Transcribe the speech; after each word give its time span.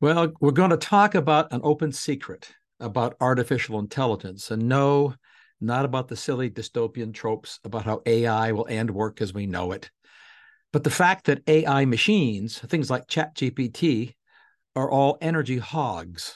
Well, 0.00 0.32
we're 0.40 0.52
going 0.52 0.70
to 0.70 0.78
talk 0.78 1.14
about 1.14 1.52
an 1.52 1.60
open 1.62 1.92
secret 1.92 2.54
about 2.78 3.16
artificial 3.20 3.78
intelligence. 3.78 4.50
And 4.50 4.66
no, 4.66 5.14
not 5.60 5.84
about 5.84 6.08
the 6.08 6.16
silly 6.16 6.48
dystopian 6.48 7.12
tropes 7.12 7.60
about 7.64 7.84
how 7.84 8.00
AI 8.06 8.52
will 8.52 8.66
end 8.70 8.90
work 8.90 9.20
as 9.20 9.34
we 9.34 9.46
know 9.46 9.72
it, 9.72 9.90
but 10.72 10.84
the 10.84 10.90
fact 10.90 11.26
that 11.26 11.42
AI 11.46 11.84
machines, 11.84 12.58
things 12.60 12.88
like 12.88 13.08
ChatGPT, 13.08 14.14
are 14.74 14.90
all 14.90 15.18
energy 15.20 15.58
hogs. 15.58 16.34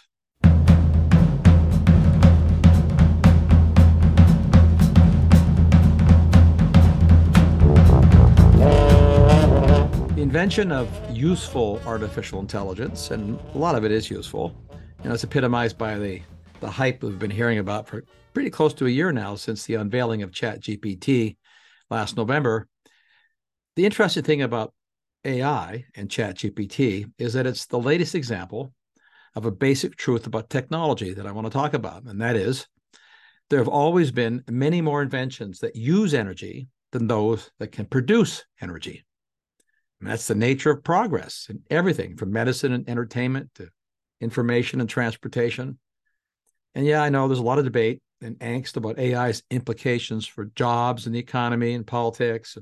Invention 10.25 10.73
of 10.73 10.89
useful 11.15 11.83
artificial 11.85 12.41
intelligence, 12.41 13.11
and 13.11 13.39
a 13.55 13.59
lot 13.59 13.75
of 13.75 13.85
it 13.85 13.93
is 13.93 14.09
useful. 14.09 14.57
You 15.03 15.11
know, 15.11 15.15
it's 15.15 15.23
epitomized 15.23 15.77
by 15.77 15.99
the 15.99 16.23
the 16.61 16.71
hype 16.71 17.03
we've 17.03 17.19
been 17.19 17.31
hearing 17.31 17.59
about 17.59 17.87
for 17.87 18.05
pretty 18.33 18.49
close 18.49 18.73
to 18.75 18.87
a 18.87 18.91
year 18.91 19.13
now 19.13 19.35
since 19.35 19.67
the 19.67 19.75
unveiling 19.75 20.23
of 20.23 20.31
ChatGPT 20.31 21.37
last 21.91 22.17
November. 22.17 22.67
The 23.77 23.85
interesting 23.85 24.23
thing 24.23 24.41
about 24.41 24.73
AI 25.27 25.85
and 25.95 26.09
ChatGPT 26.09 27.13
is 27.19 27.35
that 27.35 27.47
it's 27.47 27.67
the 27.67 27.79
latest 27.79 28.15
example 28.15 28.73
of 29.37 29.45
a 29.45 29.51
basic 29.51 29.95
truth 29.95 30.27
about 30.27 30.49
technology 30.49 31.13
that 31.13 31.27
I 31.27 31.33
want 31.33 31.49
to 31.49 31.53
talk 31.53 31.75
about, 31.75 32.05
and 32.05 32.19
that 32.23 32.35
is 32.35 32.67
there 33.51 33.59
have 33.59 33.69
always 33.69 34.11
been 34.11 34.43
many 34.49 34.81
more 34.81 35.03
inventions 35.03 35.59
that 35.59 35.77
use 35.77 36.15
energy 36.15 36.67
than 36.93 37.09
those 37.09 37.51
that 37.59 37.73
can 37.73 37.85
produce 37.85 38.43
energy. 38.63 39.05
And 40.01 40.11
that's 40.11 40.27
the 40.27 40.35
nature 40.35 40.71
of 40.71 40.85
progress 40.85 41.47
in 41.49 41.63
everything 41.71 42.17
from 42.17 42.33
medicine 42.33 42.73
and 42.73 42.89
entertainment 42.89 43.51
to 43.57 43.69
information 44.21 44.81
and 44.81 44.89
transportation. 44.89 45.79
And 46.75 46.87
yeah, 46.87 47.03
I 47.03 47.09
know 47.09 47.29
there's 47.29 47.39
a 47.39 47.43
lot 47.43 47.59
of 47.59 47.65
debate 47.65 48.03
and 48.21 48.39
angst 48.39 48.77
about 48.77 48.99
AI's 48.99 49.43
implications 49.51 50.27
for 50.27 50.47
jobs 50.57 51.07
and 51.07 51.15
the 51.15 51.21
economy 51.21 51.75
and 51.75 51.87
politics. 51.87 52.59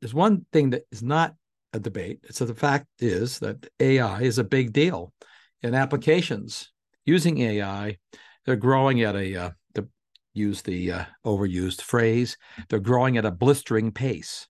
There's 0.00 0.14
one 0.14 0.46
thing 0.52 0.70
that 0.70 0.82
is 0.92 1.02
not 1.02 1.34
a 1.72 1.80
debate. 1.80 2.20
That 2.22 2.44
the 2.46 2.54
fact 2.54 2.86
is 2.98 3.38
that 3.40 3.66
AI 3.80 4.22
is 4.22 4.38
a 4.38 4.44
big 4.44 4.72
deal 4.72 5.12
in 5.62 5.74
applications 5.74 6.70
using 7.06 7.38
AI. 7.38 7.98
They're 8.44 8.56
growing 8.56 9.02
at 9.02 9.16
a 9.16 9.36
uh, 9.36 9.50
to 9.74 9.88
use 10.34 10.62
the 10.62 10.92
uh, 10.92 11.04
overused 11.24 11.82
phrase. 11.82 12.36
They're 12.68 12.80
growing 12.80 13.16
at 13.16 13.24
a 13.24 13.30
blistering 13.30 13.92
pace. 13.92 14.46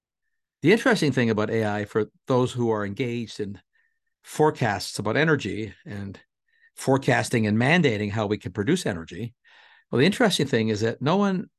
The 0.65 0.73
interesting 0.73 1.12
thing 1.12 1.29
about 1.29 1.51
AI 1.51 1.84
for 1.84 2.07
those 2.27 2.51
who 2.51 2.70
are 2.70 2.87
engaged 2.87 3.39
in 3.39 3.61
forecasts 4.23 4.98
about 4.98 5.15
energy 5.15 5.75
and 5.84 6.19
forecasting 6.75 7.47
and 7.47 7.59
mandating 7.59 8.11
how 8.11 8.27
we 8.27 8.39
can 8.39 8.51
produce 8.51 8.87
energy. 8.87 9.34
Well, 9.91 9.98
the 9.98 10.06
interesting 10.06 10.47
thing 10.47 10.71
is 10.71 10.81
that 10.81 11.03
no 11.03 11.19
one, 11.19 11.51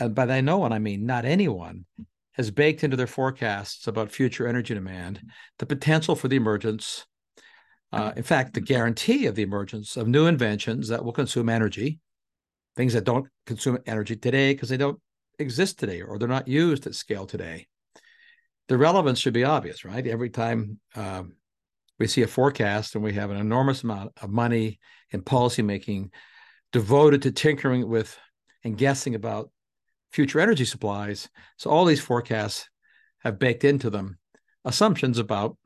and 0.00 0.12
by 0.12 0.40
no 0.40 0.58
one, 0.58 0.72
I 0.72 0.80
mean 0.80 1.06
not 1.06 1.24
anyone, 1.24 1.84
has 2.32 2.50
baked 2.50 2.82
into 2.82 2.96
their 2.96 3.06
forecasts 3.06 3.86
about 3.86 4.10
future 4.10 4.48
energy 4.48 4.74
demand 4.74 5.22
the 5.60 5.66
potential 5.66 6.16
for 6.16 6.26
the 6.26 6.34
emergence, 6.34 7.06
uh, 7.92 8.10
in 8.16 8.24
fact, 8.24 8.54
the 8.54 8.60
guarantee 8.60 9.26
of 9.26 9.36
the 9.36 9.44
emergence 9.44 9.96
of 9.96 10.08
new 10.08 10.26
inventions 10.26 10.88
that 10.88 11.04
will 11.04 11.12
consume 11.12 11.48
energy, 11.48 12.00
things 12.74 12.94
that 12.94 13.04
don't 13.04 13.28
consume 13.46 13.78
energy 13.86 14.16
today 14.16 14.52
because 14.52 14.68
they 14.68 14.76
don't 14.76 14.98
exist 15.38 15.78
today 15.78 16.02
or 16.02 16.18
they're 16.18 16.26
not 16.26 16.48
used 16.48 16.88
at 16.88 16.96
scale 16.96 17.24
today 17.24 17.68
the 18.68 18.78
relevance 18.78 19.18
should 19.18 19.34
be 19.34 19.44
obvious, 19.44 19.84
right? 19.84 20.06
Every 20.06 20.30
time 20.30 20.78
um, 20.94 21.34
we 21.98 22.06
see 22.06 22.22
a 22.22 22.26
forecast 22.26 22.94
and 22.94 23.04
we 23.04 23.12
have 23.14 23.30
an 23.30 23.36
enormous 23.36 23.82
amount 23.82 24.12
of 24.22 24.30
money 24.30 24.78
and 25.12 25.24
policymaking 25.24 26.10
devoted 26.72 27.22
to 27.22 27.32
tinkering 27.32 27.88
with 27.88 28.18
and 28.64 28.78
guessing 28.78 29.14
about 29.14 29.50
future 30.10 30.40
energy 30.40 30.64
supplies. 30.64 31.28
So 31.58 31.70
all 31.70 31.84
these 31.84 32.00
forecasts 32.00 32.68
have 33.20 33.38
baked 33.38 33.64
into 33.64 33.90
them 33.90 34.18
assumptions 34.64 35.18
about 35.18 35.56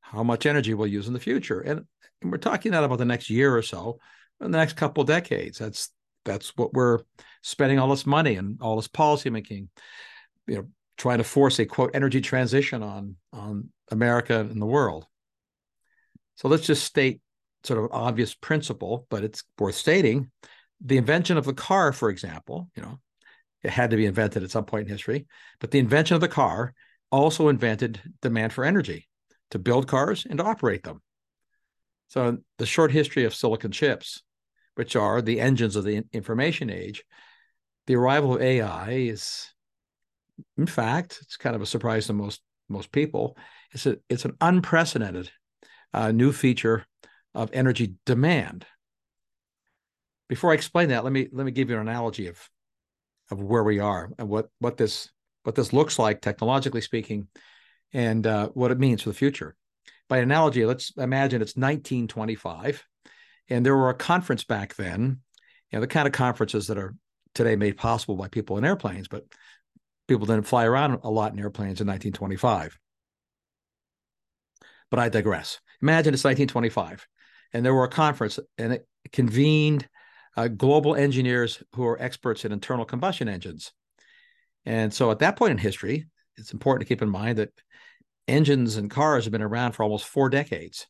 how 0.00 0.22
much 0.22 0.46
energy 0.46 0.74
we'll 0.74 0.86
use 0.86 1.06
in 1.06 1.14
the 1.14 1.20
future. 1.20 1.60
And, 1.60 1.84
and 2.20 2.32
we're 2.32 2.38
talking 2.38 2.72
not 2.72 2.84
about 2.84 2.98
the 2.98 3.04
next 3.04 3.30
year 3.30 3.56
or 3.56 3.62
so, 3.62 3.98
in 4.40 4.50
the 4.50 4.58
next 4.58 4.74
couple 4.74 5.04
decades. 5.04 5.58
That's 5.58 5.90
that's 6.24 6.56
what 6.56 6.72
we're 6.72 7.00
spending 7.42 7.78
all 7.78 7.88
this 7.88 8.06
money 8.06 8.36
and 8.36 8.60
all 8.62 8.76
this 8.76 8.88
policymaking, 8.88 9.68
you 10.46 10.54
know, 10.54 10.66
trying 10.96 11.18
to 11.18 11.24
force 11.24 11.58
a 11.58 11.66
quote 11.66 11.90
energy 11.94 12.20
transition 12.20 12.82
on 12.82 13.16
on 13.32 13.70
America 13.90 14.40
and 14.40 14.60
the 14.60 14.66
world. 14.66 15.06
So 16.36 16.48
let's 16.48 16.66
just 16.66 16.84
state 16.84 17.20
sort 17.64 17.78
of 17.78 17.84
an 17.86 17.90
obvious 17.92 18.34
principle, 18.34 19.06
but 19.10 19.24
it's 19.24 19.44
worth 19.58 19.74
stating. 19.74 20.30
The 20.84 20.96
invention 20.96 21.36
of 21.36 21.44
the 21.44 21.54
car, 21.54 21.92
for 21.92 22.10
example, 22.10 22.68
you 22.76 22.82
know, 22.82 23.00
it 23.62 23.70
had 23.70 23.90
to 23.90 23.96
be 23.96 24.06
invented 24.06 24.42
at 24.42 24.50
some 24.50 24.64
point 24.64 24.86
in 24.86 24.92
history, 24.92 25.26
but 25.60 25.70
the 25.70 25.78
invention 25.78 26.14
of 26.14 26.20
the 26.20 26.28
car 26.28 26.74
also 27.10 27.48
invented 27.48 28.00
demand 28.20 28.52
for 28.52 28.64
energy 28.64 29.08
to 29.50 29.58
build 29.58 29.86
cars 29.86 30.26
and 30.28 30.38
to 30.38 30.44
operate 30.44 30.82
them. 30.82 31.00
So 32.08 32.38
the 32.58 32.66
short 32.66 32.90
history 32.90 33.24
of 33.24 33.34
silicon 33.34 33.70
chips, 33.70 34.22
which 34.74 34.96
are 34.96 35.22
the 35.22 35.40
engines 35.40 35.76
of 35.76 35.84
the 35.84 36.04
information 36.12 36.68
age, 36.68 37.04
the 37.86 37.96
arrival 37.96 38.34
of 38.34 38.42
AI 38.42 38.90
is 38.90 39.53
in 40.56 40.66
fact, 40.66 41.18
it's 41.22 41.36
kind 41.36 41.56
of 41.56 41.62
a 41.62 41.66
surprise 41.66 42.06
to 42.06 42.12
most 42.12 42.40
most 42.68 42.92
people. 42.92 43.36
It's 43.72 43.86
a 43.86 43.98
it's 44.08 44.24
an 44.24 44.36
unprecedented 44.40 45.30
uh, 45.92 46.12
new 46.12 46.32
feature 46.32 46.86
of 47.34 47.50
energy 47.52 47.94
demand. 48.06 48.66
Before 50.28 50.52
I 50.52 50.54
explain 50.54 50.88
that, 50.88 51.04
let 51.04 51.12
me 51.12 51.28
let 51.32 51.44
me 51.44 51.52
give 51.52 51.70
you 51.70 51.76
an 51.76 51.88
analogy 51.88 52.28
of 52.28 52.38
of 53.30 53.40
where 53.40 53.64
we 53.64 53.78
are 53.78 54.10
and 54.18 54.28
what 54.28 54.48
what 54.58 54.76
this 54.76 55.10
what 55.44 55.54
this 55.54 55.72
looks 55.72 55.98
like 55.98 56.20
technologically 56.20 56.80
speaking, 56.80 57.28
and 57.92 58.26
uh, 58.26 58.48
what 58.48 58.70
it 58.70 58.78
means 58.78 59.02
for 59.02 59.10
the 59.10 59.14
future. 59.14 59.54
By 60.08 60.18
analogy, 60.18 60.64
let's 60.64 60.92
imagine 60.96 61.42
it's 61.42 61.56
1925, 61.56 62.84
and 63.48 63.64
there 63.64 63.76
were 63.76 63.90
a 63.90 63.94
conference 63.94 64.44
back 64.44 64.74
then, 64.74 65.20
you 65.70 65.76
know, 65.76 65.80
the 65.80 65.86
kind 65.86 66.06
of 66.06 66.12
conferences 66.12 66.66
that 66.66 66.78
are 66.78 66.94
today 67.34 67.56
made 67.56 67.76
possible 67.76 68.16
by 68.16 68.28
people 68.28 68.56
in 68.58 68.64
airplanes, 68.64 69.08
but 69.08 69.24
people 70.08 70.26
didn't 70.26 70.46
fly 70.46 70.64
around 70.64 71.00
a 71.02 71.10
lot 71.10 71.32
in 71.32 71.38
airplanes 71.38 71.80
in 71.80 71.86
1925. 71.86 72.78
But 74.90 75.00
I 75.00 75.08
digress. 75.08 75.60
Imagine 75.82 76.14
it's 76.14 76.24
1925, 76.24 77.06
and 77.52 77.64
there 77.64 77.74
were 77.74 77.84
a 77.84 77.88
conference, 77.88 78.38
and 78.58 78.72
it 78.72 78.86
convened 79.12 79.88
uh, 80.36 80.48
global 80.48 80.94
engineers 80.94 81.62
who 81.74 81.84
are 81.84 82.00
experts 82.00 82.44
in 82.44 82.52
internal 82.52 82.84
combustion 82.84 83.28
engines. 83.28 83.72
And 84.64 84.92
so, 84.92 85.10
at 85.10 85.18
that 85.18 85.36
point 85.36 85.52
in 85.52 85.58
history, 85.58 86.06
it's 86.36 86.52
important 86.52 86.86
to 86.86 86.92
keep 86.92 87.02
in 87.02 87.10
mind 87.10 87.38
that 87.38 87.52
engines 88.26 88.76
and 88.76 88.90
cars 88.90 89.24
have 89.24 89.32
been 89.32 89.42
around 89.42 89.72
for 89.72 89.82
almost 89.82 90.06
four 90.06 90.28
decades. 90.28 90.86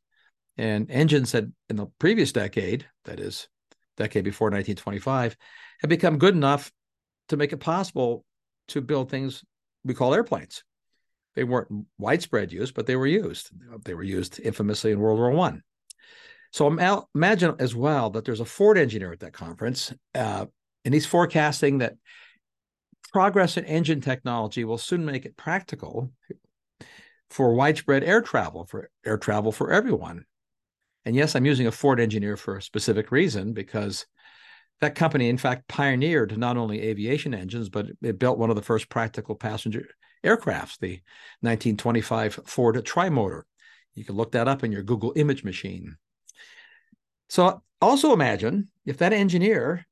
And 0.56 0.90
engines 0.90 1.32
had, 1.32 1.52
in 1.68 1.76
the 1.76 1.86
previous 1.98 2.30
decade, 2.32 2.86
that 3.04 3.18
is, 3.18 3.48
decade 3.96 4.24
before 4.24 4.46
1925, 4.46 5.36
had 5.80 5.90
become 5.90 6.18
good 6.18 6.34
enough 6.34 6.70
to 7.28 7.36
make 7.36 7.52
it 7.52 7.58
possible 7.58 8.24
to 8.68 8.80
build 8.80 9.10
things 9.10 9.44
we 9.84 9.94
call 9.94 10.14
airplanes. 10.14 10.64
They 11.34 11.44
weren't 11.44 11.86
widespread 11.98 12.52
use, 12.52 12.70
but 12.72 12.86
they 12.86 12.96
were 12.96 13.06
used. 13.06 13.50
They 13.84 13.94
were 13.94 14.02
used 14.02 14.38
infamously 14.40 14.92
in 14.92 15.00
World 15.00 15.18
War 15.18 15.30
One. 15.30 15.62
So 16.52 16.68
imagine 16.68 17.56
as 17.58 17.74
well 17.74 18.10
that 18.10 18.24
there's 18.24 18.40
a 18.40 18.44
Ford 18.44 18.78
engineer 18.78 19.12
at 19.12 19.20
that 19.20 19.32
conference, 19.32 19.92
uh, 20.14 20.46
and 20.84 20.94
he's 20.94 21.06
forecasting 21.06 21.78
that 21.78 21.94
progress 23.12 23.56
in 23.56 23.64
engine 23.64 24.00
technology 24.00 24.64
will 24.64 24.78
soon 24.78 25.04
make 25.04 25.24
it 25.24 25.36
practical 25.36 26.12
for 27.30 27.54
widespread 27.54 28.04
air 28.04 28.22
travel, 28.22 28.64
for 28.66 28.90
air 29.04 29.18
travel 29.18 29.50
for 29.50 29.72
everyone. 29.72 30.24
And 31.04 31.16
yes, 31.16 31.34
I'm 31.34 31.44
using 31.44 31.66
a 31.66 31.72
Ford 31.72 31.98
engineer 31.98 32.36
for 32.36 32.56
a 32.56 32.62
specific 32.62 33.10
reason 33.10 33.52
because 33.52 34.06
that 34.80 34.94
company, 34.94 35.28
in 35.28 35.38
fact, 35.38 35.68
pioneered 35.68 36.36
not 36.36 36.56
only 36.56 36.82
aviation 36.82 37.34
engines, 37.34 37.68
but 37.68 37.86
it 38.02 38.18
built 38.18 38.38
one 38.38 38.50
of 38.50 38.56
the 38.56 38.62
first 38.62 38.88
practical 38.88 39.34
passenger 39.34 39.86
aircrafts, 40.24 40.78
the 40.78 41.00
1925 41.40 42.40
Ford 42.46 42.76
Trimotor. 42.76 43.42
You 43.94 44.04
can 44.04 44.16
look 44.16 44.32
that 44.32 44.48
up 44.48 44.64
in 44.64 44.72
your 44.72 44.82
Google 44.82 45.12
image 45.16 45.44
machine. 45.44 45.96
So 47.28 47.62
also 47.80 48.12
imagine 48.12 48.68
if 48.84 48.98
that 48.98 49.12
engineer 49.12 49.86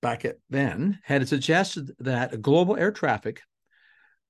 back 0.00 0.24
at 0.24 0.38
then 0.48 0.98
had 1.02 1.28
suggested 1.28 1.92
that 1.98 2.40
global 2.40 2.76
air 2.76 2.90
traffic 2.90 3.42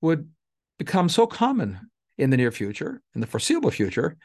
would 0.01 0.29
become 0.77 1.07
so 1.07 1.25
common 1.25 1.79
in 2.17 2.29
the 2.29 2.37
near 2.37 2.51
future, 2.51 3.01
in 3.15 3.21
the 3.21 3.27
foreseeable 3.27 3.71
future, 3.71 4.17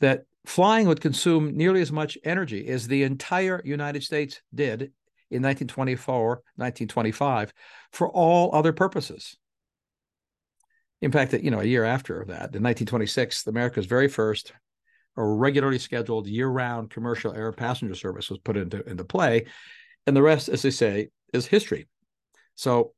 that 0.00 0.24
flying 0.46 0.86
would 0.86 1.00
consume 1.00 1.56
nearly 1.56 1.80
as 1.80 1.92
much 1.92 2.18
energy 2.24 2.68
as 2.68 2.86
the 2.86 3.02
entire 3.02 3.60
United 3.64 4.02
States 4.02 4.40
did 4.54 4.92
in 5.30 5.42
1924, 5.42 6.28
1925 6.56 7.52
for 7.92 8.08
all 8.10 8.54
other 8.54 8.72
purposes. 8.72 9.36
In 11.02 11.12
fact, 11.12 11.32
you 11.32 11.50
know, 11.50 11.60
a 11.60 11.64
year 11.64 11.84
after 11.84 12.24
that, 12.26 12.54
in 12.54 12.62
1926, 12.62 13.46
America's 13.46 13.86
very 13.86 14.08
first 14.08 14.52
regularly 15.16 15.78
scheduled 15.78 16.26
year-round 16.26 16.90
commercial 16.90 17.34
air 17.34 17.52
passenger 17.52 17.94
service 17.94 18.30
was 18.30 18.38
put 18.38 18.56
into, 18.56 18.82
into 18.88 19.04
play. 19.04 19.46
And 20.06 20.16
the 20.16 20.22
rest, 20.22 20.48
as 20.48 20.62
they 20.62 20.70
say, 20.70 21.08
is 21.32 21.46
history. 21.46 21.88
So 22.54 22.92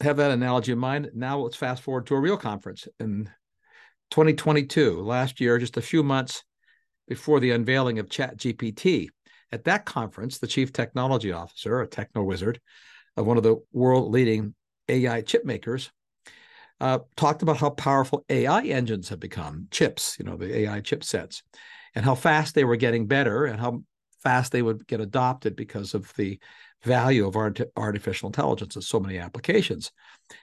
have 0.00 0.16
that 0.18 0.30
analogy 0.30 0.72
in 0.72 0.78
mind. 0.78 1.10
Now 1.14 1.38
let's 1.38 1.56
fast 1.56 1.82
forward 1.82 2.06
to 2.06 2.14
a 2.14 2.20
real 2.20 2.36
conference 2.36 2.86
in 3.00 3.30
2022, 4.10 5.00
last 5.00 5.40
year, 5.40 5.58
just 5.58 5.76
a 5.76 5.82
few 5.82 6.02
months 6.02 6.44
before 7.06 7.40
the 7.40 7.50
unveiling 7.50 7.98
of 7.98 8.08
ChatGPT. 8.08 9.08
At 9.52 9.64
that 9.64 9.84
conference, 9.84 10.38
the 10.38 10.46
chief 10.46 10.72
technology 10.72 11.32
officer, 11.32 11.80
a 11.80 11.86
techno 11.86 12.22
wizard 12.22 12.60
of 13.16 13.26
one 13.26 13.36
of 13.36 13.42
the 13.42 13.56
world 13.72 14.10
leading 14.10 14.54
AI 14.88 15.20
chip 15.22 15.44
makers, 15.44 15.90
uh, 16.80 16.98
talked 17.16 17.42
about 17.42 17.56
how 17.56 17.70
powerful 17.70 18.24
AI 18.28 18.62
engines 18.64 19.08
have 19.08 19.20
become, 19.20 19.68
chips, 19.70 20.16
you 20.18 20.24
know, 20.24 20.36
the 20.36 20.58
AI 20.58 20.80
chipsets, 20.80 21.42
and 21.94 22.04
how 22.04 22.14
fast 22.14 22.54
they 22.54 22.64
were 22.64 22.76
getting 22.76 23.06
better 23.06 23.46
and 23.46 23.58
how 23.58 23.82
fast 24.22 24.52
they 24.52 24.62
would 24.62 24.86
get 24.86 25.00
adopted 25.00 25.56
because 25.56 25.94
of 25.94 26.12
the 26.16 26.38
value 26.82 27.26
of 27.26 27.36
art- 27.36 27.60
artificial 27.76 28.28
intelligence 28.28 28.76
in 28.76 28.82
so 28.82 29.00
many 29.00 29.18
applications. 29.18 29.92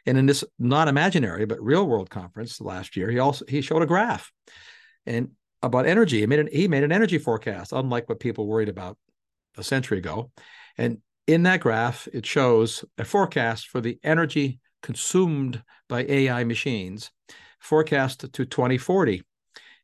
And 0.06 0.18
in 0.18 0.26
this 0.26 0.44
not 0.58 0.88
imaginary 0.88 1.46
but 1.46 1.62
real 1.62 1.86
world 1.86 2.10
conference 2.10 2.60
last 2.62 2.96
year, 2.96 3.12
he 3.12 3.20
also 3.20 3.46
he 3.48 3.62
showed 3.62 3.84
a 3.84 3.88
graph 3.88 4.32
and 5.06 5.32
about 5.64 5.88
energy. 5.88 6.20
He 6.20 6.28
made 6.28 6.40
an 6.40 6.50
he 6.52 6.68
made 6.68 6.84
an 6.84 6.92
energy 6.92 7.18
forecast, 7.18 7.72
unlike 7.72 8.08
what 8.10 8.20
people 8.20 8.46
worried 8.46 8.70
about 8.70 8.98
a 9.58 9.64
century 9.64 9.98
ago. 9.98 10.32
And 10.78 11.00
in 11.26 11.44
that 11.44 11.62
graph, 11.62 12.08
it 12.14 12.26
shows 12.26 12.84
a 12.98 13.06
forecast 13.06 13.70
for 13.70 13.82
the 13.82 13.98
energy 14.04 14.60
consumed 14.82 15.64
by 15.88 16.06
AI 16.08 16.44
machines, 16.44 17.12
forecast 17.60 18.20
to 18.34 18.46
2040. 18.46 19.24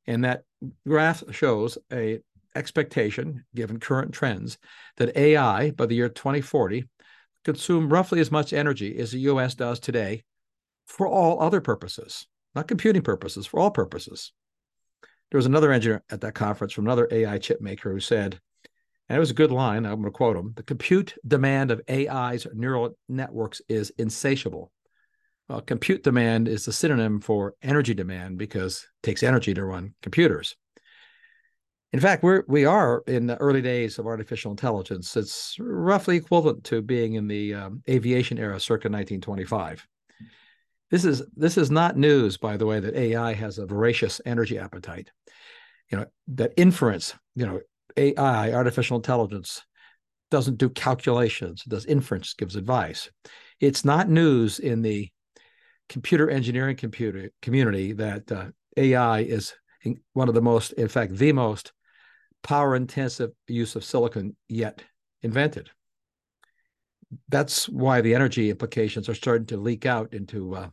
And 0.05 0.25
that 0.25 0.43
graph 0.87 1.23
shows 1.31 1.77
a 1.91 2.19
expectation, 2.55 3.45
given 3.55 3.79
current 3.79 4.11
trends, 4.11 4.57
that 4.97 5.15
AI 5.15 5.71
by 5.71 5.85
the 5.85 5.95
year 5.95 6.09
2040 6.09 6.85
consume 7.45 7.91
roughly 7.91 8.19
as 8.19 8.31
much 8.31 8.51
energy 8.51 8.97
as 8.97 9.11
the 9.11 9.19
US 9.19 9.55
does 9.55 9.79
today 9.79 10.23
for 10.87 11.07
all 11.07 11.41
other 11.41 11.61
purposes, 11.61 12.27
not 12.53 12.67
computing 12.67 13.01
purposes, 13.03 13.45
for 13.45 13.59
all 13.59 13.71
purposes. 13.71 14.33
There 15.31 15.37
was 15.37 15.45
another 15.45 15.71
engineer 15.71 16.03
at 16.09 16.21
that 16.21 16.33
conference 16.33 16.73
from 16.73 16.85
another 16.85 17.07
AI 17.11 17.37
chip 17.37 17.61
maker 17.61 17.91
who 17.91 17.99
said, 17.99 18.39
and 19.07 19.15
it 19.15 19.19
was 19.19 19.31
a 19.31 19.35
good 19.35 19.51
line, 19.51 19.85
I'm 19.85 20.01
going 20.01 20.05
to 20.05 20.11
quote 20.11 20.37
him 20.37 20.53
the 20.55 20.63
compute 20.63 21.15
demand 21.27 21.71
of 21.71 21.81
AI's 21.89 22.47
neural 22.53 22.97
networks 23.07 23.61
is 23.69 23.91
insatiable. 23.97 24.71
Well, 25.47 25.61
compute 25.61 26.03
demand 26.03 26.47
is 26.47 26.67
a 26.67 26.73
synonym 26.73 27.21
for 27.21 27.55
energy 27.63 27.95
demand 27.95 28.37
because 28.37 28.83
it 28.83 29.05
takes 29.05 29.23
energy 29.23 29.53
to 29.55 29.65
run 29.65 29.95
computers. 30.01 30.55
In 31.91 31.99
fact, 31.99 32.21
we're 32.21 32.43
we 32.47 32.65
are 32.65 33.01
in 33.07 33.25
the 33.25 33.37
early 33.37 33.63
days 33.63 33.97
of 33.97 34.05
artificial 34.05 34.51
intelligence. 34.51 35.17
It's 35.17 35.55
roughly 35.59 36.17
equivalent 36.17 36.63
to 36.65 36.83
being 36.83 37.15
in 37.15 37.27
the 37.27 37.55
um, 37.55 37.81
aviation 37.89 38.37
era, 38.37 38.59
circa 38.59 38.89
1925. 38.89 39.87
This 40.91 41.05
is 41.05 41.23
this 41.35 41.57
is 41.57 41.69
not 41.69 41.97
news, 41.97 42.37
by 42.37 42.57
the 42.57 42.65
way, 42.65 42.79
that 42.79 42.95
AI 42.95 43.33
has 43.33 43.57
a 43.57 43.65
voracious 43.65 44.19
energy 44.25 44.57
appetite. 44.57 45.11
You 45.91 45.99
know 45.99 46.05
that 46.29 46.53
inference. 46.57 47.13
You 47.35 47.45
know 47.45 47.59
AI, 47.97 48.53
artificial 48.53 48.97
intelligence, 48.97 49.63
doesn't 50.31 50.57
do 50.57 50.69
calculations. 50.69 51.63
It 51.65 51.69
does 51.69 51.85
inference, 51.85 52.33
gives 52.33 52.55
advice. 52.55 53.09
It's 53.59 53.83
not 53.83 54.09
news 54.09 54.59
in 54.59 54.81
the 54.81 55.09
computer 55.89 56.29
engineering 56.29 56.75
computer 56.75 57.31
community 57.41 57.93
that 57.93 58.31
uh, 58.31 58.47
AI 58.77 59.21
is 59.21 59.53
one 60.13 60.29
of 60.29 60.35
the 60.35 60.41
most, 60.41 60.73
in 60.73 60.87
fact, 60.87 61.15
the 61.15 61.31
most 61.31 61.73
power 62.43 62.75
intensive 62.75 63.31
use 63.47 63.75
of 63.75 63.83
silicon 63.83 64.35
yet 64.47 64.81
invented. 65.23 65.69
That's 67.27 67.67
why 67.67 68.01
the 68.01 68.13
energy 68.13 68.49
implications 68.49 69.09
are 69.09 69.15
starting 69.15 69.47
to 69.47 69.57
leak 69.57 69.85
out 69.85 70.13
into 70.13 70.55
uh, 70.55 70.69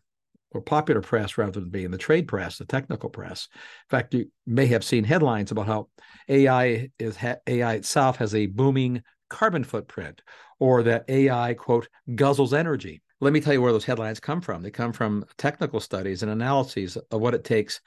more 0.54 0.62
popular 0.62 1.00
press 1.00 1.36
rather 1.38 1.60
than 1.60 1.70
being 1.70 1.90
the 1.90 1.98
trade 1.98 2.28
press, 2.28 2.58
the 2.58 2.64
technical 2.64 3.10
press. 3.10 3.48
In 3.52 3.96
fact, 3.96 4.14
you 4.14 4.30
may 4.46 4.66
have 4.66 4.84
seen 4.84 5.04
headlines 5.04 5.50
about 5.50 5.66
how 5.66 5.88
AI 6.28 6.90
is 6.98 7.18
AI 7.46 7.74
itself 7.74 8.16
has 8.16 8.34
a 8.34 8.46
booming 8.46 9.02
carbon 9.28 9.64
footprint, 9.64 10.22
or 10.58 10.82
that 10.84 11.04
AI 11.08 11.54
quote 11.54 11.88
guzzles 12.10 12.56
energy. 12.56 13.02
Let 13.20 13.32
me 13.32 13.40
tell 13.40 13.52
you 13.52 13.62
where 13.62 13.72
those 13.72 13.84
headlines 13.84 14.20
come 14.20 14.40
from. 14.40 14.62
They 14.62 14.70
come 14.70 14.92
from 14.92 15.24
technical 15.38 15.80
studies 15.80 16.22
and 16.22 16.30
analyses 16.30 16.96
of 16.96 17.20
what 17.20 17.34
it 17.34 17.44
takes 17.44 17.80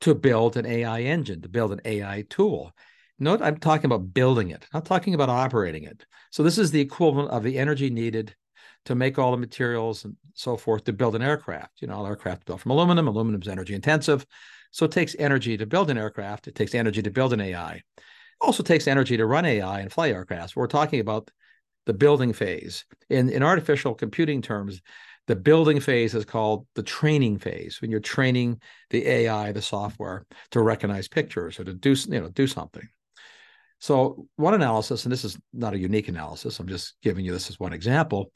to 0.00 0.14
build 0.14 0.56
an 0.56 0.66
AI 0.66 1.02
engine, 1.02 1.42
to 1.42 1.48
build 1.48 1.72
an 1.72 1.80
AI 1.84 2.24
tool. 2.28 2.74
Note, 3.18 3.42
I'm 3.42 3.58
talking 3.58 3.84
about 3.84 4.14
building 4.14 4.50
it, 4.50 4.66
not 4.72 4.86
talking 4.86 5.14
about 5.14 5.28
operating 5.28 5.84
it. 5.84 6.06
So 6.30 6.42
this 6.42 6.56
is 6.56 6.70
the 6.70 6.80
equivalent 6.80 7.30
of 7.30 7.42
the 7.42 7.58
energy 7.58 7.90
needed 7.90 8.34
to 8.86 8.94
make 8.94 9.18
all 9.18 9.30
the 9.30 9.36
materials 9.36 10.04
and 10.04 10.16
so 10.34 10.56
forth 10.56 10.84
to 10.84 10.92
build 10.92 11.14
an 11.14 11.22
aircraft. 11.22 11.82
You 11.82 11.88
know, 11.88 11.94
all 11.94 12.06
aircraft 12.06 12.46
built 12.46 12.60
from 12.60 12.72
aluminum. 12.72 13.08
Aluminum 13.08 13.42
is 13.42 13.48
energy 13.48 13.74
intensive. 13.74 14.26
So 14.70 14.84
it 14.86 14.92
takes 14.92 15.16
energy 15.18 15.56
to 15.56 15.66
build 15.66 15.90
an 15.90 15.98
aircraft. 15.98 16.48
It 16.48 16.54
takes 16.54 16.74
energy 16.74 17.02
to 17.02 17.10
build 17.10 17.32
an 17.32 17.40
AI. 17.40 17.74
It 17.74 17.82
also 18.40 18.62
takes 18.62 18.86
energy 18.86 19.16
to 19.16 19.26
run 19.26 19.44
AI 19.44 19.80
and 19.80 19.92
fly 19.92 20.10
aircraft. 20.10 20.56
We're 20.56 20.66
talking 20.66 21.00
about 21.00 21.30
the 21.86 21.92
building 21.92 22.32
phase. 22.32 22.84
In, 23.08 23.28
in 23.28 23.42
artificial 23.42 23.94
computing 23.94 24.42
terms, 24.42 24.80
the 25.26 25.36
building 25.36 25.80
phase 25.80 26.14
is 26.14 26.24
called 26.24 26.66
the 26.74 26.82
training 26.82 27.38
phase 27.38 27.80
when 27.80 27.90
you're 27.90 28.00
training 28.00 28.60
the 28.90 29.06
AI, 29.06 29.52
the 29.52 29.62
software, 29.62 30.26
to 30.50 30.60
recognize 30.60 31.08
pictures 31.08 31.58
or 31.60 31.64
to 31.64 31.74
do 31.74 31.90
you 31.90 32.20
know 32.20 32.28
do 32.28 32.46
something. 32.46 32.88
So 33.78 34.26
one 34.36 34.54
analysis, 34.54 35.04
and 35.04 35.12
this 35.12 35.24
is 35.24 35.38
not 35.52 35.72
a 35.72 35.78
unique 35.78 36.08
analysis, 36.08 36.58
I'm 36.60 36.68
just 36.68 36.94
giving 37.02 37.24
you 37.24 37.32
this 37.32 37.48
as 37.48 37.58
one 37.58 37.72
example. 37.72 38.30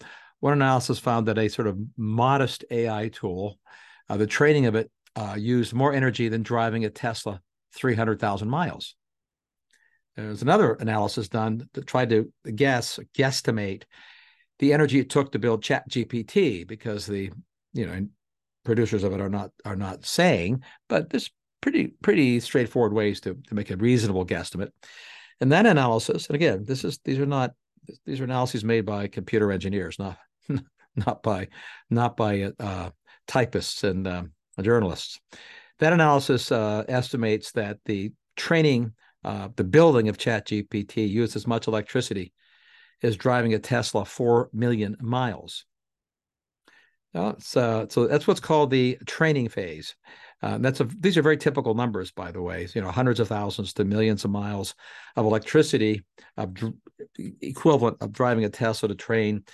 One 0.44 0.52
analysis 0.52 0.99
found 0.99 1.29
that 1.29 1.38
a 1.38 1.49
sort 1.49 1.69
of 1.69 1.79
modest 1.96 2.67
AI 2.70 3.08
tool, 3.08 3.58
uh, 4.11 4.19
the 4.19 4.26
training 4.26 4.67
of 4.67 4.75
it 4.75 4.91
uh, 5.17 5.37
used 5.38 5.73
more 5.73 5.94
energy 5.94 6.29
than 6.29 6.43
driving 6.43 6.85
a 6.85 6.91
Tesla 6.91 7.41
300,000 7.76 8.46
miles. 8.46 8.94
There's 10.17 10.43
another 10.43 10.75
analysis 10.75 11.31
done 11.31 11.67
that 11.73 11.87
tried 11.87 12.11
to 12.11 12.31
guess, 12.55 13.00
guesstimate 13.17 13.85
the 14.58 14.75
energy 14.75 15.00
it 15.00 15.08
took 15.08 15.32
to 15.32 15.38
build 15.38 15.62
Chat 15.62 15.88
GPT 15.88 16.69
because 16.69 17.06
the, 17.06 17.31
you 17.73 17.87
know, 17.87 18.06
producers 18.67 19.02
of 19.02 19.14
it 19.14 19.23
are 19.23 19.31
not 19.31 19.50
are 19.64 19.76
not 19.76 20.05
saying, 20.05 20.62
but 20.91 21.08
there's 21.08 21.31
pretty 21.62 21.94
pretty 22.02 22.38
straightforward 22.38 22.93
ways 22.93 23.19
to, 23.20 23.38
to 23.49 23.55
make 23.55 23.70
a 23.70 23.79
reasonable 23.79 24.26
guesstimate. 24.26 24.73
And 25.41 25.52
that 25.52 25.64
analysis, 25.64 26.26
and 26.26 26.35
again, 26.35 26.65
this 26.67 26.84
is 26.84 26.98
these 27.03 27.19
are 27.19 27.24
not 27.24 27.53
these 28.05 28.20
are 28.20 28.24
analyses 28.24 28.63
made 28.63 28.84
by 28.84 29.06
computer 29.06 29.51
engineers, 29.51 29.98
not 29.98 30.19
not 30.96 31.22
by 31.22 31.48
not 31.91 32.17
by 32.17 32.53
uh, 32.58 32.91
typists 33.27 33.84
and 33.84 34.06
um, 34.06 34.32
journalists. 34.60 35.20
That 35.81 35.93
analysis 35.93 36.53
uh, 36.53 36.84
estimates 36.89 37.53
that 37.53 37.79
the 37.84 38.13
training, 38.36 38.93
uh, 39.24 39.48
the 39.56 39.65
building 39.65 40.08
of 40.08 40.19
ChatGPT 40.19 41.08
used 41.08 41.36
as 41.36 41.46
much 41.46 41.67
electricity 41.67 42.32
as 43.03 43.17
driving 43.17 43.55
a 43.55 43.58
Tesla 43.58 44.05
four 44.05 44.51
million 44.53 44.96
miles. 45.01 45.65
Uh, 47.15 47.34
so, 47.39 47.86
so 47.89 48.06
that's 48.08 48.27
what's 48.27 48.41
called 48.41 48.70
the 48.70 48.98
training 49.06 49.48
phase. 49.48 49.94
Uh, 50.43 50.58
that's 50.58 50.81
a, 50.81 50.84
these 50.98 51.17
are 51.17 51.22
very 51.22 51.36
typical 51.36 51.74
numbers, 51.74 52.10
by 52.10 52.32
the 52.32 52.43
way. 52.43 52.67
You 52.74 52.81
know, 52.82 52.91
hundreds 52.91 53.20
of 53.20 53.29
thousands 53.29 53.72
to 53.74 53.84
millions 53.84 54.24
of 54.24 54.31
miles 54.31 54.74
of 55.17 55.24
electricity, 55.24 56.05
of 56.36 56.53
dr- 56.55 56.74
equivalent 57.41 57.98
of 58.01 58.13
driving 58.13 58.44
a 58.44 58.51
Tesla 58.51 58.89
to 58.89 58.94
train 58.94 59.44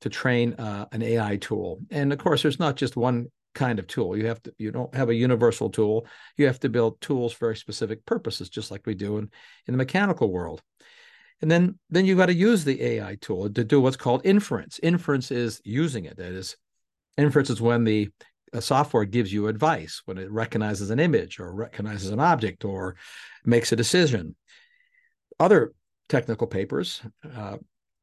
to 0.00 0.08
train 0.08 0.54
uh, 0.54 0.86
an 0.92 1.02
AI 1.02 1.36
tool. 1.36 1.80
And 1.90 2.12
of 2.12 2.18
course, 2.18 2.42
there's 2.42 2.58
not 2.58 2.76
just 2.76 2.96
one 2.96 3.26
kind 3.54 3.78
of 3.78 3.86
tool. 3.86 4.16
You 4.16 4.26
have 4.26 4.42
to 4.44 4.54
you 4.58 4.70
don't 4.70 4.94
have 4.94 5.08
a 5.08 5.14
universal 5.14 5.70
tool. 5.70 6.06
You 6.36 6.46
have 6.46 6.60
to 6.60 6.68
build 6.68 7.00
tools 7.00 7.32
for 7.32 7.54
specific 7.54 8.04
purposes, 8.06 8.48
just 8.48 8.70
like 8.70 8.86
we 8.86 8.94
do 8.94 9.18
in, 9.18 9.30
in 9.66 9.72
the 9.72 9.78
mechanical 9.78 10.30
world. 10.30 10.62
And 11.42 11.50
then 11.50 11.78
then 11.88 12.04
you've 12.04 12.18
got 12.18 12.26
to 12.26 12.34
use 12.34 12.64
the 12.64 12.82
AI 12.82 13.16
tool 13.20 13.50
to 13.50 13.64
do 13.64 13.80
what's 13.80 13.96
called 13.96 14.22
inference. 14.24 14.78
Inference 14.82 15.30
is 15.30 15.60
using 15.64 16.04
it. 16.04 16.16
That 16.16 16.32
is, 16.32 16.56
inference 17.16 17.50
is 17.50 17.60
when 17.60 17.84
the 17.84 18.10
a 18.52 18.60
software 18.60 19.04
gives 19.04 19.32
you 19.32 19.46
advice 19.46 20.02
when 20.06 20.18
it 20.18 20.30
recognizes 20.30 20.90
an 20.90 20.98
image 20.98 21.38
or 21.38 21.54
recognizes 21.54 22.10
an 22.10 22.18
object 22.18 22.64
or 22.64 22.96
makes 23.44 23.70
a 23.70 23.76
decision. 23.76 24.34
Other 25.38 25.72
technical 26.08 26.48
papers 26.48 27.00
uh, 27.36 27.58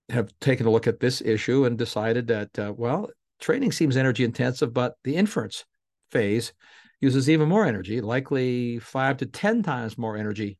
have 0.10 0.32
taken 0.40 0.66
a 0.66 0.72
look 0.72 0.88
at 0.88 1.00
this 1.00 1.22
issue 1.22 1.66
and 1.66 1.78
decided 1.78 2.28
that, 2.28 2.58
uh, 2.60 2.74
well, 2.76 3.10
training 3.40 3.72
seems 3.72 3.98
energy 3.98 4.24
intensive, 4.24 4.74
but 4.74 4.96
the 5.04 5.16
inference 5.16 5.66
phase 6.12 6.54
uses 7.02 7.30
even 7.30 7.50
more 7.50 7.66
energy, 7.66 8.02
likely 8.02 8.80
five 8.80 9.18
to 9.18 9.26
10 9.26 9.64
times 9.64 9.98
more 9.98 10.18
energy 10.18 10.58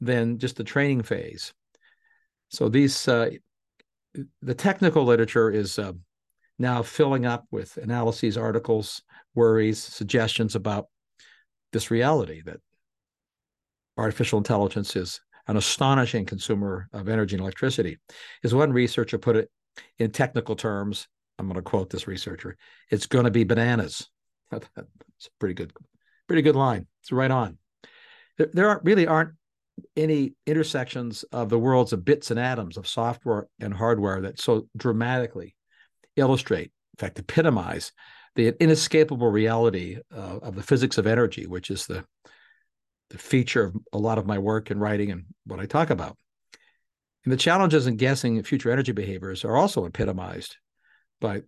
than 0.00 0.38
just 0.38 0.56
the 0.56 0.64
training 0.64 1.02
phase. 1.02 1.54
So 2.48 2.68
these, 2.68 3.08
uh, 3.08 3.30
the 4.42 4.54
technical 4.54 5.04
literature 5.04 5.50
is 5.50 5.78
uh, 5.78 5.92
now 6.58 6.82
filling 6.82 7.26
up 7.26 7.46
with 7.50 7.76
analyses, 7.76 8.36
articles, 8.36 9.02
worries, 9.34 9.82
suggestions 9.82 10.54
about 10.54 10.86
this 11.72 11.90
reality 11.90 12.42
that 12.42 12.60
artificial 13.96 14.38
intelligence 14.38 14.96
is 14.96 15.20
an 15.46 15.56
astonishing 15.56 16.24
consumer 16.24 16.88
of 16.92 17.08
energy 17.08 17.36
and 17.36 17.42
electricity. 17.42 17.98
As 18.42 18.54
one 18.54 18.72
researcher 18.72 19.18
put 19.18 19.36
it 19.36 19.50
in 19.98 20.10
technical 20.10 20.56
terms, 20.56 21.06
I'm 21.38 21.46
going 21.46 21.56
to 21.56 21.62
quote 21.62 21.90
this 21.90 22.08
researcher, 22.08 22.56
it's 22.90 23.06
going 23.06 23.24
to 23.24 23.30
be 23.30 23.44
bananas. 23.44 24.08
That's 24.50 24.68
a 24.76 24.84
pretty 25.38 25.54
good, 25.54 25.72
pretty 26.26 26.42
good 26.42 26.56
line. 26.56 26.86
It's 27.02 27.12
right 27.12 27.30
on. 27.30 27.58
There, 28.38 28.48
there 28.52 28.68
aren't, 28.68 28.84
really 28.84 29.06
aren't 29.06 29.32
any 29.96 30.34
intersections 30.46 31.24
of 31.32 31.48
the 31.48 31.58
worlds 31.58 31.92
of 31.92 32.04
bits 32.04 32.30
and 32.30 32.40
atoms 32.40 32.76
of 32.76 32.86
software 32.86 33.46
and 33.60 33.74
hardware 33.74 34.22
that 34.22 34.40
so 34.40 34.68
dramatically 34.76 35.54
illustrate, 36.16 36.72
in 36.94 36.98
fact, 36.98 37.18
epitomize 37.18 37.92
the 38.36 38.54
inescapable 38.60 39.30
reality 39.30 39.98
uh, 40.14 40.38
of 40.42 40.54
the 40.54 40.62
physics 40.62 40.98
of 40.98 41.06
energy, 41.06 41.46
which 41.46 41.70
is 41.70 41.86
the 41.86 42.04
the 43.10 43.18
feature 43.18 43.64
of 43.64 43.76
a 43.92 43.98
lot 43.98 44.18
of 44.18 44.26
my 44.26 44.38
work 44.38 44.70
and 44.70 44.80
writing 44.80 45.10
and 45.10 45.24
what 45.44 45.60
I 45.60 45.66
talk 45.66 45.90
about. 45.90 46.16
And 47.24 47.32
the 47.32 47.36
challenges 47.36 47.86
in 47.86 47.96
guessing 47.96 48.42
future 48.42 48.70
energy 48.70 48.92
behaviors 48.92 49.44
are 49.44 49.56
also 49.56 49.84
epitomized 49.84 50.56
by 51.20 51.42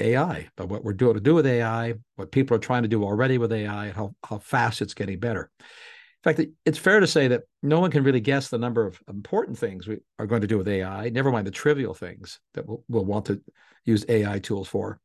AI, 0.00 0.48
by 0.56 0.64
what 0.64 0.84
we're 0.84 0.92
doing 0.92 1.14
to 1.14 1.20
do 1.20 1.34
with 1.34 1.46
AI, 1.46 1.94
what 2.16 2.32
people 2.32 2.56
are 2.56 2.60
trying 2.60 2.82
to 2.82 2.88
do 2.88 3.04
already 3.04 3.38
with 3.38 3.52
AI, 3.52 3.86
and 3.86 3.96
how, 3.96 4.14
how 4.24 4.38
fast 4.38 4.82
it's 4.82 4.94
getting 4.94 5.18
better. 5.18 5.50
In 5.60 6.34
fact, 6.34 6.48
it's 6.64 6.78
fair 6.78 7.00
to 7.00 7.06
say 7.06 7.28
that 7.28 7.42
no 7.62 7.80
one 7.80 7.90
can 7.90 8.02
really 8.02 8.20
guess 8.20 8.48
the 8.48 8.58
number 8.58 8.86
of 8.86 8.98
important 9.08 9.58
things 9.58 9.86
we 9.86 9.98
are 10.18 10.26
going 10.26 10.40
to 10.40 10.46
do 10.46 10.56
with 10.56 10.68
AI, 10.68 11.10
never 11.10 11.30
mind 11.30 11.46
the 11.46 11.52
trivial 11.52 11.94
things 11.94 12.40
that 12.54 12.66
we'll, 12.66 12.82
we'll 12.88 13.04
want 13.04 13.26
to 13.26 13.42
use 13.84 14.04
AI 14.08 14.38
tools 14.38 14.68
for. 14.68 14.98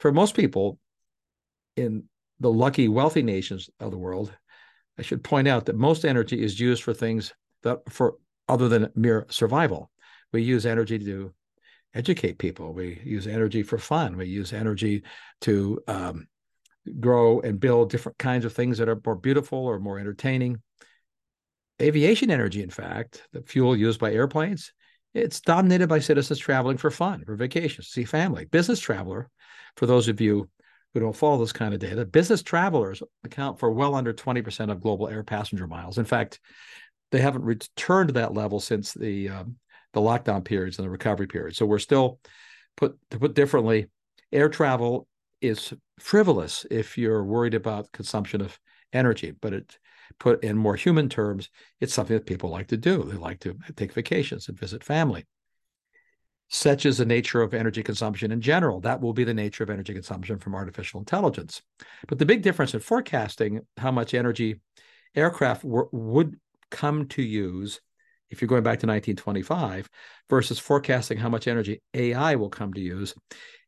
For 0.00 0.12
most 0.12 0.34
people 0.34 0.78
in 1.76 2.04
the 2.40 2.50
lucky, 2.50 2.88
wealthy 2.88 3.22
nations 3.22 3.70
of 3.78 3.90
the 3.90 3.98
world, 3.98 4.32
I 5.00 5.02
should 5.02 5.24
point 5.24 5.48
out 5.48 5.64
that 5.64 5.76
most 5.76 6.04
energy 6.04 6.42
is 6.42 6.60
used 6.60 6.82
for 6.82 6.92
things 6.92 7.32
that 7.62 7.78
for 7.88 8.16
other 8.50 8.68
than 8.68 8.92
mere 8.94 9.24
survival. 9.30 9.90
We 10.30 10.42
use 10.42 10.66
energy 10.66 10.98
to 10.98 11.32
educate 11.94 12.36
people. 12.36 12.74
We 12.74 13.00
use 13.02 13.26
energy 13.26 13.62
for 13.62 13.78
fun. 13.78 14.18
We 14.18 14.26
use 14.26 14.52
energy 14.52 15.04
to 15.40 15.80
um, 15.88 16.28
grow 17.00 17.40
and 17.40 17.58
build 17.58 17.88
different 17.88 18.18
kinds 18.18 18.44
of 18.44 18.52
things 18.52 18.76
that 18.76 18.90
are 18.90 19.00
more 19.06 19.16
beautiful 19.16 19.58
or 19.58 19.80
more 19.80 19.98
entertaining. 19.98 20.60
Aviation 21.80 22.30
energy, 22.30 22.62
in 22.62 22.68
fact, 22.68 23.22
the 23.32 23.40
fuel 23.40 23.74
used 23.74 24.00
by 24.00 24.12
airplanes, 24.12 24.70
it's 25.14 25.40
dominated 25.40 25.88
by 25.88 26.00
citizens 26.00 26.38
traveling 26.38 26.76
for 26.76 26.90
fun, 26.90 27.24
for 27.24 27.36
vacations, 27.36 27.88
see 27.88 28.04
family. 28.04 28.44
Business 28.44 28.80
traveler, 28.80 29.30
for 29.76 29.86
those 29.86 30.08
of 30.08 30.20
you 30.20 30.50
who 30.92 31.00
don't 31.00 31.16
follow 31.16 31.38
this 31.38 31.52
kind 31.52 31.74
of 31.74 31.80
data, 31.80 32.04
business 32.04 32.42
travelers 32.42 33.02
account 33.24 33.58
for 33.58 33.70
well 33.70 33.94
under 33.94 34.12
20% 34.12 34.70
of 34.70 34.80
global 34.80 35.08
air 35.08 35.22
passenger 35.22 35.66
miles. 35.66 35.98
In 35.98 36.04
fact, 36.04 36.40
they 37.12 37.20
haven't 37.20 37.44
returned 37.44 38.08
to 38.08 38.14
that 38.14 38.34
level 38.34 38.60
since 38.60 38.92
the 38.92 39.28
um, 39.28 39.56
the 39.92 40.00
lockdown 40.00 40.44
periods 40.44 40.78
and 40.78 40.86
the 40.86 40.90
recovery 40.90 41.26
period. 41.26 41.56
So 41.56 41.66
we're 41.66 41.78
still 41.78 42.20
put 42.76 42.96
to 43.10 43.18
put 43.18 43.34
differently, 43.34 43.86
air 44.32 44.48
travel 44.48 45.06
is 45.40 45.72
frivolous 45.98 46.66
if 46.70 46.96
you're 46.96 47.24
worried 47.24 47.54
about 47.54 47.90
consumption 47.92 48.40
of 48.40 48.58
energy, 48.92 49.32
but 49.32 49.52
it 49.52 49.78
put 50.18 50.44
in 50.44 50.56
more 50.56 50.76
human 50.76 51.08
terms, 51.08 51.48
it's 51.80 51.94
something 51.94 52.16
that 52.16 52.26
people 52.26 52.50
like 52.50 52.68
to 52.68 52.76
do. 52.76 53.02
They 53.04 53.16
like 53.16 53.40
to 53.40 53.56
take 53.76 53.92
vacations 53.92 54.48
and 54.48 54.58
visit 54.58 54.84
family 54.84 55.24
such 56.50 56.84
is 56.84 56.98
the 56.98 57.04
nature 57.04 57.42
of 57.42 57.54
energy 57.54 57.82
consumption 57.82 58.32
in 58.32 58.40
general. 58.40 58.80
That 58.80 59.00
will 59.00 59.12
be 59.12 59.22
the 59.22 59.32
nature 59.32 59.62
of 59.62 59.70
energy 59.70 59.94
consumption 59.94 60.38
from 60.38 60.56
artificial 60.56 60.98
intelligence. 60.98 61.62
But 62.08 62.18
the 62.18 62.26
big 62.26 62.42
difference 62.42 62.74
in 62.74 62.80
forecasting 62.80 63.60
how 63.76 63.92
much 63.92 64.14
energy 64.14 64.60
aircraft 65.14 65.62
w- 65.62 65.88
would 65.92 66.38
come 66.70 67.06
to 67.08 67.22
use 67.22 67.80
if 68.30 68.40
you're 68.40 68.48
going 68.48 68.64
back 68.64 68.80
to 68.80 68.86
1925 68.86 69.88
versus 70.28 70.58
forecasting 70.58 71.18
how 71.18 71.28
much 71.28 71.46
energy 71.46 71.82
AI 71.94 72.34
will 72.34 72.48
come 72.48 72.72
to 72.74 72.80
use 72.80 73.14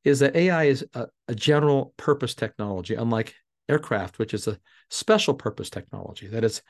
is 0.04 0.18
that 0.18 0.34
AI 0.34 0.64
is 0.64 0.84
a, 0.94 1.06
a 1.28 1.34
general 1.36 1.94
purpose 1.96 2.34
technology, 2.34 2.96
unlike 2.96 3.34
aircraft, 3.68 4.18
which 4.18 4.34
is 4.34 4.48
a 4.48 4.58
special 4.90 5.34
purpose 5.34 5.70
technology. 5.70 6.26
That 6.26 6.42
is, 6.42 6.62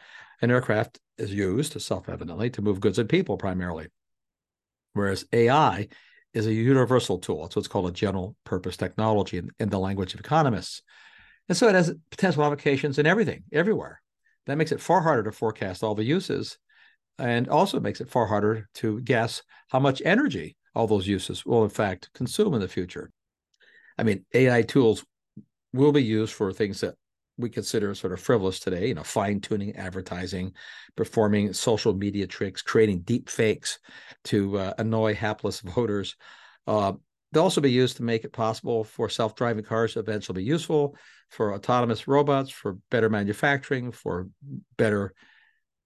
an 0.42 0.50
aircraft 0.50 1.00
is 1.16 1.32
used 1.32 1.80
self 1.80 2.10
evidently 2.10 2.50
to 2.50 2.62
move 2.62 2.80
goods 2.80 2.98
and 2.98 3.08
people 3.08 3.38
primarily. 3.38 3.88
Whereas 4.94 5.24
AI 5.32 5.88
is 6.34 6.46
a 6.46 6.52
universal 6.52 7.18
tool. 7.18 7.46
It's 7.46 7.56
what's 7.56 7.68
called 7.68 7.88
a 7.88 7.92
general 7.92 8.36
purpose 8.44 8.76
technology 8.76 9.38
in, 9.38 9.50
in 9.58 9.68
the 9.68 9.78
language 9.78 10.14
of 10.14 10.20
economists. 10.20 10.82
And 11.48 11.56
so 11.56 11.68
it 11.68 11.74
has 11.74 11.94
potential 12.10 12.44
applications 12.44 12.98
in 12.98 13.06
everything, 13.06 13.44
everywhere. 13.52 14.00
That 14.46 14.56
makes 14.56 14.72
it 14.72 14.80
far 14.80 15.02
harder 15.02 15.24
to 15.24 15.32
forecast 15.32 15.82
all 15.82 15.94
the 15.94 16.04
uses 16.04 16.58
and 17.18 17.48
also 17.48 17.80
makes 17.80 18.00
it 18.00 18.08
far 18.08 18.26
harder 18.26 18.68
to 18.74 19.00
guess 19.02 19.42
how 19.68 19.78
much 19.78 20.02
energy 20.04 20.56
all 20.74 20.86
those 20.86 21.06
uses 21.06 21.44
will, 21.44 21.64
in 21.64 21.70
fact, 21.70 22.10
consume 22.14 22.54
in 22.54 22.60
the 22.60 22.68
future. 22.68 23.10
I 23.98 24.04
mean, 24.04 24.24
AI 24.34 24.62
tools 24.62 25.04
will 25.72 25.92
be 25.92 26.02
used 26.02 26.32
for 26.32 26.52
things 26.52 26.80
that 26.80 26.94
we 27.42 27.50
consider 27.50 27.94
sort 27.94 28.12
of 28.12 28.20
frivolous 28.20 28.58
today, 28.58 28.88
you 28.88 28.94
know, 28.94 29.02
fine 29.02 29.40
tuning 29.40 29.76
advertising, 29.76 30.54
performing 30.96 31.52
social 31.52 31.94
media 31.94 32.26
tricks, 32.26 32.62
creating 32.62 33.00
deep 33.00 33.28
fakes 33.28 33.78
to 34.24 34.58
uh, 34.58 34.72
annoy 34.78 35.14
hapless 35.14 35.60
voters. 35.60 36.16
Uh, 36.66 36.92
they'll 37.32 37.42
also 37.42 37.60
be 37.60 37.70
used 37.70 37.96
to 37.98 38.02
make 38.02 38.24
it 38.24 38.32
possible 38.32 38.84
for 38.84 39.08
self 39.08 39.34
driving 39.34 39.64
cars 39.64 39.94
to 39.94 40.00
eventually 40.00 40.42
be 40.42 40.48
useful, 40.48 40.96
for 41.28 41.54
autonomous 41.54 42.08
robots, 42.08 42.50
for 42.50 42.78
better 42.90 43.10
manufacturing, 43.10 43.90
for 43.90 44.28
better 44.76 45.12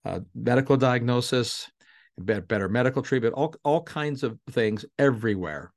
uh, 0.04 0.20
medical 0.34 0.76
diagnosis, 0.76 1.70
better 2.18 2.68
medical 2.68 3.02
treatment, 3.02 3.34
all, 3.34 3.54
all 3.64 3.82
kinds 3.82 4.22
of 4.22 4.38
things 4.50 4.84
everywhere. 4.98 5.72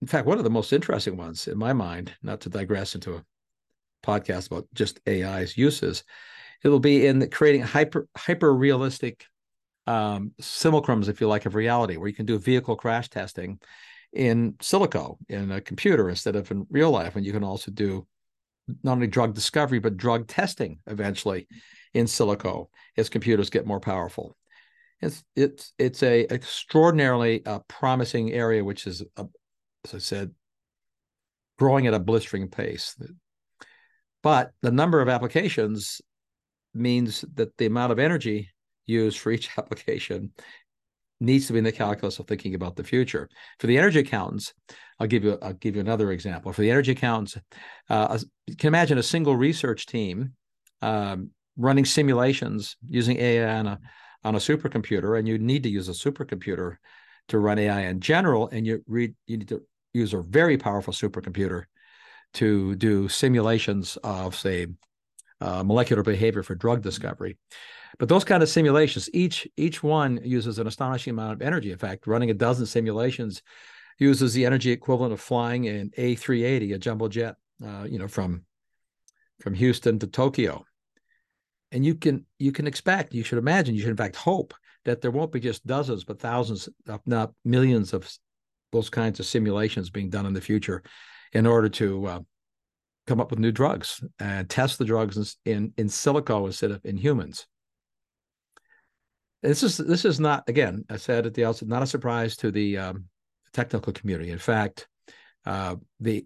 In 0.00 0.08
fact, 0.08 0.26
one 0.26 0.38
of 0.38 0.44
the 0.44 0.50
most 0.50 0.72
interesting 0.72 1.16
ones 1.16 1.48
in 1.48 1.56
my 1.56 1.72
mind, 1.72 2.14
not 2.22 2.40
to 2.42 2.50
digress 2.50 2.94
into 2.94 3.14
a 3.14 3.24
podcast 4.04 4.48
about 4.48 4.66
just 4.74 5.00
AI's 5.08 5.56
uses. 5.56 6.04
It'll 6.62 6.80
be 6.80 7.06
in 7.06 7.28
creating 7.30 7.62
hyper 7.62 8.08
hyper 8.16 8.54
realistic 8.54 9.26
um, 9.86 10.32
simulacrums, 10.40 11.08
if 11.08 11.20
you 11.20 11.28
like, 11.28 11.46
of 11.46 11.54
reality, 11.54 11.96
where 11.96 12.08
you 12.08 12.14
can 12.14 12.26
do 12.26 12.38
vehicle 12.38 12.76
crash 12.76 13.08
testing 13.10 13.58
in 14.12 14.52
silico 14.54 15.16
in 15.28 15.50
a 15.50 15.60
computer 15.60 16.08
instead 16.08 16.36
of 16.36 16.50
in 16.50 16.66
real 16.70 16.90
life, 16.90 17.16
and 17.16 17.26
you 17.26 17.32
can 17.32 17.44
also 17.44 17.70
do 17.70 18.06
not 18.82 18.92
only 18.92 19.06
drug 19.06 19.34
discovery 19.34 19.78
but 19.78 19.96
drug 19.96 20.26
testing 20.26 20.78
eventually 20.86 21.46
in 21.92 22.06
silico 22.06 22.68
as 22.96 23.08
computers 23.08 23.50
get 23.50 23.66
more 23.66 23.80
powerful. 23.80 24.36
It's 25.00 25.22
it's 25.36 25.72
it's 25.78 26.02
a 26.02 26.32
extraordinarily 26.32 27.44
uh, 27.44 27.58
promising 27.68 28.32
area, 28.32 28.64
which 28.64 28.86
is, 28.86 29.02
uh, 29.16 29.24
as 29.84 29.94
I 29.94 29.98
said, 29.98 30.32
growing 31.58 31.86
at 31.86 31.94
a 31.94 31.98
blistering 31.98 32.48
pace. 32.48 32.96
But 34.24 34.52
the 34.62 34.72
number 34.72 35.02
of 35.02 35.10
applications 35.10 36.00
means 36.72 37.26
that 37.34 37.54
the 37.58 37.66
amount 37.66 37.92
of 37.92 37.98
energy 37.98 38.48
used 38.86 39.18
for 39.18 39.30
each 39.30 39.50
application 39.58 40.32
needs 41.20 41.46
to 41.46 41.52
be 41.52 41.58
in 41.58 41.64
the 41.64 41.70
calculus 41.70 42.18
of 42.18 42.26
thinking 42.26 42.54
about 42.54 42.74
the 42.74 42.84
future. 42.84 43.28
For 43.58 43.66
the 43.66 43.76
energy 43.76 44.00
accountants, 44.00 44.54
I'll 44.98 45.06
give 45.06 45.24
you 45.24 45.38
I'll 45.42 45.52
give 45.52 45.74
you 45.74 45.82
another 45.82 46.10
example. 46.10 46.54
For 46.54 46.62
the 46.62 46.70
energy 46.70 46.92
accountants, 46.92 47.36
uh, 47.90 48.18
you 48.46 48.56
can 48.56 48.68
imagine 48.68 48.96
a 48.96 49.02
single 49.02 49.36
research 49.36 49.84
team 49.84 50.32
um, 50.80 51.30
running 51.58 51.84
simulations 51.84 52.76
using 52.88 53.18
AI 53.18 53.58
on 53.58 53.66
a 53.66 53.78
on 54.24 54.36
a 54.36 54.38
supercomputer, 54.38 55.18
and 55.18 55.28
you 55.28 55.38
need 55.38 55.64
to 55.64 55.68
use 55.68 55.90
a 55.90 55.92
supercomputer 55.92 56.76
to 57.28 57.38
run 57.38 57.58
AI 57.58 57.82
in 57.82 58.00
general, 58.00 58.48
and 58.48 58.66
you 58.66 58.82
you 58.88 59.36
need 59.36 59.48
to 59.48 59.62
use 59.92 60.14
a 60.14 60.22
very 60.22 60.56
powerful 60.56 60.94
supercomputer 60.94 61.64
to 62.34 62.74
do 62.76 63.08
simulations 63.08 63.96
of, 64.02 64.34
say, 64.34 64.66
uh, 65.40 65.62
molecular 65.62 66.02
behavior 66.02 66.42
for 66.42 66.54
drug 66.54 66.82
discovery. 66.82 67.36
But 67.98 68.08
those 68.08 68.24
kind 68.24 68.42
of 68.42 68.48
simulations, 68.48 69.08
each 69.12 69.46
each 69.56 69.82
one 69.82 70.20
uses 70.24 70.58
an 70.58 70.66
astonishing 70.66 71.12
amount 71.12 71.34
of 71.34 71.42
energy. 71.42 71.70
In 71.70 71.78
fact, 71.78 72.06
running 72.06 72.30
a 72.30 72.34
dozen 72.34 72.66
simulations 72.66 73.42
uses 73.98 74.34
the 74.34 74.46
energy 74.46 74.70
equivalent 74.70 75.12
of 75.12 75.20
flying 75.20 75.68
an 75.68 75.90
A380, 75.96 76.74
a 76.74 76.78
jumbo 76.78 77.08
jet, 77.08 77.36
uh, 77.64 77.86
you 77.88 77.98
know, 77.98 78.08
from 78.08 78.44
from 79.40 79.54
Houston 79.54 79.98
to 80.00 80.06
Tokyo. 80.06 80.64
And 81.70 81.84
you 81.84 81.94
can 81.94 82.26
you 82.38 82.52
can 82.52 82.66
expect, 82.66 83.14
you 83.14 83.22
should 83.22 83.38
imagine, 83.38 83.74
you 83.74 83.80
should 83.80 83.90
in 83.90 83.96
fact 83.96 84.16
hope 84.16 84.54
that 84.84 85.00
there 85.00 85.10
won't 85.10 85.32
be 85.32 85.40
just 85.40 85.66
dozens, 85.66 86.04
but 86.04 86.20
thousands, 86.20 86.68
if 86.86 87.00
not 87.06 87.32
millions, 87.44 87.92
of 87.94 88.10
those 88.72 88.90
kinds 88.90 89.20
of 89.20 89.26
simulations 89.26 89.88
being 89.88 90.10
done 90.10 90.26
in 90.26 90.34
the 90.34 90.40
future 90.40 90.82
in 91.34 91.46
order 91.46 91.68
to 91.68 92.06
uh, 92.06 92.20
come 93.06 93.20
up 93.20 93.30
with 93.30 93.38
new 93.38 93.52
drugs 93.52 94.02
and 94.18 94.48
test 94.48 94.78
the 94.78 94.84
drugs 94.84 95.36
in, 95.44 95.72
in 95.76 95.88
silico 95.88 96.46
instead 96.46 96.70
of 96.70 96.80
in 96.84 96.96
humans. 96.96 97.46
This 99.42 99.62
is 99.62 99.76
this 99.76 100.06
is 100.06 100.18
not 100.18 100.48
again. 100.48 100.84
I 100.88 100.96
said 100.96 101.26
at 101.26 101.34
the 101.34 101.44
outset, 101.44 101.68
not 101.68 101.82
a 101.82 101.86
surprise 101.86 102.34
to 102.38 102.50
the 102.50 102.78
um, 102.78 103.04
technical 103.52 103.92
community. 103.92 104.30
In 104.30 104.38
fact, 104.38 104.88
uh, 105.44 105.76
the 106.00 106.24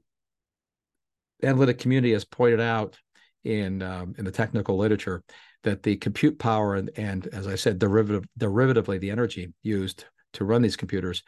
analytic 1.43 1.79
community 1.79 2.13
has 2.13 2.25
pointed 2.25 2.61
out 2.61 2.97
in 3.43 3.83
um, 3.83 4.15
in 4.19 4.25
the 4.25 4.31
technical 4.31 4.77
literature 4.77 5.25
that 5.65 5.83
the 5.83 5.97
compute 5.97 6.39
power 6.39 6.77
and, 6.77 6.91
and 6.97 7.27
as 7.29 7.49
I 7.49 7.57
said, 7.57 7.81
derivative, 7.81 8.25
derivatively, 8.39 9.01
the 9.01 9.11
energy 9.11 9.53
used 9.63 10.05
to 10.35 10.45
run 10.45 10.63
these 10.63 10.77
computers, 10.77 11.23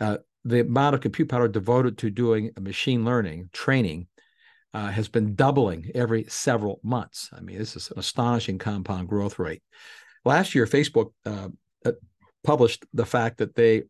uh, 0.00 0.18
the 0.44 0.60
amount 0.60 0.94
of 0.94 1.00
compute 1.00 1.28
power 1.28 1.48
devoted 1.48 1.98
to 1.98 2.10
doing 2.10 2.50
machine 2.60 3.04
learning 3.04 3.50
training 3.52 4.06
uh, 4.74 4.88
has 4.88 5.08
been 5.08 5.34
doubling 5.34 5.90
every 5.94 6.24
several 6.28 6.80
months. 6.82 7.30
I 7.32 7.40
mean, 7.40 7.58
this 7.58 7.76
is 7.76 7.90
an 7.90 7.98
astonishing 7.98 8.58
compound 8.58 9.08
growth 9.08 9.38
rate. 9.38 9.62
Last 10.24 10.54
year, 10.54 10.66
Facebook 10.66 11.12
uh, 11.24 11.48
uh 11.84 11.92
published 12.42 12.84
the 12.92 13.06
fact 13.06 13.38
that 13.38 13.54
they 13.54 13.84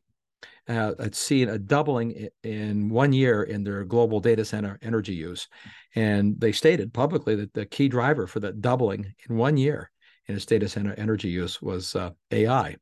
uh, 0.68 0.92
had 0.98 1.14
seen 1.14 1.48
a 1.48 1.58
doubling 1.58 2.28
in 2.42 2.88
one 2.88 3.12
year 3.12 3.42
in 3.42 3.64
their 3.64 3.84
global 3.84 4.20
data 4.20 4.44
center 4.44 4.78
energy 4.82 5.14
use. 5.14 5.48
And 5.94 6.40
they 6.40 6.52
stated 6.52 6.92
publicly 6.92 7.34
that 7.36 7.52
the 7.52 7.66
key 7.66 7.88
driver 7.88 8.26
for 8.26 8.40
that 8.40 8.60
doubling 8.60 9.14
in 9.28 9.36
one 9.36 9.56
year 9.56 9.90
in 10.26 10.34
its 10.34 10.46
data 10.46 10.68
center 10.68 10.94
energy 10.94 11.28
use 11.28 11.60
was 11.60 11.94
uh, 11.94 12.10
AI. 12.30 12.76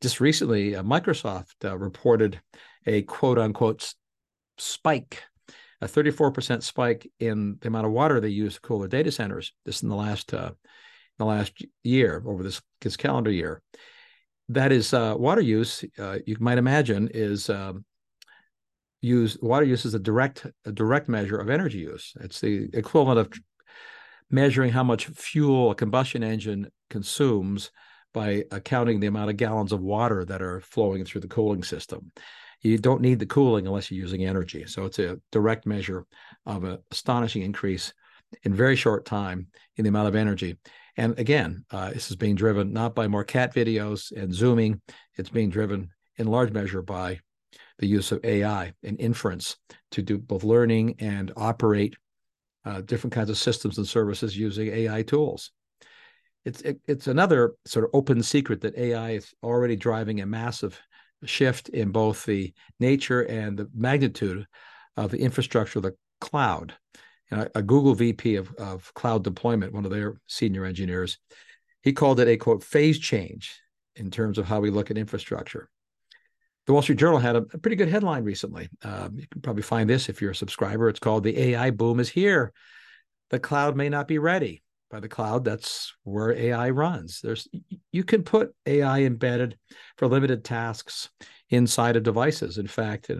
Just 0.00 0.20
recently, 0.20 0.76
uh, 0.76 0.82
Microsoft 0.82 1.64
uh, 1.64 1.76
reported 1.76 2.40
a 2.88 3.02
quote 3.02 3.38
unquote 3.38 3.94
spike, 4.58 5.22
a 5.80 5.86
34% 5.86 6.62
spike 6.62 7.10
in 7.20 7.58
the 7.60 7.68
amount 7.68 7.86
of 7.86 7.92
water 7.92 8.20
they 8.20 8.28
use 8.28 8.54
to 8.54 8.60
cool 8.60 8.80
their 8.80 8.88
data 8.88 9.12
centers. 9.12 9.52
This 9.64 9.82
in 9.82 9.88
the 9.88 9.96
last 9.96 10.34
uh, 10.34 10.52
the 11.18 11.24
last 11.24 11.64
year 11.82 12.22
over 12.26 12.42
this, 12.42 12.60
this 12.80 12.96
calendar 12.96 13.30
year 13.30 13.62
that 14.48 14.72
is 14.72 14.94
uh, 14.94 15.14
water 15.16 15.40
use. 15.40 15.84
Uh, 15.98 16.18
you 16.26 16.36
might 16.40 16.58
imagine 16.58 17.08
is 17.12 17.50
um, 17.50 17.84
use 19.00 19.38
water 19.40 19.64
use 19.64 19.84
is 19.84 19.94
a 19.94 19.98
direct 19.98 20.46
a 20.64 20.72
direct 20.72 21.08
measure 21.08 21.38
of 21.38 21.50
energy 21.50 21.78
use. 21.78 22.14
It's 22.20 22.40
the 22.40 22.68
equivalent 22.72 23.20
of 23.20 23.32
measuring 24.30 24.72
how 24.72 24.84
much 24.84 25.06
fuel 25.06 25.70
a 25.70 25.74
combustion 25.74 26.22
engine 26.22 26.68
consumes 26.90 27.70
by 28.14 28.44
accounting 28.50 29.00
the 29.00 29.06
amount 29.06 29.30
of 29.30 29.36
gallons 29.36 29.72
of 29.72 29.80
water 29.80 30.24
that 30.24 30.42
are 30.42 30.60
flowing 30.60 31.04
through 31.04 31.20
the 31.20 31.28
cooling 31.28 31.62
system. 31.62 32.10
You 32.60 32.78
don't 32.78 33.00
need 33.00 33.18
the 33.18 33.26
cooling 33.26 33.66
unless 33.66 33.90
you're 33.90 34.02
using 34.02 34.24
energy. 34.24 34.64
So 34.66 34.84
it's 34.84 34.98
a 34.98 35.20
direct 35.30 35.66
measure 35.66 36.04
of 36.46 36.64
an 36.64 36.78
astonishing 36.90 37.42
increase 37.42 37.92
in 38.42 38.54
very 38.54 38.76
short 38.76 39.04
time 39.04 39.46
in 39.76 39.84
the 39.84 39.88
amount 39.88 40.08
of 40.08 40.16
energy. 40.16 40.58
And 40.96 41.18
again, 41.18 41.64
uh, 41.70 41.90
this 41.90 42.10
is 42.10 42.16
being 42.16 42.34
driven 42.34 42.72
not 42.72 42.94
by 42.94 43.06
more 43.06 43.24
cat 43.24 43.54
videos 43.54 44.10
and 44.10 44.34
zooming. 44.34 44.80
It's 45.16 45.30
being 45.30 45.50
driven 45.50 45.90
in 46.16 46.26
large 46.26 46.50
measure 46.50 46.82
by 46.82 47.20
the 47.78 47.86
use 47.86 48.10
of 48.10 48.24
AI 48.24 48.72
and 48.82 49.00
inference 49.00 49.56
to 49.92 50.02
do 50.02 50.18
both 50.18 50.42
learning 50.42 50.96
and 50.98 51.32
operate 51.36 51.96
uh, 52.64 52.80
different 52.80 53.14
kinds 53.14 53.30
of 53.30 53.38
systems 53.38 53.78
and 53.78 53.86
services 53.86 54.36
using 54.36 54.68
AI 54.68 55.02
tools. 55.02 55.52
It's 56.44 56.60
it, 56.62 56.80
it's 56.86 57.06
another 57.06 57.54
sort 57.64 57.84
of 57.84 57.90
open 57.94 58.22
secret 58.22 58.60
that 58.62 58.76
AI 58.76 59.10
is 59.12 59.32
already 59.42 59.76
driving 59.76 60.20
a 60.20 60.26
massive 60.26 60.78
shift 61.24 61.68
in 61.68 61.90
both 61.90 62.24
the 62.24 62.52
nature 62.80 63.22
and 63.22 63.58
the 63.58 63.68
magnitude 63.74 64.46
of 64.96 65.10
the 65.10 65.18
infrastructure 65.18 65.78
of 65.78 65.84
the 65.84 65.96
cloud 66.20 66.74
a 67.30 67.62
Google 67.62 67.94
VP 67.94 68.36
of, 68.36 68.54
of 68.54 68.92
cloud 68.94 69.24
deployment, 69.24 69.72
one 69.72 69.84
of 69.84 69.90
their 69.90 70.20
senior 70.26 70.64
engineers, 70.64 71.18
he 71.82 71.92
called 71.92 72.20
it 72.20 72.28
a 72.28 72.36
quote 72.36 72.62
phase 72.62 72.98
change 72.98 73.60
in 73.96 74.10
terms 74.10 74.38
of 74.38 74.46
how 74.46 74.60
we 74.60 74.70
look 74.70 74.90
at 74.90 74.98
infrastructure. 74.98 75.68
The 76.66 76.72
Wall 76.72 76.82
Street 76.82 76.98
Journal 76.98 77.18
had 77.18 77.36
a, 77.36 77.44
a 77.52 77.58
pretty 77.58 77.76
good 77.76 77.88
headline 77.88 78.24
recently. 78.24 78.68
Um, 78.82 79.18
you 79.18 79.26
can 79.30 79.40
probably 79.40 79.62
find 79.62 79.88
this 79.88 80.08
if 80.08 80.20
you're 80.20 80.32
a 80.32 80.36
subscriber. 80.36 80.88
It's 80.88 80.98
called 80.98 81.24
"The 81.24 81.38
AI 81.38 81.70
Boom 81.70 82.00
is 82.00 82.10
Here." 82.10 82.52
The 83.30 83.38
cloud 83.38 83.76
may 83.76 83.88
not 83.88 84.08
be 84.08 84.18
ready. 84.18 84.62
By 84.90 85.00
the 85.00 85.08
cloud, 85.08 85.44
that's 85.44 85.92
where 86.04 86.32
AI 86.32 86.70
runs. 86.70 87.20
There's 87.20 87.46
you 87.92 88.04
can 88.04 88.22
put 88.22 88.54
AI 88.64 89.02
embedded 89.02 89.58
for 89.98 90.08
limited 90.08 90.44
tasks 90.44 91.10
inside 91.50 91.96
of 91.96 92.02
devices. 92.02 92.56
In 92.56 92.66
fact, 92.66 93.10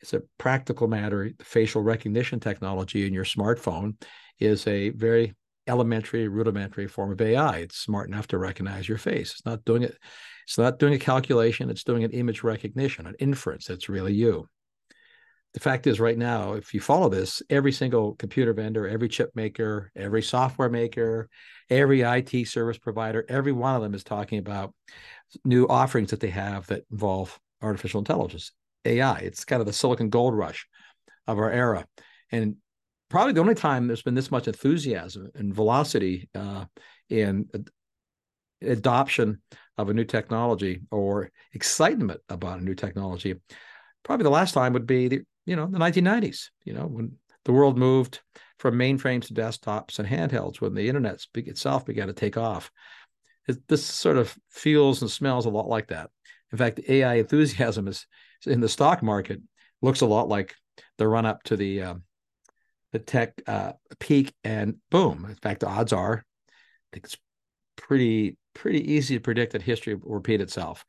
it's 0.00 0.12
a 0.12 0.22
practical 0.38 0.88
matter. 0.88 1.30
The 1.36 1.44
facial 1.44 1.82
recognition 1.82 2.38
technology 2.38 3.06
in 3.06 3.14
your 3.14 3.24
smartphone 3.24 3.94
is 4.38 4.66
a 4.66 4.90
very 4.90 5.34
elementary, 5.66 6.28
rudimentary 6.28 6.86
form 6.86 7.12
of 7.12 7.20
AI. 7.20 7.58
It's 7.58 7.76
smart 7.76 8.08
enough 8.08 8.26
to 8.28 8.38
recognize 8.38 8.88
your 8.88 8.98
face. 8.98 9.32
It's 9.32 9.46
not 9.46 9.64
doing 9.64 9.82
it. 9.82 9.96
It's 10.46 10.58
not 10.58 10.78
doing 10.78 10.94
a 10.94 10.98
calculation. 10.98 11.70
It's 11.70 11.84
doing 11.84 12.04
an 12.04 12.10
image 12.10 12.42
recognition, 12.42 13.06
an 13.06 13.14
inference. 13.20 13.66
That's 13.66 13.88
really 13.88 14.12
you. 14.12 14.48
The 15.54 15.60
fact 15.60 15.86
is, 15.88 15.98
right 15.98 16.16
now, 16.16 16.52
if 16.52 16.72
you 16.72 16.80
follow 16.80 17.08
this, 17.08 17.42
every 17.50 17.72
single 17.72 18.14
computer 18.14 18.52
vendor, 18.52 18.86
every 18.86 19.08
chip 19.08 19.30
maker, 19.34 19.90
every 19.96 20.22
software 20.22 20.68
maker, 20.68 21.28
every 21.68 22.02
IT 22.02 22.46
service 22.46 22.78
provider, 22.78 23.24
every 23.28 23.50
one 23.50 23.74
of 23.74 23.82
them 23.82 23.94
is 23.94 24.04
talking 24.04 24.38
about 24.38 24.72
new 25.44 25.66
offerings 25.66 26.10
that 26.10 26.20
they 26.20 26.30
have 26.30 26.66
that 26.68 26.84
involve 26.90 27.38
artificial 27.62 27.98
intelligence. 27.98 28.52
AI. 28.84 29.18
It's 29.18 29.44
kind 29.44 29.60
of 29.60 29.66
the 29.66 29.72
silicon 29.72 30.08
gold 30.08 30.36
rush 30.36 30.66
of 31.26 31.38
our 31.38 31.50
era. 31.50 31.86
And 32.30 32.56
probably 33.08 33.32
the 33.32 33.40
only 33.40 33.54
time 33.54 33.86
there's 33.86 34.02
been 34.02 34.14
this 34.14 34.30
much 34.30 34.48
enthusiasm 34.48 35.30
and 35.34 35.54
velocity 35.54 36.28
uh, 36.34 36.64
in 37.08 37.48
adoption 38.62 39.42
of 39.76 39.88
a 39.88 39.94
new 39.94 40.04
technology 40.04 40.80
or 40.90 41.30
excitement 41.52 42.20
about 42.28 42.60
a 42.60 42.64
new 42.64 42.74
technology. 42.74 43.34
Probably 44.02 44.24
the 44.24 44.30
last 44.30 44.52
time 44.52 44.72
would 44.72 44.86
be 44.86 45.08
the 45.08 45.22
you 45.50 45.56
know 45.56 45.66
the 45.66 45.78
1990s. 45.78 46.50
You 46.64 46.74
know 46.74 46.86
when 46.86 47.16
the 47.44 47.52
world 47.52 47.76
moved 47.76 48.20
from 48.60 48.76
mainframes 48.76 49.26
to 49.26 49.34
desktops 49.34 49.98
and 49.98 50.06
handhelds 50.06 50.60
when 50.60 50.74
the 50.74 50.86
internet 50.86 51.20
itself 51.34 51.84
began 51.84 52.06
to 52.06 52.12
take 52.12 52.36
off. 52.36 52.70
this 53.66 53.84
sort 53.84 54.16
of 54.16 54.36
feels 54.48 55.02
and 55.02 55.10
smells 55.10 55.46
a 55.46 55.50
lot 55.50 55.66
like 55.66 55.88
that. 55.88 56.10
In 56.52 56.58
fact, 56.58 56.76
the 56.76 56.92
AI 56.92 57.14
enthusiasm 57.14 57.88
is 57.88 58.06
in 58.46 58.60
the 58.60 58.68
stock 58.68 59.02
market 59.02 59.40
looks 59.82 60.02
a 60.02 60.06
lot 60.06 60.28
like 60.28 60.54
the 60.98 61.08
run 61.08 61.26
up 61.26 61.42
to 61.44 61.56
the 61.56 61.82
uh, 61.82 61.94
the 62.92 63.00
tech 63.00 63.42
uh, 63.48 63.72
peak, 63.98 64.32
and 64.44 64.76
boom. 64.90 65.26
In 65.28 65.34
fact, 65.34 65.60
the 65.60 65.68
odds 65.68 65.92
are, 65.92 66.24
it's 66.92 67.16
pretty 67.74 68.36
pretty 68.54 68.92
easy 68.92 69.16
to 69.16 69.20
predict 69.20 69.52
that 69.52 69.62
history 69.62 69.96
will 69.96 70.14
repeat 70.14 70.40
itself. 70.40 70.84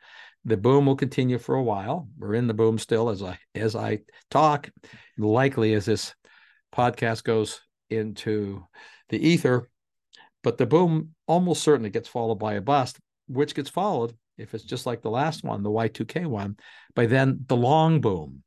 The 0.45 0.58
boom 0.58 0.86
will 0.88 0.95
continue 0.95 1.38
for 1.38 1.56
a 1.56 1.63
while. 1.63 2.08
We're 2.17 2.36
in 2.36 2.47
the 2.47 2.54
boom 2.54 2.80
still 2.80 3.10
as 3.10 3.21
I 3.21 3.38
as 3.54 3.75
I 3.75 3.99
talk. 4.30 4.69
Likely 5.17 5.73
as 5.73 5.86
this 5.86 6.15
podcast 6.73 7.23
goes 7.23 7.62
into 7.89 8.65
the 9.10 9.19
ether, 9.27 9.69
but 10.43 10.58
the 10.58 10.65
boom 10.65 11.13
almost 11.27 11.63
certainly 11.63 11.89
gets 11.89 12.10
followed 12.10 12.39
by 12.39 12.54
a 12.54 12.62
bust, 12.62 12.97
which 13.27 13.54
gets 13.54 13.69
followed 13.69 14.15
if 14.38 14.54
it's 14.54 14.63
just 14.63 14.86
like 14.86 15.01
the 15.01 15.10
last 15.10 15.43
one, 15.43 15.62
the 15.62 15.69
Y2K 15.69 16.25
one, 16.25 16.58
by 16.95 17.06
then 17.06 17.45
the 17.47 17.56
long 17.56 18.01
boom. 18.01 18.43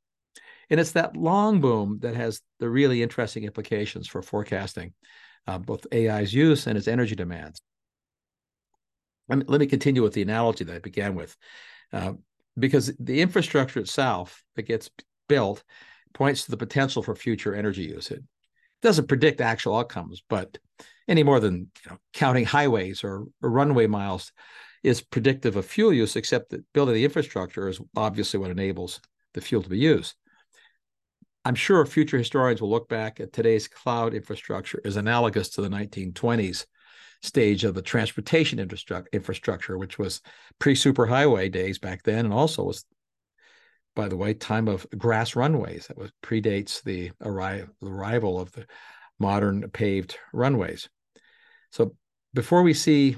And 0.71 0.81
it's 0.81 0.93
that 0.93 1.17
long 1.17 1.61
boom 1.61 1.99
that 2.01 2.17
has 2.17 2.41
the 2.59 2.69
really 2.69 3.03
interesting 3.03 3.45
implications 3.45 4.09
for 4.09 4.23
forecasting 4.23 4.95
uh, 5.47 5.59
both 5.59 5.87
AI's 5.93 6.33
use 6.33 6.67
and 6.67 6.77
its 6.77 6.89
energy 6.89 7.15
demands. 7.15 7.61
I 9.31 9.37
mean, 9.37 9.45
let 9.47 9.61
me 9.61 9.67
continue 9.67 10.03
with 10.03 10.15
the 10.15 10.23
analogy 10.23 10.65
that 10.65 10.75
I 10.75 10.79
began 10.79 11.15
with, 11.15 11.37
uh, 11.95 12.13
because 12.59 12.93
the 12.99 13.21
infrastructure 13.21 13.81
itself 13.81 14.43
that 14.57 14.63
gets 14.63 14.91
built 15.29 15.63
points 16.13 16.45
to 16.45 16.51
the 16.51 16.57
potential 16.57 17.03
for 17.03 17.15
future 17.15 17.55
energy 17.55 17.85
use. 17.85 18.11
It 18.11 18.23
doesn't 18.83 19.09
predict 19.09 19.41
actual 19.41 19.77
outcomes, 19.77 20.23
but 20.29 20.59
any 21.09 21.23
more 21.23 21.41
than 21.41 21.71
you 21.85 21.91
know, 21.91 21.99
counting 22.13 22.45
highways 22.45 23.05
or, 23.05 23.25
or 23.43 23.51
runway 23.51 23.87
miles 23.87 24.33
is 24.83 25.01
predictive 25.01 25.57
of 25.57 25.67
fuel 25.67 25.93
use, 25.93 26.17
except 26.17 26.51
that 26.51 26.65
building 26.73 26.95
the 26.95 27.05
infrastructure 27.05 27.69
is 27.69 27.81
obviously 27.97 28.39
what 28.39 28.51
enables 28.51 29.01
the 29.33 29.41
fuel 29.41 29.63
to 29.63 29.69
be 29.69 29.79
used. 29.79 30.15
I'm 31.45 31.55
sure 31.55 31.85
future 31.87 32.19
historians 32.19 32.61
will 32.61 32.71
look 32.71 32.89
back 32.89 33.21
at 33.21 33.33
today's 33.33 33.69
cloud 33.69 34.15
infrastructure 34.15 34.81
as 34.85 34.97
analogous 34.97 35.51
to 35.51 35.63
the 35.63 35.69
1920s 35.69 36.67
stage 37.25 37.65
of 37.65 37.75
the 37.75 37.83
transportation 37.83 38.59
infrastructure, 38.59 39.79
which 39.79 39.99
was 39.99 40.21
pre-superhighway 40.59 41.51
days 41.51 41.79
back 41.79 42.03
then, 42.03 42.25
and 42.25 42.35
also 42.35 42.65
was, 42.65 42.85
by 43.97 44.09
the 44.09 44.17
way, 44.17 44.35
time 44.35 44.69
of 44.69 44.87
grass 44.97 45.35
runways. 45.35 45.87
That 45.87 45.99
was 45.99 46.11
predates 46.23 46.83
the 46.83 47.13
arrival 47.23 48.41
of 48.41 48.53
the 48.53 48.67
modern 49.19 49.69
paved 49.71 50.19
runways. 50.33 50.89
So 51.71 51.97
before 52.35 52.63
we 52.63 52.75
see 52.75 53.17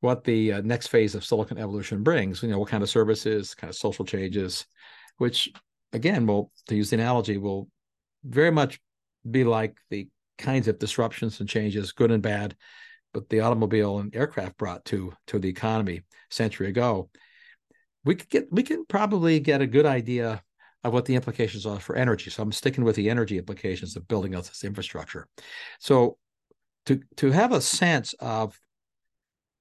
what 0.00 0.24
the 0.24 0.54
uh, 0.54 0.60
next 0.62 0.88
phase 0.88 1.14
of 1.14 1.24
silicon 1.24 1.58
evolution 1.58 2.02
brings, 2.02 2.42
you 2.42 2.48
know, 2.48 2.58
what 2.58 2.68
kind 2.68 2.82
of 2.82 2.90
services, 2.90 3.54
kind 3.54 3.70
of 3.70 3.76
social 3.76 4.04
changes, 4.04 4.66
which 5.18 5.50
again, 5.92 6.26
will 6.26 6.50
to 6.66 6.74
use 6.74 6.90
the 6.90 6.96
analogy, 6.96 7.38
will 7.38 7.68
very 8.24 8.50
much 8.50 8.80
be 9.28 9.44
like 9.44 9.76
the 9.90 10.08
kinds 10.38 10.68
of 10.68 10.78
disruptions 10.78 11.40
and 11.40 11.48
changes, 11.48 11.92
good 11.92 12.10
and 12.10 12.22
bad, 12.22 12.56
but 13.12 13.28
the 13.28 13.40
automobile 13.40 13.98
and 13.98 14.14
aircraft 14.14 14.56
brought 14.56 14.84
to 14.86 15.12
to 15.28 15.38
the 15.38 15.48
economy 15.48 15.98
a 15.98 16.02
century 16.34 16.68
ago. 16.68 17.10
We 18.04 18.14
could 18.14 18.28
get 18.28 18.52
we 18.52 18.62
can 18.62 18.84
probably 18.86 19.40
get 19.40 19.60
a 19.60 19.66
good 19.66 19.86
idea 19.86 20.42
of 20.84 20.92
what 20.92 21.04
the 21.04 21.14
implications 21.14 21.66
are 21.66 21.78
for 21.78 21.94
energy. 21.96 22.30
So 22.30 22.42
I'm 22.42 22.52
sticking 22.52 22.84
with 22.84 22.96
the 22.96 23.08
energy 23.08 23.38
implications 23.38 23.96
of 23.96 24.08
building 24.08 24.34
out 24.34 24.44
this 24.44 24.64
infrastructure. 24.64 25.28
So 25.78 26.18
to 26.86 27.00
to 27.16 27.30
have 27.30 27.52
a 27.52 27.60
sense 27.60 28.14
of 28.14 28.58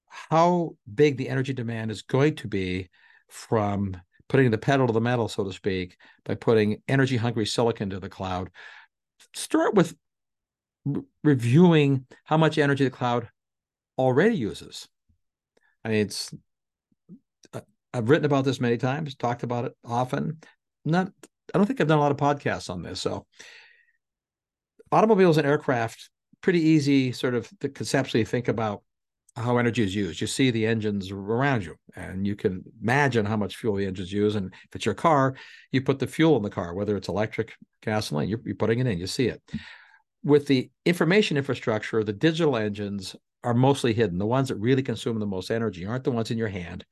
how 0.07 0.75
big 0.93 1.17
the 1.17 1.29
energy 1.29 1.53
demand 1.53 1.91
is 1.91 2.01
going 2.01 2.35
to 2.35 2.47
be 2.47 2.89
from 3.29 3.95
putting 4.27 4.51
the 4.51 4.57
pedal 4.57 4.87
to 4.87 4.93
the 4.93 5.01
metal, 5.01 5.27
so 5.27 5.43
to 5.43 5.53
speak, 5.53 5.97
by 6.25 6.35
putting 6.35 6.81
energy 6.87 7.17
hungry 7.17 7.45
silicon 7.45 7.89
to 7.89 7.99
the 7.99 8.09
cloud. 8.09 8.49
Start 9.33 9.75
with 9.75 9.95
re- 10.85 11.03
reviewing 11.23 12.05
how 12.23 12.37
much 12.37 12.57
energy 12.57 12.83
the 12.83 12.89
cloud 12.89 13.29
already 13.97 14.35
uses. 14.35 14.87
I 15.83 15.89
mean, 15.89 16.01
it's 16.01 16.33
uh, 17.53 17.61
I've 17.93 18.09
written 18.09 18.25
about 18.25 18.45
this 18.45 18.59
many 18.59 18.77
times, 18.77 19.15
talked 19.15 19.43
about 19.43 19.65
it 19.65 19.73
often. 19.85 20.39
Not, 20.85 21.11
I 21.53 21.57
don't 21.57 21.67
think 21.67 21.81
I've 21.81 21.87
done 21.87 21.97
a 21.97 22.01
lot 22.01 22.11
of 22.11 22.17
podcasts 22.17 22.69
on 22.69 22.81
this. 22.81 23.01
So, 23.01 23.25
automobiles 24.91 25.37
and 25.37 25.47
aircraft, 25.47 26.09
pretty 26.41 26.61
easy, 26.61 27.11
sort 27.11 27.35
of 27.35 27.49
to 27.59 27.69
conceptually 27.69 28.25
think 28.25 28.47
about 28.47 28.83
how 29.35 29.57
energy 29.57 29.83
is 29.83 29.95
used. 29.95 30.19
You 30.19 30.27
see 30.27 30.51
the 30.51 30.65
engines 30.65 31.11
around 31.11 31.63
you, 31.63 31.75
and 31.95 32.27
you 32.27 32.35
can 32.35 32.63
imagine 32.81 33.25
how 33.25 33.37
much 33.37 33.55
fuel 33.55 33.75
the 33.75 33.85
engines 33.85 34.11
use. 34.11 34.35
And 34.35 34.53
if 34.53 34.75
it's 34.75 34.85
your 34.85 34.95
car, 34.95 35.35
you 35.71 35.81
put 35.81 35.99
the 35.99 36.07
fuel 36.07 36.35
in 36.37 36.43
the 36.43 36.49
car, 36.49 36.73
whether 36.73 36.97
it's 36.97 37.07
electric, 37.07 37.53
gasoline, 37.81 38.27
you're, 38.27 38.41
you're 38.43 38.55
putting 38.55 38.79
it 38.79 38.87
in. 38.87 38.97
You 38.97 39.07
see 39.07 39.27
it. 39.27 39.41
With 40.23 40.47
the 40.47 40.69
information 40.85 41.37
infrastructure, 41.37 42.03
the 42.03 42.13
digital 42.13 42.57
engines 42.57 43.15
are 43.43 43.53
mostly 43.53 43.93
hidden. 43.93 44.17
The 44.17 44.25
ones 44.25 44.49
that 44.49 44.55
really 44.55 44.83
consume 44.83 45.19
the 45.19 45.25
most 45.25 45.51
energy 45.51 45.85
aren't 45.85 46.03
the 46.03 46.11
ones 46.11 46.31
in 46.31 46.37
your 46.37 46.47
hand. 46.47 46.85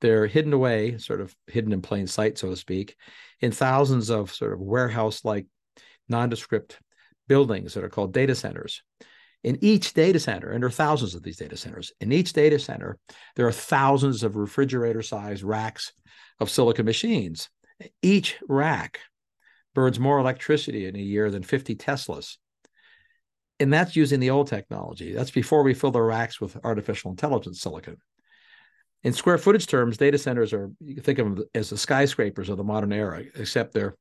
They're 0.00 0.26
hidden 0.26 0.52
away, 0.52 0.98
sort 0.98 1.20
of 1.20 1.34
hidden 1.46 1.72
in 1.72 1.82
plain 1.82 2.06
sight, 2.06 2.38
so 2.38 2.48
to 2.48 2.56
speak, 2.56 2.96
in 3.40 3.52
thousands 3.52 4.10
of 4.10 4.32
sort 4.32 4.52
of 4.52 4.60
warehouse 4.60 5.24
like 5.24 5.46
nondescript 6.08 6.78
buildings 7.28 7.74
that 7.74 7.84
are 7.84 7.90
called 7.90 8.12
data 8.12 8.34
centers. 8.34 8.82
In 9.42 9.58
each 9.62 9.94
data 9.94 10.20
center, 10.20 10.50
and 10.50 10.62
there 10.62 10.68
are 10.68 10.72
thousands 10.72 11.14
of 11.14 11.22
these 11.22 11.38
data 11.38 11.56
centers, 11.56 11.92
in 12.00 12.12
each 12.12 12.32
data 12.32 12.58
center, 12.58 12.98
there 13.36 13.46
are 13.46 13.52
thousands 13.52 14.22
of 14.22 14.36
refrigerator 14.36 15.02
sized 15.02 15.42
racks 15.42 15.92
of 16.40 16.50
silicon 16.50 16.84
machines. 16.84 17.48
Each 18.02 18.36
rack 18.48 19.00
burns 19.74 19.98
more 19.98 20.18
electricity 20.18 20.86
in 20.86 20.96
a 20.96 21.00
year 21.00 21.30
than 21.30 21.42
50 21.42 21.76
Teslas. 21.76 22.36
And 23.60 23.72
that's 23.72 23.94
using 23.94 24.18
the 24.18 24.30
old 24.30 24.48
technology. 24.48 25.12
That's 25.12 25.30
before 25.30 25.62
we 25.62 25.74
fill 25.74 25.90
the 25.90 26.02
racks 26.02 26.40
with 26.40 26.56
artificial 26.64 27.10
intelligence 27.10 27.60
silicon. 27.60 27.98
In 29.02 29.12
square 29.12 29.38
footage 29.38 29.66
terms, 29.66 29.96
data 29.96 30.18
centers 30.18 30.52
are, 30.52 30.70
you 30.80 30.94
can 30.94 31.04
think 31.04 31.18
of 31.18 31.36
them 31.36 31.44
as 31.54 31.70
the 31.70 31.78
skyscrapers 31.78 32.48
of 32.48 32.56
the 32.56 32.64
modern 32.64 32.92
era, 32.92 33.22
except 33.34 33.72
there 33.72 33.96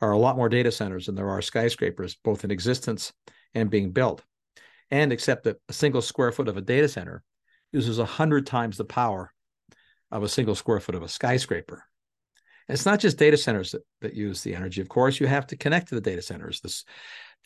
are 0.00 0.12
a 0.12 0.18
lot 0.18 0.36
more 0.36 0.48
data 0.48 0.72
centers 0.72 1.06
than 1.06 1.14
there 1.14 1.28
are 1.28 1.42
skyscrapers, 1.42 2.16
both 2.24 2.44
in 2.44 2.50
existence 2.50 3.12
and 3.54 3.70
being 3.70 3.90
built 3.90 4.22
and 4.90 5.12
accept 5.12 5.44
that 5.44 5.60
a 5.68 5.72
single 5.72 6.02
square 6.02 6.32
foot 6.32 6.48
of 6.48 6.56
a 6.56 6.62
data 6.62 6.88
center 6.88 7.22
uses 7.72 7.98
100 7.98 8.46
times 8.46 8.76
the 8.76 8.84
power 8.84 9.32
of 10.10 10.22
a 10.22 10.28
single 10.28 10.54
square 10.54 10.80
foot 10.80 10.94
of 10.94 11.02
a 11.02 11.08
skyscraper. 11.08 11.84
And 12.68 12.74
it's 12.74 12.86
not 12.86 13.00
just 13.00 13.18
data 13.18 13.36
centers 13.36 13.72
that, 13.72 13.82
that 14.00 14.14
use 14.14 14.42
the 14.42 14.54
energy. 14.54 14.80
Of 14.80 14.88
course, 14.88 15.20
you 15.20 15.26
have 15.26 15.46
to 15.48 15.56
connect 15.56 15.88
to 15.88 15.94
the 15.94 16.00
data 16.00 16.22
centers. 16.22 16.60
This, 16.60 16.84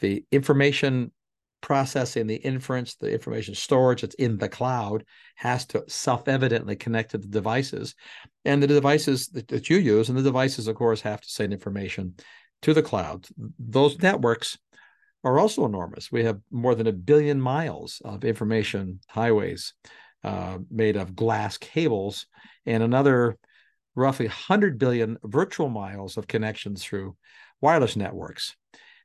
the 0.01 0.25
information 0.31 1.13
processing, 1.61 2.27
the 2.27 2.37
inference, 2.37 2.95
the 2.95 3.13
information 3.13 3.55
storage 3.55 4.03
that's 4.03 4.15
in 4.15 4.39
the 4.39 4.49
cloud 4.49 5.05
has 5.37 5.67
to 5.67 5.85
self-evidently 5.89 6.77
connect 6.77 7.11
to 7.13 7.19
the 7.19 7.29
devices. 7.29 7.95
And 8.45 8.63
the 8.63 8.67
devices 8.67 9.29
that, 9.29 9.49
that 9.49 9.71
you 9.71 9.79
use, 9.79 10.09
and 10.09 10.19
the 10.19 10.23
devices, 10.23 10.69
of 10.69 10.77
course, 10.77 11.01
have 11.03 11.21
to 11.21 11.29
send 11.29 11.53
information 11.53 12.15
to 12.63 12.75
the 12.75 12.83
cloud. 12.83 13.27
Those 13.59 13.99
networks 13.99 14.59
are 15.25 15.39
also 15.39 15.65
enormous. 15.65 16.11
We 16.11 16.25
have 16.25 16.41
more 16.51 16.75
than 16.75 16.87
a 16.87 16.93
billion 16.93 17.41
miles 17.41 18.01
of 18.05 18.25
information 18.25 19.01
highways 19.09 19.75
uh, 20.25 20.59
made 20.71 20.97
of 20.97 21.17
glass 21.17 21.59
cables 21.59 22.27
and 22.67 22.83
another 22.83 23.39
roughly 23.95 24.27
100 24.27 24.79
billion 24.79 25.19
virtual 25.25 25.69
miles 25.69 26.17
of 26.17 26.27
connections 26.27 26.83
through 26.83 27.17
wireless 27.61 27.97
networks. 27.97 28.57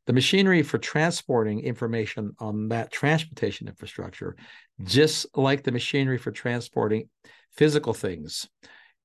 The 0.07 0.13
machinery 0.13 0.61
for 0.61 0.77
transporting 0.77 1.61
information 1.61 2.35
on 2.39 2.69
that 2.69 2.91
transportation 2.91 3.67
infrastructure, 3.67 4.35
just 4.83 5.25
like 5.35 5.63
the 5.63 5.71
machinery 5.71 6.17
for 6.17 6.31
transporting 6.31 7.09
physical 7.51 7.93
things 7.93 8.47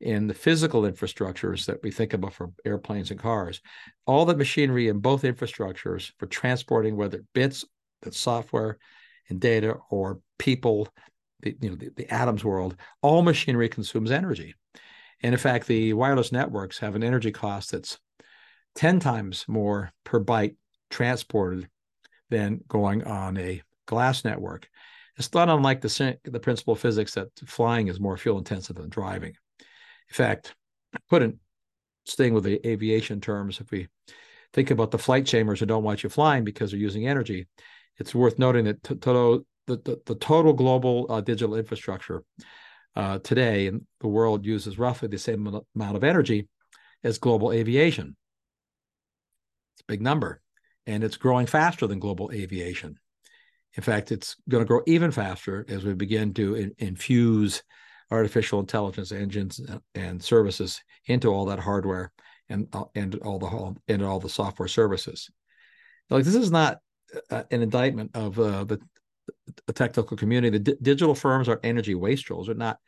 in 0.00 0.26
the 0.26 0.34
physical 0.34 0.82
infrastructures 0.82 1.66
that 1.66 1.82
we 1.82 1.90
think 1.90 2.12
about 2.14 2.32
for 2.32 2.50
airplanes 2.64 3.10
and 3.10 3.20
cars, 3.20 3.60
all 4.06 4.24
the 4.24 4.36
machinery 4.36 4.88
in 4.88 4.98
both 4.98 5.22
infrastructures 5.22 6.12
for 6.18 6.26
transporting 6.26 6.96
whether 6.96 7.24
bits, 7.34 7.64
that's 8.02 8.18
software 8.18 8.78
and 9.28 9.40
data, 9.40 9.76
or 9.90 10.20
people, 10.38 10.88
the, 11.40 11.56
you 11.60 11.70
know, 11.70 11.76
the, 11.76 11.90
the 11.96 12.12
atoms 12.12 12.44
world, 12.44 12.76
all 13.02 13.22
machinery 13.22 13.68
consumes 13.68 14.10
energy. 14.10 14.54
And 15.22 15.34
in 15.34 15.38
fact, 15.38 15.66
the 15.66 15.92
wireless 15.92 16.32
networks 16.32 16.78
have 16.78 16.94
an 16.94 17.04
energy 17.04 17.30
cost 17.30 17.72
that's 17.72 17.98
10 18.76 19.00
times 19.00 19.44
more 19.48 19.92
per 20.04 20.22
byte 20.22 20.56
transported 20.90 21.68
than 22.28 22.60
going 22.68 23.04
on 23.04 23.36
a 23.36 23.62
glass 23.86 24.24
network. 24.24 24.68
It's 25.16 25.32
not 25.34 25.48
unlike 25.48 25.80
the, 25.80 26.18
the 26.24 26.40
principle 26.40 26.72
of 26.72 26.80
physics 26.80 27.14
that 27.14 27.28
flying 27.46 27.88
is 27.88 28.00
more 28.00 28.16
fuel 28.16 28.38
intensive 28.38 28.76
than 28.76 28.88
driving. 28.88 29.34
In 29.60 30.14
fact, 30.14 30.54
put 31.08 31.22
in 31.22 31.38
staying 32.06 32.34
with 32.34 32.44
the 32.44 32.66
aviation 32.66 33.20
terms, 33.20 33.60
if 33.60 33.70
we 33.70 33.88
think 34.52 34.70
about 34.70 34.90
the 34.90 34.98
flight 34.98 35.26
chambers 35.26 35.60
who 35.60 35.66
don't 35.66 35.84
want 35.84 36.02
you 36.02 36.08
flying 36.08 36.44
because 36.44 36.70
they're 36.70 36.80
using 36.80 37.06
energy, 37.06 37.46
it's 37.98 38.14
worth 38.14 38.38
noting 38.38 38.64
that 38.64 38.82
total, 38.82 39.44
the, 39.66 39.76
the, 39.76 40.00
the, 40.06 40.14
total 40.16 40.52
global 40.52 41.06
uh, 41.10 41.20
digital 41.20 41.54
infrastructure 41.54 42.22
uh, 42.96 43.18
today 43.18 43.66
in 43.66 43.86
the 44.00 44.08
world 44.08 44.44
uses 44.44 44.78
roughly 44.78 45.08
the 45.08 45.18
same 45.18 45.46
amount 45.76 45.96
of 45.96 46.04
energy 46.04 46.48
as 47.04 47.18
global 47.18 47.52
aviation. 47.52 48.16
It's 49.74 49.82
a 49.82 49.86
big 49.86 50.02
number, 50.02 50.40
and 50.86 51.04
it's 51.04 51.16
growing 51.16 51.46
faster 51.46 51.86
than 51.86 51.98
global 51.98 52.30
aviation. 52.32 52.98
In 53.74 53.82
fact, 53.82 54.10
it's 54.10 54.36
going 54.48 54.62
to 54.62 54.68
grow 54.68 54.82
even 54.86 55.10
faster 55.10 55.64
as 55.68 55.84
we 55.84 55.94
begin 55.94 56.34
to 56.34 56.54
in, 56.56 56.74
infuse 56.78 57.62
artificial 58.10 58.58
intelligence 58.58 59.12
engines 59.12 59.60
and 59.94 60.22
services 60.22 60.80
into 61.06 61.28
all 61.28 61.46
that 61.46 61.60
hardware 61.60 62.12
and 62.48 62.66
uh, 62.72 62.84
and 62.94 63.14
all 63.16 63.38
the 63.38 63.92
and 63.92 64.02
all 64.02 64.18
the 64.18 64.28
software 64.28 64.68
services. 64.68 65.30
Like 66.08 66.24
this 66.24 66.34
is 66.34 66.50
not 66.50 66.78
uh, 67.30 67.44
an 67.50 67.62
indictment 67.62 68.10
of 68.14 68.38
uh, 68.38 68.64
the, 68.64 68.80
the 69.66 69.72
technical 69.72 70.16
community. 70.16 70.58
The 70.58 70.76
digital 70.82 71.14
firms 71.14 71.48
are 71.48 71.60
energy 71.62 71.94
wastrels. 71.94 72.46
They're 72.46 72.56
not 72.56 72.78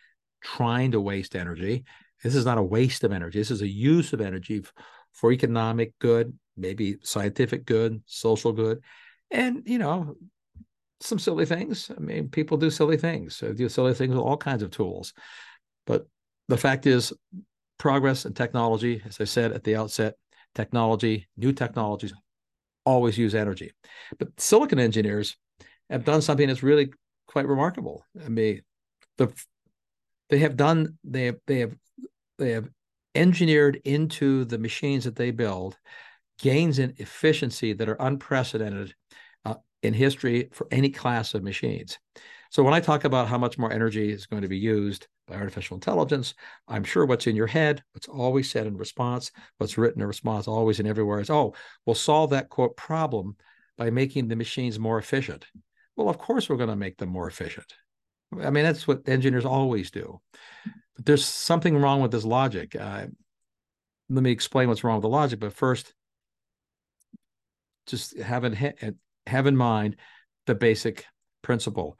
trying 0.42 0.92
to 0.92 1.00
waste 1.00 1.36
energy. 1.36 1.84
This 2.22 2.34
is 2.34 2.44
not 2.44 2.58
a 2.58 2.62
waste 2.62 3.04
of 3.04 3.12
energy. 3.12 3.38
This 3.38 3.50
is 3.50 3.62
a 3.62 3.68
use 3.68 4.12
of 4.12 4.20
energy 4.20 4.64
for 5.12 5.32
economic 5.32 5.92
good, 5.98 6.36
maybe 6.56 6.98
scientific 7.02 7.64
good, 7.64 8.02
social 8.06 8.52
good, 8.52 8.82
and 9.30 9.62
you 9.66 9.78
know 9.78 10.16
some 11.00 11.18
silly 11.18 11.46
things. 11.46 11.90
I 11.96 12.00
mean, 12.00 12.28
people 12.28 12.56
do 12.56 12.70
silly 12.70 12.96
things. 12.96 13.38
They 13.38 13.52
do 13.52 13.68
silly 13.68 13.94
things 13.94 14.10
with 14.14 14.24
all 14.24 14.36
kinds 14.36 14.62
of 14.62 14.70
tools. 14.70 15.12
But 15.86 16.06
the 16.48 16.56
fact 16.56 16.86
is, 16.86 17.12
progress 17.78 18.24
and 18.24 18.36
technology, 18.36 19.02
as 19.04 19.20
I 19.20 19.24
said 19.24 19.52
at 19.52 19.64
the 19.64 19.76
outset, 19.76 20.14
technology, 20.54 21.26
new 21.36 21.52
technologies 21.52 22.12
always 22.84 23.18
use 23.18 23.34
energy. 23.34 23.72
But 24.18 24.28
silicon 24.38 24.78
engineers 24.78 25.36
have 25.90 26.04
done 26.04 26.22
something 26.22 26.46
that's 26.46 26.62
really 26.62 26.92
quite 27.26 27.46
remarkable. 27.46 28.04
I 28.24 28.28
mean, 28.28 28.62
the 29.18 29.32
they 30.28 30.38
have 30.38 30.56
done 30.56 30.98
they 31.04 31.26
have 31.26 31.36
they 31.46 31.58
have 31.60 31.76
they 32.38 32.50
have 32.52 32.68
engineered 33.14 33.80
into 33.84 34.44
the 34.44 34.58
machines 34.58 35.04
that 35.04 35.16
they 35.16 35.30
build 35.30 35.76
gains 36.42 36.78
in 36.78 36.92
efficiency 36.98 37.72
that 37.72 37.88
are 37.88 37.96
unprecedented 38.00 38.94
in 39.82 39.94
history 39.94 40.48
for 40.52 40.68
any 40.70 40.90
class 40.90 41.34
of 41.34 41.42
machines. 41.42 41.98
So 42.50 42.62
when 42.62 42.74
I 42.74 42.80
talk 42.80 43.04
about 43.04 43.28
how 43.28 43.38
much 43.38 43.58
more 43.58 43.72
energy 43.72 44.12
is 44.12 44.26
going 44.26 44.42
to 44.42 44.48
be 44.48 44.58
used 44.58 45.08
by 45.26 45.36
artificial 45.36 45.74
intelligence, 45.74 46.34
I'm 46.68 46.84
sure 46.84 47.06
what's 47.06 47.26
in 47.26 47.34
your 47.34 47.46
head, 47.46 47.82
what's 47.92 48.08
always 48.08 48.50
said 48.50 48.66
in 48.66 48.76
response, 48.76 49.32
what's 49.58 49.78
written 49.78 50.02
in 50.02 50.06
response, 50.06 50.46
always 50.46 50.78
and 50.78 50.86
everywhere 50.86 51.20
is, 51.20 51.30
oh, 51.30 51.54
we'll 51.86 51.94
solve 51.94 52.30
that 52.30 52.48
quote 52.48 52.76
problem 52.76 53.36
by 53.78 53.90
making 53.90 54.28
the 54.28 54.36
machines 54.36 54.78
more 54.78 54.98
efficient. 54.98 55.46
Well, 55.96 56.08
of 56.08 56.18
course 56.18 56.48
we're 56.48 56.56
going 56.56 56.68
to 56.68 56.76
make 56.76 56.98
them 56.98 57.08
more 57.08 57.26
efficient. 57.26 57.72
I 58.40 58.50
mean, 58.50 58.64
that's 58.64 58.86
what 58.86 59.08
engineers 59.08 59.44
always 59.44 59.90
do. 59.90 60.20
But 60.94 61.06
there's 61.06 61.24
something 61.24 61.76
wrong 61.76 62.02
with 62.02 62.12
this 62.12 62.24
logic. 62.24 62.76
Uh, 62.76 63.06
let 64.10 64.22
me 64.22 64.30
explain 64.30 64.68
what's 64.68 64.84
wrong 64.84 64.96
with 64.96 65.02
the 65.02 65.08
logic. 65.08 65.40
But 65.40 65.54
first, 65.54 65.92
just 67.86 68.18
have 68.18 68.44
it 68.44 68.96
have 69.26 69.46
in 69.46 69.56
mind 69.56 69.96
the 70.46 70.54
basic 70.54 71.04
principle. 71.42 71.96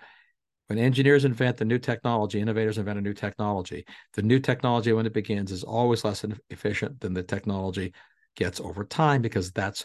When 0.68 0.78
engineers 0.78 1.24
invent 1.24 1.58
the 1.58 1.64
new 1.64 1.78
technology, 1.78 2.40
innovators 2.40 2.78
invent 2.78 2.98
a 2.98 3.02
new 3.02 3.12
technology. 3.12 3.84
The 4.14 4.22
new 4.22 4.38
technology, 4.38 4.92
when 4.92 5.06
it 5.06 5.12
begins, 5.12 5.52
is 5.52 5.64
always 5.64 6.04
less 6.04 6.24
efficient 6.50 7.00
than 7.00 7.12
the 7.12 7.22
technology 7.22 7.92
gets 8.36 8.60
over 8.60 8.84
time 8.84 9.20
because 9.20 9.52
that's 9.52 9.84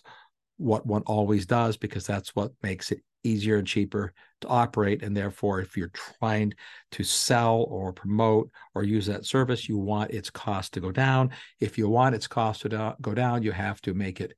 what 0.58 0.86
one 0.86 1.04
always 1.06 1.46
does, 1.46 1.78
because 1.78 2.06
that's 2.08 2.36
what 2.36 2.52
makes 2.64 2.92
it 2.92 3.02
easier 3.24 3.58
and 3.58 3.68
cheaper 3.68 4.14
to 4.42 4.48
operate. 4.48 5.04
And 5.04 5.16
therefore, 5.16 5.60
if 5.60 5.76
you're 5.76 5.92
trying 6.20 6.54
to 6.92 7.04
sell 7.04 7.66
or 7.70 7.92
promote 7.92 8.50
or 8.74 8.84
use 8.84 9.08
that 9.08 9.26
service, 9.26 9.68
you 9.68 9.78
want 9.78 10.12
its 10.12 10.30
cost 10.30 10.74
to 10.74 10.80
go 10.80 10.92
down. 10.92 11.32
If 11.60 11.78
you 11.78 11.90
want 11.90 12.16
its 12.16 12.28
cost 12.28 12.62
to 12.62 12.96
go 13.02 13.14
down, 13.14 13.44
you 13.44 13.52
have 13.52 13.82
to 13.82 13.94
make 13.94 14.22
it 14.22 14.34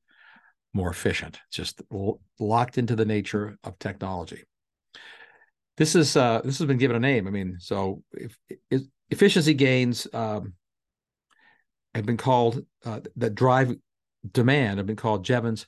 more 0.74 0.90
efficient. 0.90 1.40
Just 1.52 1.82
locked 2.40 2.78
into 2.78 2.96
the 2.96 3.06
nature 3.06 3.58
of 3.64 3.80
technology. 3.80 4.44
This 5.78 5.96
is 5.96 6.16
uh, 6.18 6.42
this 6.44 6.58
has 6.58 6.68
been 6.68 6.78
given 6.78 6.98
a 6.98 7.00
name. 7.00 7.28
I 7.28 7.32
mean, 7.32 7.58
so 7.60 8.04
if, 8.12 8.38
if 8.70 8.82
efficiency 9.10 9.54
gains 9.54 10.08
um, 10.14 10.54
have 11.96 12.06
been 12.06 12.18
called 12.18 12.66
uh, 12.86 13.00
that 13.16 13.36
drive 13.36 13.76
demand 14.30 14.78
have 14.78 14.88
been 14.88 14.96
called 14.96 15.24
Jevons 15.24 15.66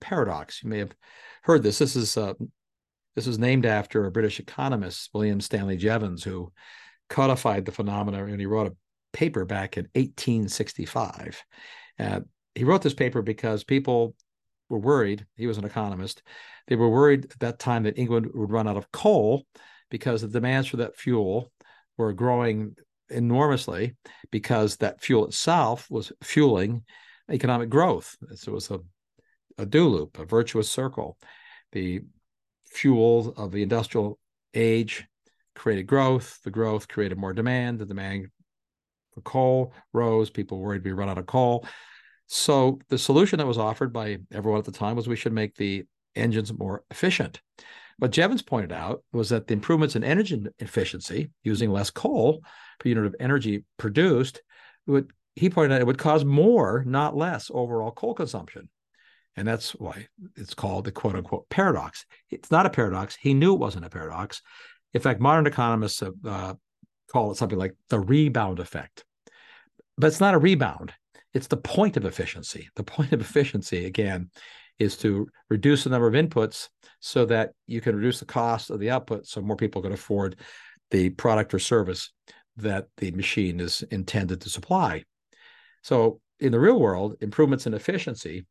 paradox. 0.00 0.62
You 0.62 0.68
may 0.68 0.78
have 0.78 0.94
heard 1.42 1.62
this. 1.62 1.78
This 1.78 1.96
is 1.96 2.16
uh, 2.16 2.34
this 3.14 3.26
was 3.26 3.38
named 3.38 3.64
after 3.64 4.04
a 4.04 4.10
British 4.10 4.40
economist, 4.40 5.10
William 5.14 5.40
Stanley 5.40 5.76
Jevons, 5.76 6.24
who 6.24 6.52
codified 7.08 7.64
the 7.64 7.72
phenomena 7.72 8.24
and 8.24 8.40
he 8.40 8.46
wrote 8.46 8.66
a 8.66 8.76
paper 9.12 9.44
back 9.44 9.76
in 9.76 9.84
1865. 9.94 11.42
Uh, 11.98 12.20
he 12.54 12.64
wrote 12.64 12.82
this 12.82 12.94
paper 12.94 13.22
because 13.22 13.64
people 13.64 14.14
were 14.74 14.80
worried. 14.80 15.24
He 15.36 15.46
was 15.46 15.56
an 15.56 15.64
economist. 15.64 16.22
They 16.66 16.74
were 16.74 16.88
worried 16.88 17.26
at 17.30 17.38
that 17.40 17.58
time 17.60 17.84
that 17.84 17.98
England 17.98 18.30
would 18.34 18.50
run 18.50 18.66
out 18.66 18.76
of 18.76 18.90
coal 18.90 19.46
because 19.88 20.22
the 20.22 20.28
demands 20.28 20.68
for 20.68 20.78
that 20.78 20.96
fuel 20.96 21.52
were 21.96 22.12
growing 22.12 22.74
enormously 23.08 23.94
because 24.32 24.76
that 24.76 25.00
fuel 25.00 25.26
itself 25.26 25.88
was 25.90 26.12
fueling 26.22 26.82
economic 27.30 27.70
growth. 27.70 28.16
So 28.34 28.50
it 28.50 28.54
was 28.54 28.70
a, 28.70 28.80
a 29.58 29.64
do 29.64 29.88
loop, 29.88 30.18
a 30.18 30.24
virtuous 30.24 30.68
circle. 30.68 31.16
The 31.70 32.00
fuel 32.66 33.32
of 33.36 33.52
the 33.52 33.62
industrial 33.62 34.18
age 34.54 35.04
created 35.54 35.86
growth. 35.86 36.40
The 36.42 36.50
growth 36.50 36.88
created 36.88 37.16
more 37.16 37.32
demand. 37.32 37.78
The 37.78 37.86
demand 37.86 38.26
for 39.12 39.20
coal 39.20 39.72
rose. 39.92 40.30
People 40.30 40.58
worried 40.58 40.84
we 40.84 40.90
run 40.90 41.08
out 41.08 41.18
of 41.18 41.26
coal. 41.26 41.64
So 42.26 42.78
the 42.88 42.98
solution 42.98 43.38
that 43.38 43.46
was 43.46 43.58
offered 43.58 43.92
by 43.92 44.18
everyone 44.32 44.58
at 44.58 44.64
the 44.64 44.72
time 44.72 44.96
was 44.96 45.06
we 45.06 45.16
should 45.16 45.32
make 45.32 45.54
the 45.56 45.84
engines 46.16 46.52
more 46.52 46.84
efficient. 46.90 47.40
What 47.98 48.10
Jevons 48.10 48.42
pointed 48.42 48.72
out 48.72 49.04
was 49.12 49.28
that 49.28 49.46
the 49.46 49.54
improvements 49.54 49.94
in 49.94 50.02
energy 50.02 50.44
efficiency 50.58 51.30
using 51.42 51.70
less 51.70 51.90
coal 51.90 52.42
per 52.80 52.88
unit 52.88 53.06
of 53.06 53.14
energy 53.20 53.64
produced 53.76 54.42
would 54.86 55.12
he 55.36 55.50
pointed 55.50 55.74
out 55.74 55.80
it 55.80 55.86
would 55.86 55.98
cause 55.98 56.24
more, 56.24 56.84
not 56.86 57.16
less, 57.16 57.50
overall 57.52 57.90
coal 57.90 58.14
consumption. 58.14 58.68
And 59.36 59.48
that's 59.48 59.72
why 59.72 60.06
it's 60.36 60.54
called 60.54 60.84
the 60.84 60.92
quote 60.92 61.16
unquote 61.16 61.48
paradox. 61.48 62.06
It's 62.30 62.50
not 62.50 62.66
a 62.66 62.70
paradox. 62.70 63.16
He 63.16 63.34
knew 63.34 63.54
it 63.54 63.60
wasn't 63.60 63.84
a 63.84 63.90
paradox. 63.90 64.42
In 64.92 65.00
fact, 65.00 65.20
modern 65.20 65.46
economists 65.46 66.00
have, 66.00 66.14
uh, 66.24 66.54
call 67.10 67.32
it 67.32 67.36
something 67.36 67.58
like 67.58 67.74
the 67.90 67.98
rebound 67.98 68.60
effect. 68.60 69.04
But 69.98 70.08
it's 70.08 70.20
not 70.20 70.34
a 70.34 70.38
rebound, 70.38 70.92
it's 71.34 71.48
the 71.48 71.56
point 71.56 71.96
of 71.96 72.04
efficiency. 72.04 72.68
The 72.76 72.84
point 72.84 73.12
of 73.12 73.20
efficiency, 73.20 73.84
again, 73.84 74.30
is 74.78 74.96
to 74.98 75.28
reduce 75.50 75.84
the 75.84 75.90
number 75.90 76.06
of 76.06 76.14
inputs 76.14 76.68
so 77.00 77.26
that 77.26 77.50
you 77.66 77.80
can 77.80 77.94
reduce 77.94 78.20
the 78.20 78.24
cost 78.24 78.70
of 78.70 78.80
the 78.80 78.90
output 78.90 79.26
so 79.26 79.40
more 79.40 79.56
people 79.56 79.82
can 79.82 79.92
afford 79.92 80.36
the 80.90 81.10
product 81.10 81.54
or 81.54 81.58
service 81.58 82.12
that 82.56 82.86
the 82.98 83.10
machine 83.12 83.60
is 83.60 83.82
intended 83.90 84.40
to 84.40 84.50
supply. 84.50 85.04
So 85.82 86.20
in 86.40 86.52
the 86.52 86.60
real 86.60 86.78
world, 86.78 87.16
improvements 87.20 87.66
in 87.66 87.74
efficiency 87.74 88.46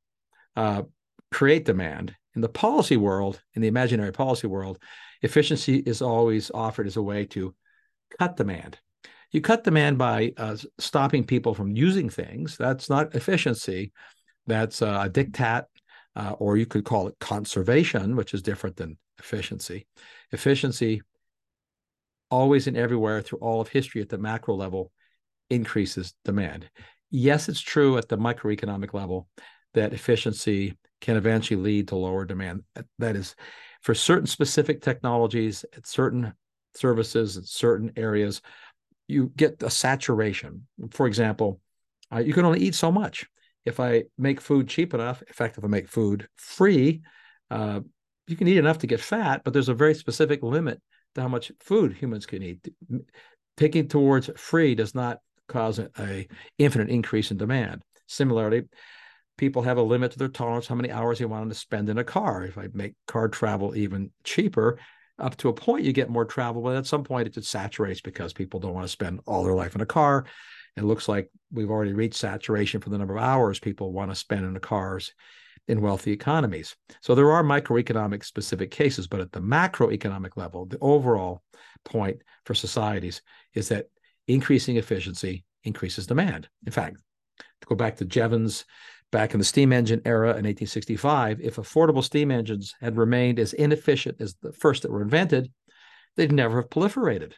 uh, 0.56 0.84
create 1.32 1.66
demand. 1.66 2.16
In 2.36 2.42
the 2.42 2.50
policy 2.50 2.98
world, 2.98 3.42
in 3.54 3.62
the 3.62 3.68
imaginary 3.68 4.12
policy 4.12 4.48
world, 4.48 4.80
efficiency 5.22 5.78
is 5.78 6.02
always 6.02 6.52
offered 6.52 6.88
as 6.88 6.98
a 6.98 7.02
way 7.02 7.26
to 7.28 7.54
cut 8.20 8.38
demand. 8.38 8.80
You 9.34 9.42
cut 9.42 9.64
demand 9.64 9.98
by 9.98 10.32
uh, 10.38 10.56
stopping 10.78 11.26
people 11.26 11.56
from 11.56 11.76
using 11.76 12.10
things. 12.10 12.56
That's 12.56 12.90
not 12.90 13.16
efficiency. 13.16 13.92
That's 14.46 14.82
uh, 14.82 15.04
a 15.06 15.10
diktat, 15.10 15.66
uh, 16.16 16.36
or 16.38 16.56
you 16.56 16.68
could 16.68 16.86
call 16.86 17.08
it 17.08 17.16
conservation, 17.20 18.16
which 18.16 18.36
is 18.36 18.44
different 18.44 18.78
than 18.78 18.98
efficiency. 19.18 19.88
Efficiency, 20.32 21.02
always 22.30 22.68
and 22.68 22.78
everywhere 22.78 23.22
through 23.22 23.40
all 23.40 23.60
of 23.60 23.70
history 23.70 24.02
at 24.02 24.10
the 24.10 24.20
macro 24.20 24.56
level, 24.56 24.92
increases 25.50 26.14
demand. 26.24 26.70
Yes, 27.10 27.50
it's 27.50 27.62
true 27.62 27.98
at 27.98 28.10
the 28.10 28.18
microeconomic 28.18 28.94
level 28.94 29.28
that 29.74 29.94
efficiency 29.94 30.78
can 31.02 31.18
eventually 31.18 31.60
lead 31.60 31.88
to 31.88 31.96
lower 31.96 32.26
demand. 32.26 32.64
That 33.00 33.16
is, 33.16 33.36
for 33.82 33.96
certain 33.96 34.28
specific 34.28 34.82
technologies, 34.82 35.66
at 35.76 35.88
certain 35.88 36.34
services, 36.76 37.38
at 37.38 37.46
certain 37.46 37.92
areas, 37.96 38.42
you 39.08 39.32
get 39.36 39.62
a 39.64 39.70
saturation. 39.70 40.68
For 40.92 41.08
example, 41.08 41.60
uh, 42.14 42.20
you 42.20 42.34
can 42.34 42.46
only 42.46 42.62
eat 42.62 42.76
so 42.76 42.92
much. 42.92 43.26
If 43.66 43.80
I 43.80 44.04
make 44.18 44.42
food 44.42 44.68
cheap 44.68 44.94
enough, 44.94 45.22
in 45.22 45.34
fact, 45.34 45.58
if 45.58 45.64
I 45.64 45.68
make 45.68 45.88
food 45.88 46.28
free, 46.36 47.02
uh, 47.50 47.82
you 48.28 48.36
can 48.36 48.48
eat 48.48 48.58
enough 48.58 48.80
to 48.80 48.88
get 48.88 49.00
fat, 49.00 49.42
but 49.44 49.54
there's 49.54 49.70
a 49.70 49.74
very 49.74 49.94
specific 49.94 50.44
limit 50.44 50.82
to 51.16 51.22
how 51.22 51.28
much 51.28 51.52
food 51.60 51.94
humans 51.94 52.26
can 52.26 52.42
eat. 52.44 52.68
Taking 53.58 53.88
towards 53.88 54.30
free 54.36 54.76
does 54.76 54.96
not 54.96 55.20
cause 55.48 55.80
a, 55.80 55.90
a 56.00 56.28
infinite 56.58 56.90
increase 56.90 57.32
in 57.32 57.38
demand. 57.38 57.84
Similarly, 58.08 58.64
people 59.38 59.62
have 59.62 59.78
a 59.78 59.82
limit 59.82 60.12
to 60.12 60.20
their 60.20 60.28
tolerance 60.28 60.68
how 60.68 60.76
many 60.76 60.92
hours 60.92 61.20
they 61.20 61.26
want 61.26 61.50
to 61.50 61.56
spend 61.56 61.90
in 61.90 61.98
a 61.98 62.04
car. 62.04 62.44
If 62.44 62.58
I 62.58 62.68
make 62.74 62.96
car 63.08 63.28
travel 63.28 63.76
even 63.76 64.12
cheaper, 64.24 64.80
up 65.20 65.38
to 65.38 65.50
a 65.50 65.54
point 65.54 65.86
you 65.86 65.94
get 65.94 66.10
more 66.10 66.26
travel, 66.26 66.62
but 66.62 66.76
at 66.76 66.88
some 66.88 67.04
point 67.04 67.28
it 67.28 67.34
just 67.34 67.50
saturates 67.50 68.02
because 68.02 68.34
people 68.34 68.60
don't 68.60 68.74
want 68.74 68.86
to 68.86 68.92
spend 68.92 69.20
all 69.26 69.44
their 69.44 69.54
life 69.54 69.76
in 69.76 69.82
a 69.82 69.86
car. 69.86 70.26
It 70.76 70.84
looks 70.84 71.08
like 71.08 71.30
we've 71.52 71.70
already 71.70 71.94
reached 71.94 72.16
saturation 72.16 72.82
for 72.82 72.90
the 72.90 72.98
number 72.98 73.16
of 73.16 73.24
hours 73.24 73.60
people 73.60 73.94
want 73.94 74.12
to 74.12 74.16
spend 74.16 74.46
in 74.46 74.54
the 74.54 74.60
cars 74.60 75.14
in 75.68 75.82
wealthy 75.82 76.12
economies. 76.12 76.76
So 77.02 77.16
there 77.16 77.32
are 77.32 77.44
microeconomic 77.44 78.26
specific 78.26 78.72
cases, 78.72 79.08
but 79.08 79.22
at 79.22 79.32
the 79.32 79.42
macroeconomic 79.42 80.36
level, 80.36 80.66
the 80.66 80.80
overall 80.82 81.42
point 81.86 82.22
for 82.46 82.54
societies 82.54 83.22
is 83.54 83.70
that 83.70 83.88
increasing 84.28 84.78
efficiency 84.78 85.46
increases 85.64 86.08
demand. 86.08 86.50
In 86.66 86.72
fact, 86.72 86.98
to 87.40 87.68
go 87.68 87.76
back 87.76 87.98
to 87.98 88.06
Jevons 88.06 88.66
back 89.14 89.34
in 89.34 89.40
the 89.40 89.46
steam 89.46 89.72
engine 89.72 90.02
era 90.06 90.30
in 90.30 90.44
1865, 90.44 91.40
if 91.40 91.58
affordable 91.58 92.04
steam 92.04 92.32
engines 92.32 92.74
had 92.82 92.98
remained 92.98 93.40
as 93.40 93.54
inefficient 93.54 94.20
as 94.20 94.36
the 94.42 94.52
first 94.52 94.82
that 94.82 94.92
were 94.92 95.04
invented, 95.04 95.52
they'd 96.18 96.32
never 96.32 96.58
have 96.58 96.70
proliferated, 96.70 97.34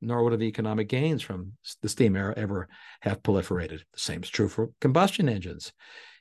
nor 0.00 0.24
would 0.24 0.40
the 0.40 0.46
economic 0.46 0.88
gains 0.88 1.22
from 1.22 1.52
the 1.82 1.88
steam 1.88 2.16
era 2.16 2.32
ever 2.36 2.66
have 3.02 3.22
proliferated. 3.22 3.80
The 3.92 4.00
same 4.00 4.22
is 4.22 4.30
true 4.30 4.48
for 4.48 4.70
combustion 4.80 5.28
engines. 5.28 5.72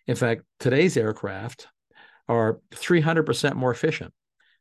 In 0.07 0.15
fact, 0.15 0.43
today's 0.59 0.97
aircraft 0.97 1.67
are 2.27 2.59
300% 2.71 3.55
more 3.55 3.71
efficient 3.71 4.13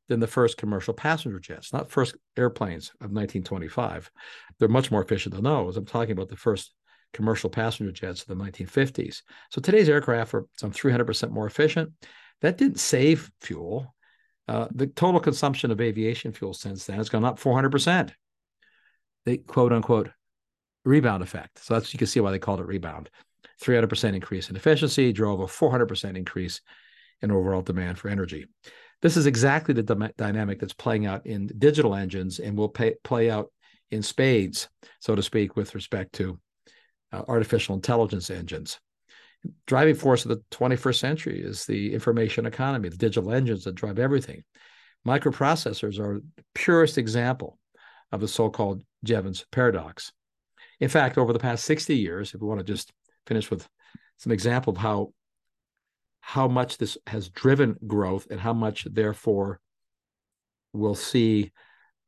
than 0.08 0.20
the 0.20 0.28
first 0.28 0.56
commercial 0.56 0.94
passenger 0.94 1.40
jets, 1.40 1.72
not 1.72 1.90
first 1.90 2.14
airplanes 2.36 2.90
of 3.00 3.10
1925. 3.10 4.12
They're 4.58 4.68
much 4.68 4.92
more 4.92 5.02
efficient 5.02 5.34
than 5.34 5.42
those. 5.42 5.76
I'm 5.76 5.86
talking 5.86 6.12
about 6.12 6.28
the 6.28 6.36
first 6.36 6.72
commercial 7.16 7.48
passenger 7.48 7.90
jets 7.90 8.20
of 8.20 8.28
the 8.28 8.36
1950s. 8.36 9.22
So 9.50 9.60
today's 9.60 9.88
aircraft 9.88 10.34
are 10.34 10.44
some 10.58 10.70
300% 10.70 11.30
more 11.30 11.46
efficient. 11.46 11.90
That 12.42 12.58
didn't 12.58 12.78
save 12.78 13.30
fuel. 13.40 13.94
Uh, 14.46 14.68
the 14.72 14.86
total 14.86 15.18
consumption 15.18 15.70
of 15.70 15.80
aviation 15.80 16.32
fuel 16.32 16.52
since 16.52 16.84
then 16.84 16.98
has 16.98 17.08
gone 17.08 17.24
up 17.24 17.40
400%. 17.40 18.12
The 19.24 19.38
quote 19.38 19.72
unquote 19.72 20.10
rebound 20.84 21.22
effect. 21.22 21.64
So 21.64 21.74
that's 21.74 21.92
you 21.92 21.98
can 21.98 22.06
see 22.06 22.20
why 22.20 22.30
they 22.30 22.38
called 22.38 22.60
it 22.60 22.66
rebound. 22.66 23.08
300% 23.62 24.14
increase 24.14 24.50
in 24.50 24.56
efficiency 24.56 25.12
drove 25.12 25.40
a 25.40 25.46
400% 25.46 26.16
increase 26.16 26.60
in 27.22 27.30
overall 27.30 27.62
demand 27.62 27.98
for 27.98 28.08
energy. 28.08 28.46
This 29.00 29.16
is 29.16 29.26
exactly 29.26 29.72
the 29.72 30.12
dynamic 30.16 30.60
that's 30.60 30.74
playing 30.74 31.06
out 31.06 31.26
in 31.26 31.50
digital 31.58 31.94
engines 31.94 32.38
and 32.38 32.56
will 32.56 32.68
pay, 32.68 32.94
play 33.02 33.30
out 33.30 33.50
in 33.90 34.02
spades, 34.02 34.68
so 35.00 35.14
to 35.14 35.22
speak, 35.22 35.56
with 35.56 35.74
respect 35.74 36.12
to 36.14 36.38
uh, 37.12 37.22
artificial 37.28 37.74
intelligence 37.74 38.30
engines. 38.30 38.78
Driving 39.66 39.94
force 39.94 40.24
of 40.24 40.30
the 40.30 40.42
21st 40.50 40.98
century 40.98 41.40
is 41.40 41.66
the 41.66 41.94
information 41.94 42.46
economy, 42.46 42.88
the 42.88 42.96
digital 42.96 43.32
engines 43.32 43.64
that 43.64 43.74
drive 43.74 43.98
everything. 43.98 44.42
Microprocessors 45.06 46.00
are 46.00 46.20
the 46.36 46.44
purest 46.54 46.98
example 46.98 47.58
of 48.10 48.20
the 48.20 48.28
so 48.28 48.50
called 48.50 48.82
Jevons 49.04 49.44
paradox. 49.52 50.12
In 50.80 50.88
fact, 50.88 51.16
over 51.16 51.32
the 51.32 51.38
past 51.38 51.64
60 51.64 51.96
years, 51.96 52.34
if 52.34 52.40
we 52.40 52.48
want 52.48 52.60
to 52.60 52.64
just 52.64 52.92
finish 53.26 53.50
with 53.50 53.68
some 54.16 54.32
example 54.32 54.72
of 54.72 54.78
how 54.78 55.12
how 56.20 56.48
much 56.48 56.78
this 56.78 56.98
has 57.06 57.28
driven 57.28 57.76
growth 57.86 58.26
and 58.30 58.40
how 58.40 58.52
much 58.52 58.84
therefore 58.90 59.60
we'll 60.72 60.96
see 60.96 61.52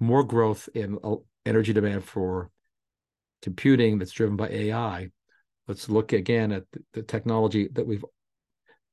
more 0.00 0.24
growth 0.24 0.68
in 0.74 0.98
uh, 1.04 1.14
energy 1.46 1.72
demand 1.72 2.04
for 2.04 2.50
computing 3.42 3.98
that's 3.98 4.12
driven 4.12 4.36
by 4.36 4.48
AI, 4.48 5.10
let's 5.66 5.88
look 5.88 6.12
again 6.12 6.52
at 6.52 6.64
the 6.92 7.02
technology 7.02 7.68
that 7.72 7.86
we've 7.86 8.04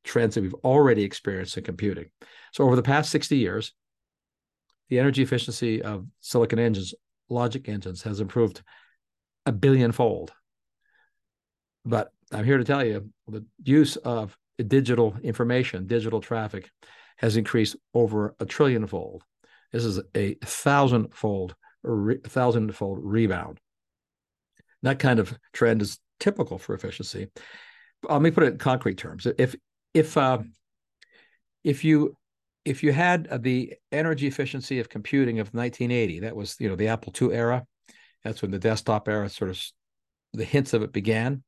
trends 0.03 0.35
that 0.35 0.41
we've 0.41 0.53
already 0.63 1.03
experienced 1.03 1.57
in 1.57 1.63
computing. 1.63 2.05
So 2.53 2.63
over 2.63 2.75
the 2.75 2.83
past 2.83 3.09
60 3.11 3.37
years, 3.37 3.73
the 4.89 4.99
energy 4.99 5.23
efficiency 5.23 5.81
of 5.81 6.05
silicon 6.19 6.59
engines, 6.59 6.93
logic 7.27 7.67
engines, 7.67 8.03
has 8.03 8.19
improved 8.19 8.61
a 9.45 9.51
billion 9.51 9.91
fold. 9.91 10.31
But 11.85 12.11
I'm 12.31 12.45
here 12.45 12.57
to 12.57 12.63
tell 12.63 12.85
you 12.85 13.09
the 13.27 13.45
use 13.63 13.95
of 13.97 14.37
digital 14.65 15.17
information, 15.23 15.87
digital 15.87 16.21
traffic, 16.21 16.69
has 17.17 17.37
increased 17.37 17.75
over 17.93 18.35
a 18.39 18.45
trillion 18.45 18.87
fold. 18.87 19.23
This 19.71 19.85
is 19.85 19.99
a 20.15 20.35
thousand 20.43 21.13
fold, 21.13 21.55
a 21.83 22.29
thousand 22.29 22.75
fold 22.75 22.99
rebound. 23.01 23.59
That 24.85 24.99
kind 24.99 25.19
of 25.19 25.37
trend 25.51 25.81
is 25.81 25.99
typical 26.19 26.59
for 26.59 26.75
efficiency. 26.75 27.27
Let 28.07 28.21
me 28.21 28.29
put 28.29 28.43
it 28.43 28.53
in 28.53 28.57
concrete 28.59 28.99
terms. 28.99 29.25
If 29.37 29.55
if 29.95 30.15
uh, 30.15 30.39
if 31.63 31.83
you 31.83 32.15
if 32.65 32.83
you 32.83 32.91
had 32.91 33.41
the 33.41 33.73
energy 33.91 34.27
efficiency 34.27 34.79
of 34.79 34.87
computing 34.87 35.39
of 35.39 35.47
1980, 35.47 36.19
that 36.19 36.35
was 36.35 36.55
you 36.59 36.69
know 36.69 36.75
the 36.75 36.89
Apple 36.89 37.11
II 37.19 37.33
era. 37.33 37.65
That's 38.23 38.43
when 38.43 38.51
the 38.51 38.59
desktop 38.59 39.07
era 39.07 39.27
sort 39.27 39.49
of 39.49 39.59
the 40.33 40.45
hints 40.45 40.73
of 40.73 40.83
it 40.83 40.93
began. 40.93 41.43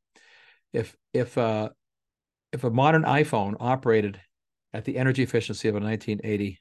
If 0.73 0.95
if 1.13 1.37
uh, 1.37 1.69
if 2.51 2.63
a 2.63 2.71
modern 2.71 3.03
iPhone 3.03 3.55
operated 3.59 4.19
at 4.73 4.85
the 4.85 4.97
energy 4.97 5.21
efficiency 5.21 5.67
of 5.67 5.75
a 5.75 5.79
1980 5.79 6.59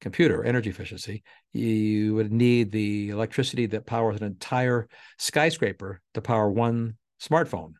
computer, 0.00 0.44
energy 0.44 0.70
efficiency, 0.70 1.22
you 1.52 2.14
would 2.14 2.32
need 2.32 2.72
the 2.72 3.10
electricity 3.10 3.66
that 3.66 3.86
powers 3.86 4.16
an 4.16 4.26
entire 4.26 4.88
skyscraper 5.18 6.00
to 6.14 6.20
power 6.20 6.50
one 6.50 6.96
smartphone. 7.22 7.74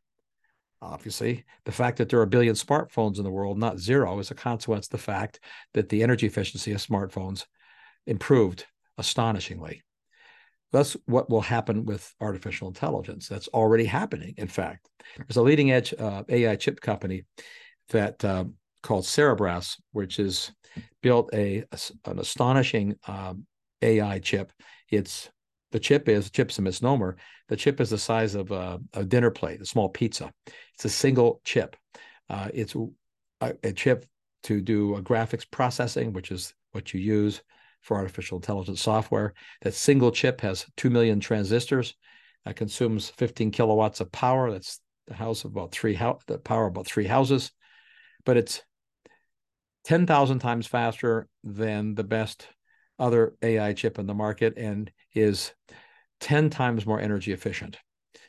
Obviously, 0.83 1.45
the 1.65 1.73
fact 1.73 1.99
that 1.99 2.09
there 2.09 2.19
are 2.21 2.25
a 2.25 2.29
billion 2.29 2.55
smartphones 2.55 3.19
in 3.19 3.25
the 3.25 3.31
world, 3.31 3.59
not 3.59 3.79
zero, 3.79 4.19
is 4.19 4.31
a 4.31 4.35
consequence 4.35 4.87
of 4.87 4.93
the 4.93 4.99
fact 4.99 5.41
that 5.75 5.89
the 5.89 6.03
energy 6.03 6.27
efficiency 6.27 6.73
of 6.73 6.79
smartphones 6.79 7.45
improved 8.07 8.65
astonishingly. 8.97 9.83
That's 10.73 10.97
what 11.07 11.29
will 11.29 11.41
happen 11.41 11.85
with 11.85 12.15
artificial 12.21 12.69
intelligence. 12.69 13.29
That's 13.29 13.49
already 13.49 13.85
happening. 13.85 14.35
In 14.37 14.47
fact, 14.47 14.89
there's 15.17 15.37
a 15.37 15.43
leading 15.43 15.71
edge 15.71 15.93
uh, 15.99 16.23
AI 16.29 16.57
chip 16.57 16.81
company 16.81 17.25
that 17.91 18.25
uh, 18.25 18.45
called 18.83 19.05
Cerebras, 19.05 19.77
which 19.93 20.17
has 20.17 20.53
built 21.03 21.31
a, 21.33 21.65
an 22.05 22.19
astonishing 22.19 22.97
um, 23.07 23.47
AI 23.83 24.19
chip. 24.19 24.53
It's 24.91 25.31
the 25.73 25.81
chip 25.81 26.09
is 26.09 26.31
chip's 26.31 26.59
a 26.59 26.63
misnomer. 26.63 27.17
The 27.49 27.57
chip 27.57 27.81
is 27.81 27.91
the 27.91 27.99
size 27.99 28.35
of 28.35 28.51
a, 28.51 28.81
a 28.93 29.05
dinner 29.05 29.31
plate, 29.31 29.61
a 29.61 29.67
small 29.67 29.89
pizza. 29.89 30.33
It's 30.75 30.85
a 30.85 30.89
single 30.89 31.41
chip. 31.45 31.77
Uh, 32.29 32.49
it's 32.53 32.75
a, 33.41 33.55
a, 33.63 33.73
chip 33.73 34.07
to 34.45 34.61
do 34.61 34.97
a 34.97 35.03
graphics 35.03 35.49
processing, 35.49 36.13
which 36.13 36.31
is 36.31 36.55
what 36.73 36.93
you 36.93 37.01
use 37.01 37.43
for 37.83 37.97
artificial 37.97 38.39
intelligence 38.39 38.81
software. 38.81 39.35
That 39.63 39.75
single 39.75 40.11
chip 40.11 40.41
has 40.41 40.67
two 40.77 40.91
million 40.91 41.21
transistors. 41.21 41.95
That 42.45 42.57
consumes 42.57 43.11
15 43.11 43.51
kilowatts 43.51 44.01
of 44.01 44.11
power. 44.13 44.51
That's 44.51 44.81
the 45.07 45.15
house 45.15 45.45
of 45.45 45.53
about 45.53 45.73
three 45.73 45.95
house 45.95 46.23
the 46.27 46.39
power 46.39 46.67
of 46.67 46.73
about 46.73 46.87
three 46.87 47.07
houses, 47.07 47.51
but 48.25 48.37
it's 48.37 48.63
10,000 49.85 50.39
times 50.39 50.67
faster 50.67 51.29
than 51.43 51.95
the 51.95 52.05
best 52.05 52.49
other 52.99 53.35
AI 53.43 53.73
chip 53.73 53.99
in 53.99 54.07
the 54.07 54.15
market 54.15 54.55
and 54.57 54.91
is 55.15 55.53
10 56.21 56.51
times 56.51 56.87
more 56.87 57.01
energy 57.01 57.33
efficient. 57.33 57.79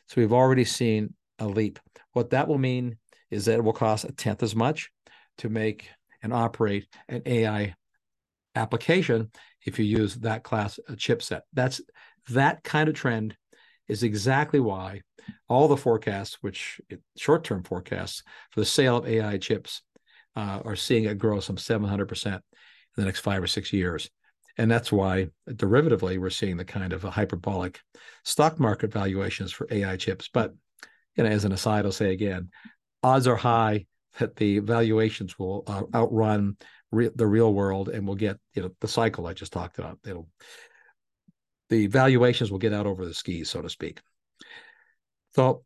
So 0.06 0.20
we've 0.20 0.32
already 0.32 0.64
seen 0.64 1.14
a 1.38 1.46
leap. 1.46 1.78
What 2.12 2.30
that 2.30 2.48
will 2.48 2.58
mean 2.58 2.96
is 3.30 3.44
that 3.46 3.58
it 3.58 3.64
will 3.64 3.72
cost 3.72 4.04
a 4.04 4.12
tenth 4.12 4.42
as 4.42 4.56
much 4.56 4.90
to 5.38 5.48
make 5.48 5.88
and 6.22 6.32
operate 6.32 6.86
an 7.08 7.22
AI 7.26 7.74
application 8.54 9.30
if 9.64 9.78
you 9.78 9.84
use 9.84 10.14
that 10.16 10.42
class 10.42 10.78
chipset. 10.92 11.40
That's 11.52 11.80
that 12.28 12.62
kind 12.62 12.88
of 12.88 12.94
trend 12.94 13.36
is 13.88 14.02
exactly 14.02 14.60
why 14.60 15.02
all 15.48 15.68
the 15.68 15.76
forecasts, 15.76 16.38
which 16.40 16.80
short-term 17.16 17.62
forecasts 17.62 18.22
for 18.50 18.60
the 18.60 18.66
sale 18.66 18.98
of 18.98 19.06
AI 19.06 19.38
chips, 19.38 19.82
uh, 20.36 20.60
are 20.64 20.76
seeing 20.76 21.04
it 21.04 21.18
grow 21.18 21.40
some 21.40 21.56
700% 21.56 22.26
in 22.34 22.40
the 22.96 23.04
next 23.04 23.20
five 23.20 23.42
or 23.42 23.46
six 23.46 23.72
years. 23.72 24.10
And 24.58 24.70
that's 24.70 24.92
why 24.92 25.28
derivatively, 25.48 26.18
we're 26.18 26.30
seeing 26.30 26.56
the 26.56 26.64
kind 26.64 26.92
of 26.92 27.02
hyperbolic 27.02 27.80
stock 28.24 28.60
market 28.60 28.92
valuations 28.92 29.50
for 29.52 29.66
AI 29.70 29.96
chips. 29.96 30.28
But 30.32 30.52
you 31.16 31.24
know, 31.24 31.30
as 31.30 31.44
an 31.44 31.52
aside, 31.52 31.84
I'll 31.84 31.92
say 31.92 32.12
again, 32.12 32.50
odds 33.02 33.26
are 33.26 33.36
high 33.36 33.86
that 34.18 34.36
the 34.36 34.58
valuations 34.58 35.38
will 35.38 35.64
uh, 35.66 35.84
outrun 35.94 36.56
re- 36.90 37.10
the 37.14 37.26
real 37.26 37.52
world 37.52 37.88
and 37.88 38.06
we'll 38.06 38.16
get 38.16 38.38
you 38.54 38.62
know 38.62 38.70
the 38.80 38.88
cycle 38.88 39.26
I 39.26 39.32
just 39.32 39.52
talked 39.52 39.78
about. 39.78 39.98
It'll 40.06 40.28
the 41.70 41.86
valuations 41.86 42.50
will 42.50 42.58
get 42.58 42.74
out 42.74 42.86
over 42.86 43.06
the 43.06 43.14
skis, 43.14 43.48
so 43.48 43.62
to 43.62 43.70
speak. 43.70 44.00
So 45.34 45.64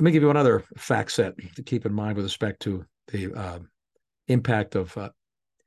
let 0.00 0.04
me 0.04 0.10
give 0.10 0.24
you 0.24 0.30
another 0.30 0.64
fact 0.76 1.12
set 1.12 1.34
to 1.54 1.62
keep 1.62 1.86
in 1.86 1.92
mind 1.92 2.16
with 2.16 2.24
respect 2.24 2.60
to 2.62 2.84
the 3.12 3.32
uh, 3.32 3.58
impact 4.28 4.74
of 4.74 4.96
uh, 4.96 5.10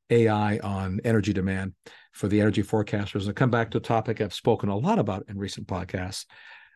AI 0.10 0.58
on 0.60 1.00
energy 1.04 1.34
demand 1.34 1.74
for 2.14 2.28
the 2.28 2.42
energy 2.42 2.64
forecasters. 2.64 3.26
And 3.26 3.36
come 3.36 3.52
back 3.52 3.72
to 3.72 3.78
a 3.78 3.82
topic 3.82 4.22
I've 4.22 4.34
spoken 4.34 4.70
a 4.70 4.78
lot 4.78 5.00
about 5.00 5.26
in 5.28 5.38
recent 5.38 5.68
podcasts 5.68 6.26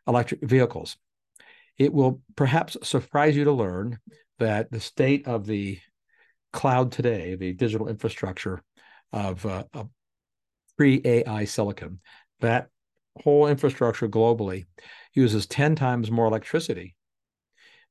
electric 0.07 0.41
vehicles. 0.41 0.97
It 1.77 1.93
will 1.93 2.21
perhaps 2.35 2.77
surprise 2.83 3.35
you 3.35 3.45
to 3.45 3.51
learn 3.51 3.99
that 4.39 4.71
the 4.71 4.79
state 4.79 5.27
of 5.27 5.45
the 5.45 5.79
cloud 6.51 6.91
today, 6.91 7.35
the 7.35 7.53
digital 7.53 7.87
infrastructure 7.87 8.61
of, 9.13 9.45
uh, 9.45 9.63
of 9.73 9.89
pre 10.77 11.01
AI 11.05 11.45
silicon, 11.45 11.99
that 12.39 12.67
whole 13.23 13.47
infrastructure 13.47 14.07
globally 14.07 14.65
uses 15.13 15.45
10 15.45 15.75
times 15.75 16.09
more 16.09 16.25
electricity 16.25 16.95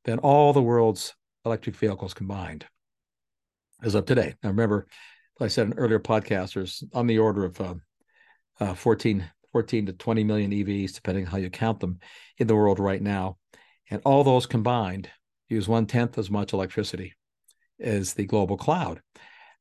than 0.05 0.19
all 0.19 0.53
the 0.53 0.63
world's 0.63 1.15
electric 1.45 1.77
vehicles 1.77 2.15
combined 2.15 2.67
as 3.83 3.95
of 3.95 4.07
today. 4.07 4.35
Now, 4.43 4.51
remember, 4.51 4.87
I 5.41 5.49
said 5.49 5.69
in 5.69 5.73
earlier 5.75 5.99
podcast, 5.99 6.55
there's 6.55 6.85
on 6.93 7.07
the 7.07 7.19
order 7.19 7.45
of 7.45 7.61
uh, 7.61 7.75
uh, 8.61 8.75
14, 8.75 9.25
14 9.53 9.87
to 9.87 9.93
20 9.93 10.25
million 10.25 10.51
EVs, 10.51 10.95
depending 10.95 11.25
on 11.25 11.31
how 11.31 11.39
you 11.39 11.51
count 11.51 11.81
them, 11.81 11.99
in 12.39 12.47
the 12.47 12.55
world 12.55 12.79
right 12.79 13.01
now. 13.01 13.39
And 13.91 14.03
all 14.05 14.23
those 14.23 14.47
combined 14.47 15.09
use 15.49 15.67
one 15.67 15.87
tenth 15.87 16.19
as 16.19 16.31
much 16.31 16.53
electricity 16.53 17.15
as 17.81 18.15
the 18.15 18.27
global 18.27 18.57
cloud. 18.57 19.01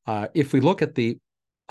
Uh, 0.06 0.28
if 0.34 0.52
we 0.52 0.60
look 0.60 0.82
at 0.82 0.94
the 0.94 1.18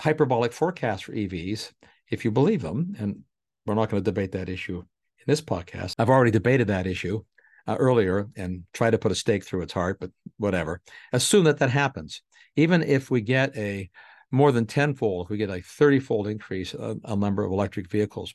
hyperbolic 0.00 0.52
forecast 0.52 1.04
for 1.04 1.12
EVs, 1.12 1.72
if 2.10 2.24
you 2.24 2.30
believe 2.30 2.62
them, 2.62 2.96
and 2.98 3.20
we're 3.66 3.74
not 3.74 3.88
going 3.88 4.02
to 4.02 4.10
debate 4.10 4.32
that 4.32 4.48
issue 4.48 4.78
in 4.78 5.24
this 5.26 5.40
podcast, 5.40 5.94
I've 5.98 6.10
already 6.10 6.30
debated 6.30 6.66
that 6.68 6.86
issue 6.86 7.22
uh, 7.66 7.76
earlier 7.78 8.28
and 8.36 8.64
tried 8.72 8.90
to 8.90 8.98
put 8.98 9.12
a 9.12 9.16
stake 9.16 9.44
through 9.44 9.62
its 9.62 9.72
heart, 9.72 9.98
but 10.00 10.10
whatever. 10.38 10.80
Assume 11.12 11.44
that 11.44 11.58
that 11.58 11.70
happens 11.70 12.22
even 12.56 12.82
if 12.82 13.10
we 13.10 13.20
get 13.20 13.56
a 13.56 13.90
more 14.30 14.52
than 14.52 14.66
tenfold, 14.66 15.26
if 15.26 15.30
we 15.30 15.36
get 15.36 15.50
a 15.50 15.60
30 15.60 16.00
fold 16.00 16.28
increase 16.28 16.74
a 16.74 17.16
number 17.16 17.44
of 17.44 17.52
electric 17.52 17.90
vehicles 17.90 18.34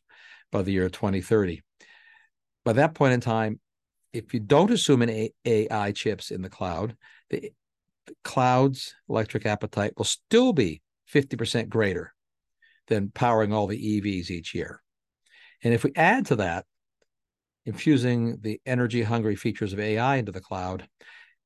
by 0.51 0.61
the 0.61 0.71
year 0.71 0.89
2030. 0.89 1.61
By 2.63 2.73
that 2.73 2.93
point 2.95 3.13
in 3.13 3.21
time, 3.21 3.59
if 4.11 4.33
you 4.33 4.39
don't 4.39 4.71
assume 4.71 5.01
an 5.01 5.29
AI 5.45 5.91
chips 5.91 6.31
in 6.31 6.41
the 6.41 6.49
cloud, 6.49 6.95
the 7.29 7.51
cloud's 8.23 8.95
electric 9.09 9.45
appetite 9.45 9.93
will 9.97 10.05
still 10.05 10.53
be 10.53 10.81
50% 11.13 11.69
greater 11.69 12.13
than 12.87 13.11
powering 13.11 13.53
all 13.53 13.67
the 13.67 14.01
EVs 14.01 14.29
each 14.29 14.53
year. 14.53 14.81
And 15.63 15.73
if 15.73 15.83
we 15.83 15.91
add 15.95 16.27
to 16.27 16.37
that, 16.37 16.65
infusing 17.65 18.37
the 18.41 18.61
energy 18.65 19.01
hungry 19.01 19.35
features 19.35 19.73
of 19.73 19.79
AI 19.79 20.17
into 20.17 20.31
the 20.31 20.41
cloud, 20.41 20.87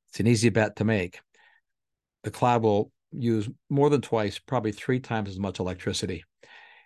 it's 0.08 0.20
an 0.20 0.26
easy 0.26 0.50
bet 0.50 0.76
to 0.76 0.84
make 0.84 1.20
the 2.22 2.30
cloud 2.30 2.62
will 2.62 2.92
use 3.12 3.48
more 3.68 3.90
than 3.90 4.00
twice, 4.00 4.38
probably 4.38 4.72
three 4.72 5.00
times 5.00 5.28
as 5.28 5.38
much 5.38 5.58
electricity 5.58 6.24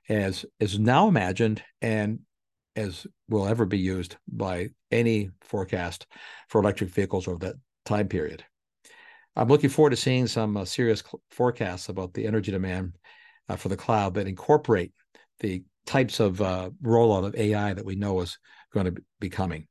as 0.08 0.44
is 0.60 0.78
now 0.78 1.08
imagined 1.08 1.62
and 1.80 2.20
as 2.76 3.06
will 3.28 3.46
ever 3.46 3.64
be 3.64 3.78
used 3.78 4.16
by 4.28 4.68
any 4.90 5.30
forecast 5.40 6.06
for 6.48 6.60
electric 6.60 6.90
vehicles 6.90 7.28
over 7.28 7.38
that 7.38 7.54
time 7.84 8.08
period. 8.08 8.44
I'm 9.36 9.48
looking 9.48 9.70
forward 9.70 9.90
to 9.90 9.96
seeing 9.96 10.26
some 10.26 10.56
uh, 10.56 10.64
serious 10.64 11.02
forecasts 11.30 11.88
about 11.88 12.14
the 12.14 12.26
energy 12.26 12.52
demand 12.52 12.96
uh, 13.48 13.56
for 13.56 13.68
the 13.68 13.76
cloud 13.76 14.14
that 14.14 14.28
incorporate 14.28 14.92
the 15.40 15.64
types 15.86 16.20
of 16.20 16.40
uh, 16.40 16.70
rollout 16.82 17.26
of 17.26 17.34
AI 17.36 17.74
that 17.74 17.84
we 17.84 17.96
know 17.96 18.20
is 18.20 18.38
going 18.72 18.86
to 18.86 19.02
be 19.20 19.28
coming. 19.28 19.66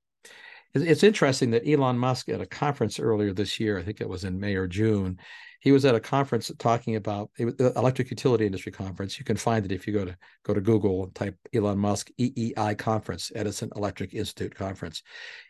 It's 0.73 1.03
interesting 1.03 1.51
that 1.51 1.67
Elon 1.69 1.99
Musk 1.99 2.29
at 2.29 2.41
a 2.41 2.47
conference 2.47 2.99
earlier 2.99 3.31
this 3.31 3.59
year, 3.59 3.77
I 3.77 3.83
think 3.83 4.01
it 4.01 4.09
was 4.09 4.23
in 4.23 4.39
May 4.39 4.55
or 4.55 4.65
June, 4.65 5.19
he 5.63 5.71
was 5.71 5.85
at 5.85 5.95
a 5.95 5.99
conference 6.01 6.51
talking 6.59 6.97
about 6.97 7.29
the 7.37 7.71
electric 7.77 8.09
utility 8.11 8.45
industry 8.45 8.71
conference. 8.73 9.17
You 9.17 9.23
can 9.23 9.37
find 9.37 9.63
it 9.63 9.71
if 9.71 9.87
you 9.87 9.93
go 9.93 10.03
to 10.03 10.17
go 10.43 10.53
to 10.53 10.59
Google 10.59 11.05
and 11.05 11.15
type 11.15 11.37
Elon 11.53 11.79
Musk 11.79 12.09
EEI 12.19 12.77
conference, 12.77 13.31
Edison 13.33 13.69
Electric 13.77 14.13
Institute 14.13 14.53
conference. 14.53 15.03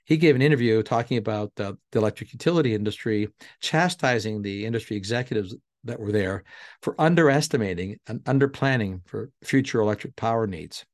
He 0.06 0.18
gave 0.18 0.36
an 0.36 0.44
interview 0.44 0.84
talking 0.84 1.18
about 1.18 1.52
uh, 1.60 1.74
the 1.92 1.98
electric 1.98 2.32
utility 2.32 2.76
industry, 2.76 3.28
chastising 3.60 4.44
the 4.44 4.68
industry 4.68 4.98
executives 4.98 5.56
that 5.86 6.00
were 6.00 6.12
there 6.12 6.44
for 6.84 6.94
underestimating 7.02 7.98
and 8.06 8.22
under 8.28 8.48
planning 8.48 9.02
for 9.06 9.32
future 9.44 9.82
electric 9.82 10.16
power 10.16 10.46
needs. 10.46 10.86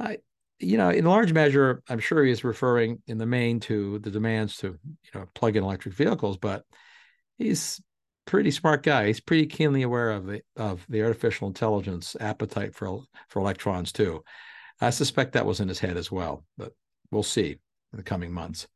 I, 0.00 0.18
you 0.58 0.76
know, 0.76 0.90
in 0.90 1.04
large 1.04 1.32
measure, 1.32 1.84
I'm 1.88 2.00
sure 2.00 2.24
he 2.24 2.32
is 2.32 2.42
referring 2.42 3.00
in 3.06 3.18
the 3.18 3.26
main 3.26 3.60
to 3.60 4.00
the 4.00 4.10
demands 4.10 4.56
to, 4.56 4.76
you 4.84 5.10
know, 5.14 5.26
plug-in 5.36 5.62
electric 5.62 5.94
vehicles, 5.94 6.36
but 6.36 6.64
he's 7.38 7.80
pretty 8.26 8.50
smart 8.50 8.82
guy. 8.82 9.06
He's 9.06 9.20
pretty 9.20 9.46
keenly 9.46 9.82
aware 9.82 10.10
of 10.10 10.26
the 10.26 10.42
of 10.56 10.84
the 10.88 11.02
artificial 11.02 11.48
intelligence 11.48 12.16
appetite 12.20 12.74
for 12.74 13.00
for 13.28 13.40
electrons 13.40 13.92
too. 13.92 14.22
I 14.80 14.90
suspect 14.90 15.32
that 15.32 15.46
was 15.46 15.60
in 15.60 15.68
his 15.68 15.78
head 15.78 15.96
as 15.96 16.10
well, 16.10 16.44
but 16.56 16.72
we'll 17.10 17.22
see 17.22 17.50
in 17.92 17.96
the 17.96 18.02
coming 18.02 18.32
months. 18.32 18.66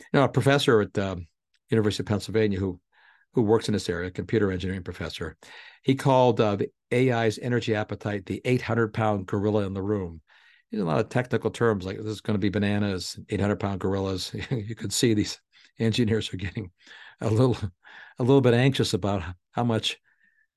You 0.00 0.20
know, 0.20 0.24
a 0.24 0.28
professor 0.28 0.80
at 0.80 0.94
the 0.94 1.24
University 1.70 2.02
of 2.02 2.06
Pennsylvania 2.06 2.58
who 2.58 2.80
who 3.34 3.42
works 3.42 3.68
in 3.68 3.72
this 3.72 3.88
area, 3.88 4.10
computer 4.10 4.50
engineering 4.50 4.82
professor, 4.82 5.36
he 5.82 5.94
called 5.94 6.40
uh, 6.40 6.56
the 6.56 6.70
AI's 6.92 7.38
energy 7.38 7.74
appetite 7.74 8.26
the 8.26 8.40
800 8.44 8.92
pound 8.92 9.26
gorilla 9.26 9.66
in 9.66 9.74
the 9.74 9.82
room. 9.82 10.20
There's 10.70 10.82
a 10.82 10.86
lot 10.86 11.00
of 11.00 11.08
technical 11.08 11.50
terms 11.50 11.84
like 11.84 11.96
this 11.96 12.06
is 12.06 12.20
going 12.20 12.34
to 12.34 12.40
be 12.40 12.48
bananas, 12.48 13.18
800 13.28 13.56
pound 13.56 13.80
gorillas. 13.80 14.34
you 14.50 14.74
can 14.74 14.90
see 14.90 15.14
these 15.14 15.40
engineers 15.80 16.32
are 16.32 16.38
getting 16.38 16.70
a 17.20 17.28
little 17.28 17.56
a 18.18 18.22
little 18.22 18.40
bit 18.40 18.54
anxious 18.54 18.94
about 18.94 19.22
how 19.52 19.64
much 19.64 19.98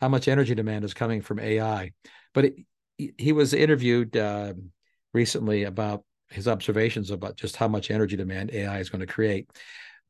how 0.02 0.10
much 0.10 0.28
energy 0.28 0.54
demand 0.54 0.84
is 0.84 0.94
coming 0.94 1.22
from 1.22 1.40
AI. 1.40 1.92
But 2.34 2.46
it, 2.46 2.56
he 2.98 3.32
was 3.32 3.54
interviewed 3.54 4.16
uh, 4.18 4.54
recently 5.14 5.64
about 5.64 6.04
his 6.30 6.48
observations 6.48 7.12
about 7.12 7.38
just 7.38 7.56
how 7.56 7.68
much 7.68 7.92
energy 7.92 8.16
demand 8.16 8.52
AI 8.52 8.80
is 8.80 8.90
going 8.90 9.02
to 9.02 9.14
create. 9.14 9.50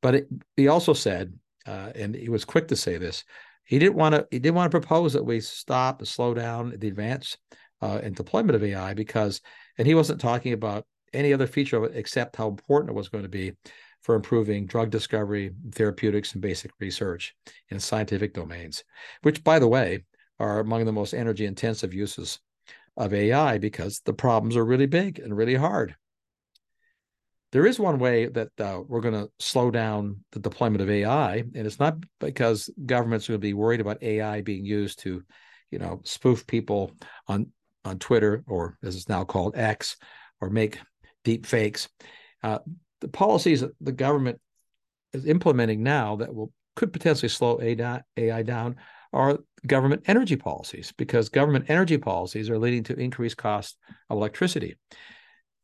But 0.02 0.16
it, 0.16 0.28
he 0.58 0.68
also 0.68 0.94
said, 0.94 1.38
uh, 1.66 1.92
and 1.96 2.16
he 2.16 2.30
was 2.30 2.46
quick 2.46 2.68
to 2.70 2.76
say 2.76 2.98
this, 2.98 3.24
he 3.66 3.80
didn't 3.80 3.96
want 3.96 4.16
to 4.16 4.28
he 4.32 4.40
didn't 4.40 4.56
want 4.56 4.72
to 4.72 4.80
propose 4.80 5.14
that 5.14 5.24
we 5.24 5.40
stop 5.40 6.00
and 6.00 6.08
slow 6.08 6.34
down 6.34 6.74
the 6.78 6.88
advance 6.88 7.38
uh, 7.82 8.00
and 8.02 8.16
deployment 8.16 8.56
of 8.56 8.64
AI 8.64 8.94
because, 8.94 9.42
and 9.78 9.88
he 9.88 9.96
wasn't 9.96 10.20
talking 10.20 10.54
about 10.54 10.86
any 11.14 11.34
other 11.34 11.48
feature 11.48 11.78
of 11.78 11.84
it 11.84 11.96
except 11.96 12.36
how 12.36 12.48
important 12.48 12.90
it 12.90 12.96
was 12.96 13.10
going 13.10 13.24
to 13.24 13.30
be 13.30 13.54
for 14.04 14.16
improving 14.16 14.66
drug 14.66 14.90
discovery, 14.90 15.52
therapeutics, 15.72 16.34
and 16.34 16.42
basic 16.42 16.72
research 16.80 17.36
in 17.70 17.80
scientific 17.80 18.34
domains, 18.34 18.84
which, 19.22 19.44
by 19.44 19.60
the 19.60 19.68
way, 19.68 20.04
are 20.40 20.60
among 20.60 20.86
the 20.86 20.92
most 20.92 21.14
energy 21.14 21.46
intensive 21.46 21.94
uses 21.94 22.40
of 22.98 23.14
AI 23.14 23.58
because 23.58 24.02
the 24.06 24.14
problems 24.14 24.56
are 24.56 24.66
really 24.66 24.86
big 24.86 25.20
and 25.20 25.36
really 25.36 25.56
hard. 25.56 25.96
There 27.54 27.66
is 27.66 27.80
one 27.80 28.00
way 28.00 28.28
that 28.28 28.50
uh, 28.60 28.82
we're 28.86 29.02
going 29.02 29.14
to 29.14 29.30
slow 29.40 29.72
down 29.72 30.24
the 30.32 30.40
deployment 30.40 30.82
of 30.82 30.90
AI, 30.90 31.38
and 31.38 31.68
it's 31.68 31.80
not 31.80 31.98
because 32.20 32.70
governments 32.86 33.30
are 33.30 33.34
going 33.34 33.42
to 33.42 33.48
be 33.48 33.54
worried 33.54 33.80
about 33.80 34.02
AI 34.04 34.42
being 34.42 34.66
used 34.66 35.00
to, 35.00 35.24
you 35.72 35.80
know, 35.80 36.02
spoof 36.04 36.46
people 36.46 36.92
on 37.28 37.52
on 37.86 38.00
Twitter 38.00 38.44
or 38.48 38.78
as 38.82 38.96
it's 38.96 39.10
now 39.10 39.24
called 39.24 39.56
X, 39.56 39.98
or 40.42 40.50
make 40.50 40.80
deep 41.24 41.46
fakes. 41.46 41.90
Uh, 42.42 42.60
the 43.04 43.10
policies 43.10 43.62
that 43.62 43.74
the 43.82 43.92
government 43.92 44.40
is 45.12 45.26
implementing 45.26 45.84
now 45.84 46.16
that 46.16 46.34
will 46.34 46.52
could 46.76 46.92
potentially 46.92 47.30
slow 47.30 47.62
AI 47.62 48.42
down 48.42 48.78
are 49.12 49.38
government 49.68 50.02
energy 50.08 50.36
policies 50.36 50.92
because 50.98 51.30
government 51.30 51.66
energy 51.68 52.00
policies 52.00 52.50
are 52.50 52.58
leading 52.58 52.82
to 52.84 52.96
increased 52.96 53.38
cost 53.38 53.78
of 54.10 54.18
electricity. 54.18 54.76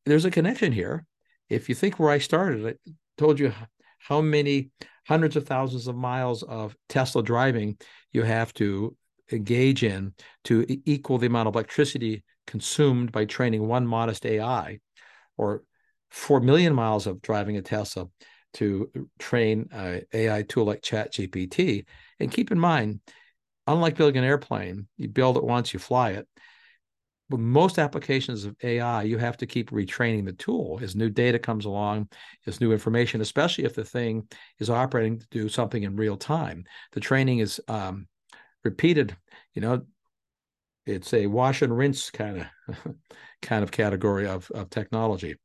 There's 0.05 0.25
a 0.25 0.31
connection 0.31 0.71
here. 0.71 1.05
If 1.49 1.67
you 1.67 1.73
think 1.73 1.97
where 1.97 2.11
I 2.11 2.19
started, 2.19 2.67
I 2.67 2.91
told 3.17 3.39
you 3.39 3.51
how 3.97 4.21
many 4.21 4.69
hundreds 5.07 5.35
of 5.35 5.47
thousands 5.47 5.87
of 5.87 5.95
miles 5.95 6.43
of 6.43 6.75
Tesla 6.89 7.23
driving 7.23 7.77
you 8.11 8.21
have 8.21 8.53
to 8.55 8.95
engage 9.31 9.83
in 9.83 10.13
to 10.43 10.65
equal 10.85 11.17
the 11.17 11.27
amount 11.27 11.47
of 11.47 11.55
electricity 11.55 12.23
consumed 12.45 13.11
by 13.11 13.25
training 13.25 13.67
one 13.67 13.87
modest 13.87 14.25
AI 14.25 14.79
or 15.37 15.63
4 16.11 16.41
million 16.41 16.73
miles 16.73 17.07
of 17.07 17.21
driving 17.21 17.57
a 17.57 17.61
Tesla 17.61 18.07
to 18.55 18.89
train 19.19 19.69
an 19.71 20.01
AI 20.13 20.43
tool 20.43 20.65
like 20.65 20.81
ChatGPT. 20.81 21.85
And 22.19 22.31
keep 22.31 22.51
in 22.51 22.59
mind, 22.59 23.01
unlike 23.67 23.95
building 23.95 24.17
an 24.17 24.23
airplane, 24.23 24.87
you 24.97 25.07
build 25.07 25.37
it 25.37 25.43
once, 25.43 25.73
you 25.73 25.79
fly 25.79 26.11
it. 26.11 26.27
But 27.29 27.39
most 27.39 27.77
applications 27.77 28.43
of 28.43 28.55
AI, 28.63 29.03
you 29.03 29.19
have 29.19 29.37
to 29.37 29.45
keep 29.45 29.69
retraining 29.69 30.25
the 30.25 30.33
tool 30.33 30.79
as 30.81 30.95
new 30.95 31.11
data 31.11 31.37
comes 31.37 31.65
along, 31.65 32.09
as 32.47 32.59
new 32.59 32.71
information, 32.71 33.21
especially 33.21 33.65
if 33.65 33.75
the 33.75 33.85
thing 33.85 34.27
is 34.57 34.71
operating 34.71 35.19
to 35.19 35.27
do 35.29 35.47
something 35.47 35.83
in 35.83 35.95
real 35.95 36.17
time. 36.17 36.63
The 36.93 36.99
training 36.99 37.37
is 37.37 37.61
um, 37.67 38.07
repeated. 38.63 39.15
You 39.53 39.61
know, 39.61 39.85
it's 40.87 41.13
a 41.13 41.27
wash 41.27 41.61
and 41.61 41.77
rinse 41.77 42.09
kind 42.09 42.47
of 42.67 42.95
kind 43.43 43.63
of 43.63 43.69
category 43.69 44.27
of, 44.27 44.49
of 44.51 44.71
technology. 44.71 45.35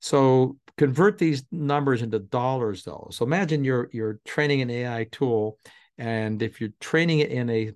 So 0.00 0.56
convert 0.76 1.18
these 1.18 1.44
numbers 1.52 2.02
into 2.02 2.18
dollars 2.18 2.84
though. 2.84 3.08
So 3.12 3.24
imagine 3.24 3.64
you're 3.64 3.88
you're 3.92 4.20
training 4.24 4.62
an 4.62 4.70
AI 4.70 5.06
tool, 5.12 5.58
and 5.98 6.42
if 6.42 6.60
you're 6.60 6.70
training 6.80 7.20
it 7.20 7.30
in 7.30 7.50
a 7.50 7.72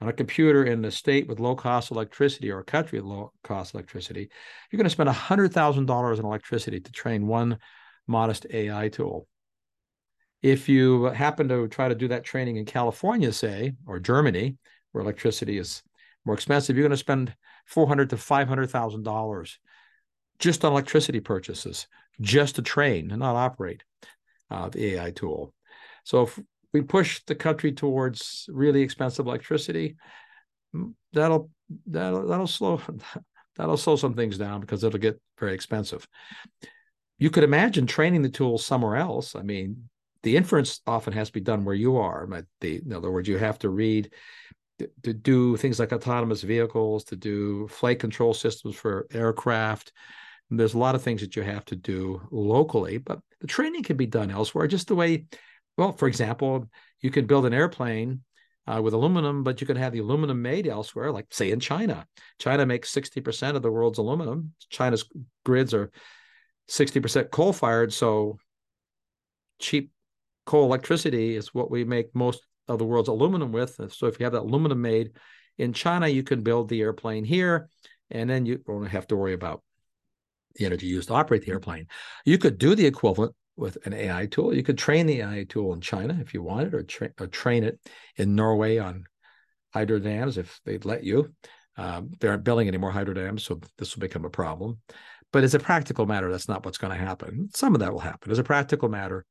on 0.00 0.08
a 0.08 0.12
computer 0.12 0.64
in 0.64 0.84
a 0.84 0.90
state 0.90 1.28
with 1.28 1.40
low 1.40 1.56
cost 1.56 1.90
electricity 1.90 2.50
or 2.50 2.60
a 2.60 2.64
country 2.64 3.00
with 3.00 3.10
low 3.10 3.32
cost 3.42 3.74
electricity, 3.74 4.30
you're 4.70 4.78
going 4.78 4.84
to 4.84 4.90
spend 4.90 5.08
$100,000 5.08 6.18
in 6.18 6.24
electricity 6.24 6.80
to 6.80 6.92
train 6.92 7.26
one 7.26 7.58
modest 8.06 8.46
AI 8.50 8.88
tool. 8.88 9.26
If 10.40 10.68
you 10.68 11.04
happen 11.04 11.48
to 11.48 11.66
try 11.66 11.88
to 11.88 11.96
do 11.96 12.08
that 12.08 12.22
training 12.22 12.58
in 12.58 12.64
California, 12.64 13.32
say, 13.32 13.72
or 13.86 13.98
Germany, 13.98 14.56
where 14.92 15.02
electricity 15.02 15.58
is 15.58 15.82
more 16.24 16.34
expensive, 16.34 16.76
you're 16.76 16.84
going 16.84 16.90
to 16.92 16.96
spend 16.96 17.34
400 17.66 18.10
to 18.10 18.16
$500,000 18.16 19.56
just 20.38 20.64
on 20.64 20.72
electricity 20.72 21.20
purchases, 21.20 21.86
just 22.20 22.56
to 22.56 22.62
train 22.62 23.10
and 23.10 23.20
not 23.20 23.36
operate 23.36 23.82
uh, 24.50 24.68
the 24.68 24.94
AI 24.94 25.10
tool. 25.10 25.52
So 26.04 26.22
if 26.22 26.38
we 26.72 26.82
push 26.82 27.22
the 27.26 27.34
country 27.34 27.72
towards 27.72 28.48
really 28.52 28.82
expensive 28.82 29.26
electricity, 29.26 29.96
that'll 31.12 31.50
that'll 31.86 32.26
that'll 32.26 32.46
slow 32.46 32.80
that'll 33.56 33.76
slow 33.76 33.96
some 33.96 34.14
things 34.14 34.38
down 34.38 34.60
because 34.60 34.84
it'll 34.84 34.98
get 34.98 35.20
very 35.38 35.54
expensive. 35.54 36.06
You 37.18 37.30
could 37.30 37.44
imagine 37.44 37.86
training 37.86 38.22
the 38.22 38.28
tool 38.28 38.58
somewhere 38.58 38.96
else. 38.96 39.34
I 39.34 39.42
mean, 39.42 39.88
the 40.22 40.36
inference 40.36 40.80
often 40.86 41.12
has 41.14 41.28
to 41.28 41.32
be 41.32 41.40
done 41.40 41.64
where 41.64 41.74
you 41.74 41.96
are. 41.96 42.28
The, 42.60 42.76
in 42.84 42.92
other 42.92 43.10
words, 43.10 43.28
you 43.28 43.38
have 43.38 43.58
to 43.60 43.68
read 43.68 44.12
to, 44.78 44.88
to 45.02 45.12
do 45.12 45.56
things 45.56 45.80
like 45.80 45.92
autonomous 45.92 46.42
vehicles, 46.42 47.04
to 47.04 47.16
do 47.16 47.66
flight 47.68 47.98
control 47.98 48.34
systems 48.34 48.76
for 48.76 49.06
aircraft, 49.12 49.92
there's 50.50 50.74
a 50.74 50.78
lot 50.78 50.94
of 50.94 51.02
things 51.02 51.20
that 51.20 51.36
you 51.36 51.42
have 51.42 51.64
to 51.66 51.76
do 51.76 52.26
locally, 52.30 52.98
but 52.98 53.20
the 53.40 53.46
training 53.46 53.82
can 53.82 53.96
be 53.96 54.06
done 54.06 54.30
elsewhere. 54.30 54.66
Just 54.66 54.88
the 54.88 54.94
way, 54.94 55.26
well, 55.76 55.92
for 55.92 56.08
example, 56.08 56.68
you 57.00 57.10
could 57.10 57.26
build 57.26 57.46
an 57.46 57.52
airplane 57.52 58.22
uh, 58.66 58.80
with 58.82 58.94
aluminum, 58.94 59.44
but 59.44 59.60
you 59.60 59.66
can 59.66 59.76
have 59.76 59.92
the 59.92 59.98
aluminum 59.98 60.40
made 60.40 60.66
elsewhere, 60.66 61.12
like 61.12 61.26
say 61.30 61.50
in 61.50 61.60
China. 61.60 62.06
China 62.38 62.66
makes 62.66 62.92
60% 62.92 63.56
of 63.56 63.62
the 63.62 63.70
world's 63.70 63.98
aluminum. 63.98 64.52
China's 64.70 65.04
grids 65.44 65.74
are 65.74 65.90
60% 66.70 67.30
coal 67.30 67.52
fired. 67.52 67.92
So 67.92 68.38
cheap 69.58 69.90
coal 70.46 70.64
electricity 70.64 71.36
is 71.36 71.54
what 71.54 71.70
we 71.70 71.84
make 71.84 72.14
most 72.14 72.42
of 72.68 72.78
the 72.78 72.84
world's 72.84 73.08
aluminum 73.08 73.52
with. 73.52 73.78
So 73.92 74.06
if 74.06 74.18
you 74.18 74.24
have 74.24 74.32
that 74.32 74.42
aluminum 74.42 74.80
made 74.80 75.12
in 75.58 75.72
China, 75.72 76.08
you 76.08 76.22
can 76.22 76.42
build 76.42 76.68
the 76.68 76.80
airplane 76.80 77.24
here, 77.24 77.68
and 78.10 78.28
then 78.28 78.46
you 78.46 78.58
don't 78.58 78.86
have 78.86 79.06
to 79.08 79.16
worry 79.16 79.32
about 79.32 79.62
the 80.58 80.66
energy 80.66 80.86
used 80.86 81.08
to 81.08 81.14
operate 81.14 81.44
the 81.44 81.52
airplane. 81.52 81.86
You 82.24 82.36
could 82.36 82.58
do 82.58 82.74
the 82.74 82.86
equivalent 82.86 83.34
with 83.56 83.78
an 83.86 83.94
AI 83.94 84.26
tool. 84.26 84.54
You 84.54 84.62
could 84.62 84.78
train 84.78 85.06
the 85.06 85.20
AI 85.22 85.46
tool 85.48 85.72
in 85.72 85.80
China 85.80 86.18
if 86.20 86.34
you 86.34 86.42
wanted, 86.42 86.74
or, 86.74 86.82
tra- 86.82 87.12
or 87.18 87.26
train 87.26 87.64
it 87.64 87.80
in 88.16 88.34
Norway 88.34 88.78
on 88.78 89.04
hydro 89.72 89.98
dams 89.98 90.38
if 90.38 90.60
they'd 90.64 90.84
let 90.84 91.04
you. 91.04 91.32
Um, 91.76 92.10
they 92.18 92.28
aren't 92.28 92.44
building 92.44 92.68
any 92.68 92.76
more 92.76 92.90
hydro 92.90 93.14
dams, 93.14 93.44
so 93.44 93.60
this 93.78 93.94
will 93.94 94.00
become 94.00 94.24
a 94.24 94.30
problem. 94.30 94.78
But 95.32 95.44
as 95.44 95.54
a 95.54 95.60
practical 95.60 96.06
matter, 96.06 96.30
that's 96.30 96.48
not 96.48 96.64
what's 96.64 96.78
going 96.78 96.96
to 96.96 97.04
happen. 97.04 97.48
Some 97.54 97.74
of 97.74 97.80
that 97.80 97.92
will 97.92 98.00
happen. 98.00 98.32
As 98.32 98.38
a 98.38 98.44
practical 98.44 98.88
matter, 98.88 99.24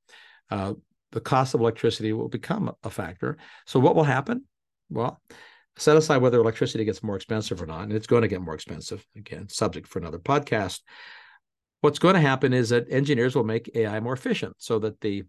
uh, 0.49 0.73
the 1.11 1.19
cost 1.21 1.53
of 1.53 1.61
electricity 1.61 2.13
will 2.13 2.29
become 2.29 2.73
a 2.83 2.89
factor. 2.89 3.37
So 3.65 3.79
what 3.79 3.95
will 3.95 4.03
happen? 4.03 4.45
Well, 4.89 5.19
set 5.77 5.97
aside 5.97 6.17
whether 6.17 6.39
electricity 6.39 6.85
gets 6.85 7.03
more 7.03 7.15
expensive 7.15 7.61
or 7.61 7.65
not, 7.65 7.83
and 7.83 7.93
it's 7.93 8.07
going 8.07 8.23
to 8.23 8.27
get 8.27 8.41
more 8.41 8.55
expensive. 8.55 9.05
Again, 9.15 9.49
subject 9.49 9.87
for 9.87 9.99
another 9.99 10.19
podcast 10.19 10.81
what's 11.81 11.99
going 11.99 12.15
to 12.15 12.21
happen 12.21 12.53
is 12.53 12.69
that 12.69 12.91
engineers 12.91 13.35
will 13.35 13.43
make 13.43 13.69
AI 13.75 13.99
more 13.99 14.13
efficient 14.13 14.55
so 14.57 14.79
that 14.79 14.99
the 15.01 15.23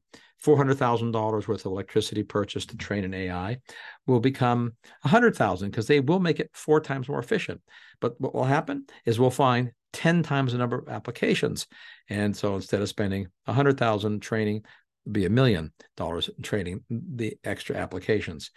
$400,000 0.44 1.49
worth 1.49 1.66
of 1.66 1.72
electricity 1.72 2.22
purchased 2.22 2.70
to 2.70 2.76
train 2.76 3.05
an 3.05 3.14
AI 3.14 3.59
will 4.07 4.20
become 4.20 4.72
100,000 5.03 5.70
because 5.70 5.86
they 5.86 6.01
will 6.01 6.20
make 6.20 6.40
it 6.40 6.51
four 6.55 6.80
times 6.80 7.09
more 7.09 7.18
efficient. 7.18 7.61
But 8.01 8.20
what 8.20 8.34
will 8.34 8.44
happen 8.44 8.86
is 9.05 9.18
we'll 9.18 9.30
find 9.30 9.72
10 9.92 10.22
times 10.22 10.53
the 10.53 10.59
number 10.59 10.78
of 10.78 10.88
applications. 10.88 11.66
And 12.09 12.36
so 12.36 12.55
instead 12.55 12.82
of 12.82 12.88
spending 12.88 13.28
100,000 13.44 14.20
training, 14.20 14.62
be 15.11 15.24
a 15.24 15.30
million 15.30 15.72
dollars 15.96 16.28
training 16.42 16.84
the 16.90 17.38
extra 17.42 17.76
applications. 17.76 18.51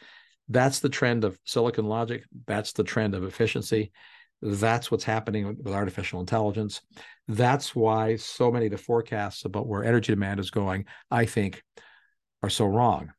That's 0.49 0.79
the 0.79 0.89
trend 0.89 1.23
of 1.23 1.39
Silicon 1.45 1.85
Logic. 1.85 2.23
That's 2.45 2.73
the 2.73 2.83
trend 2.83 3.15
of 3.15 3.23
efficiency. 3.23 3.91
That's 4.41 4.89
what's 4.89 5.03
happening 5.03 5.45
with 5.63 5.73
artificial 5.73 6.19
intelligence. 6.19 6.81
That's 7.27 7.75
why 7.75 8.15
so 8.15 8.51
many 8.51 8.65
of 8.65 8.71
the 8.71 8.77
forecasts 8.77 9.45
about 9.45 9.67
where 9.67 9.83
energy 9.83 10.11
demand 10.11 10.39
is 10.39 10.49
going, 10.49 10.85
I 11.09 11.25
think, 11.25 11.63
are 12.41 12.49
so 12.49 12.65
wrong. 12.65 13.13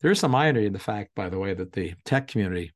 There 0.00 0.10
is 0.10 0.18
some 0.18 0.34
irony 0.34 0.66
in 0.66 0.72
the 0.72 0.78
fact, 0.78 1.12
by 1.14 1.28
the 1.28 1.38
way, 1.38 1.54
that 1.54 1.72
the 1.72 1.94
tech 2.04 2.28
community 2.28 2.72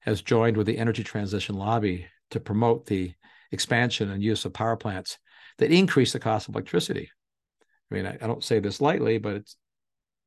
has 0.00 0.22
joined 0.22 0.56
with 0.56 0.66
the 0.66 0.78
energy 0.78 1.04
transition 1.04 1.54
lobby 1.54 2.06
to 2.30 2.40
promote 2.40 2.86
the 2.86 3.12
expansion 3.52 4.10
and 4.10 4.22
use 4.22 4.44
of 4.44 4.52
power 4.54 4.76
plants 4.76 5.18
that 5.58 5.70
increase 5.70 6.12
the 6.12 6.18
cost 6.18 6.48
of 6.48 6.54
electricity. 6.54 7.10
I 7.90 7.94
mean, 7.94 8.06
I, 8.06 8.14
I 8.20 8.26
don't 8.26 8.42
say 8.42 8.58
this 8.58 8.80
lightly, 8.80 9.18
but 9.18 9.36
it's 9.36 9.56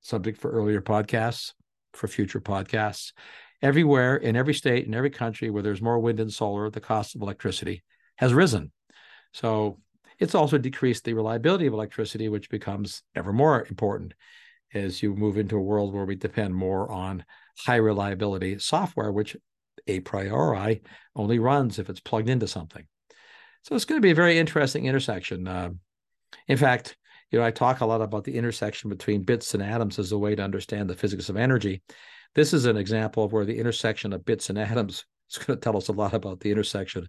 subject 0.02 0.40
for 0.40 0.52
earlier 0.52 0.82
podcasts, 0.82 1.54
for 1.96 2.08
future 2.08 2.42
podcasts. 2.42 3.14
Everywhere 3.62 4.18
in 4.18 4.36
every 4.36 4.54
state, 4.54 4.86
in 4.86 4.94
every 4.94 5.10
country 5.10 5.50
where 5.50 5.64
there's 5.64 5.82
more 5.82 6.00
wind 6.00 6.20
and 6.20 6.32
solar, 6.32 6.70
the 6.70 6.82
cost 6.82 7.16
of 7.16 7.22
electricity 7.22 7.84
has 8.18 8.34
risen. 8.34 8.72
So 9.34 9.80
it's 10.20 10.36
also 10.36 10.58
decreased 10.58 11.04
the 11.04 11.14
reliability 11.14 11.68
of 11.68 11.74
electricity, 11.74 12.30
which 12.30 12.50
becomes 12.50 13.04
ever 13.16 13.34
more 13.34 13.66
important 13.68 14.14
as 14.74 15.02
you 15.02 15.16
move 15.16 15.38
into 15.38 15.58
a 15.58 15.62
world 15.62 15.94
where 15.94 16.06
we 16.06 16.16
depend 16.16 16.54
more 16.54 16.92
on 16.92 17.24
high 17.60 17.76
reliability 17.76 18.60
software, 18.60 19.12
which 19.12 19.36
a 19.88 20.00
priori 20.02 20.82
only 21.16 21.40
runs 21.40 21.80
if 21.80 21.90
it's 21.90 22.00
plugged 22.00 22.30
into 22.30 22.48
something. 22.48 22.86
So 23.64 23.76
it's 23.76 23.86
going 23.86 24.00
to 24.00 24.06
be 24.06 24.12
a 24.12 24.16
very 24.16 24.38
interesting 24.38 24.86
intersection. 24.86 25.48
Uh, 25.48 25.72
in 26.48 26.58
fact, 26.58 26.98
you 27.32 27.40
know, 27.40 27.46
I 27.46 27.52
talk 27.52 27.82
a 27.82 27.86
lot 27.86 28.02
about 28.02 28.24
the 28.24 28.36
intersection 28.36 28.90
between 28.90 29.24
bits 29.24 29.54
and 29.54 29.64
atoms 29.64 30.00
as 30.00 30.12
a 30.12 30.18
way 30.18 30.36
to 30.36 30.44
understand 30.44 30.90
the 30.90 30.96
physics 30.96 31.30
of 31.30 31.38
energy. 31.38 31.82
This 32.34 32.54
is 32.54 32.66
an 32.66 32.78
example 32.78 33.24
of 33.24 33.34
where 33.34 33.46
the 33.46 33.58
intersection 33.58 34.14
of 34.14 34.26
bits 34.26 34.50
and 34.50 34.60
atoms 34.60 35.06
is 35.32 35.38
going 35.38 35.58
to 35.58 35.64
tell 35.64 35.78
us 35.78 35.88
a 35.88 35.94
lot 35.94 36.14
about 36.14 36.40
the 36.40 36.52
intersection 36.52 37.08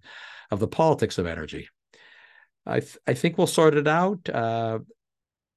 of 0.50 0.60
the 0.60 0.68
politics 0.68 1.18
of 1.18 1.26
energy. 1.26 1.68
I, 2.64 2.80
th- 2.80 2.98
I 3.06 3.14
think 3.14 3.38
we'll 3.38 3.46
sort 3.46 3.74
it 3.76 3.86
out. 3.86 4.28
Uh, 4.28 4.80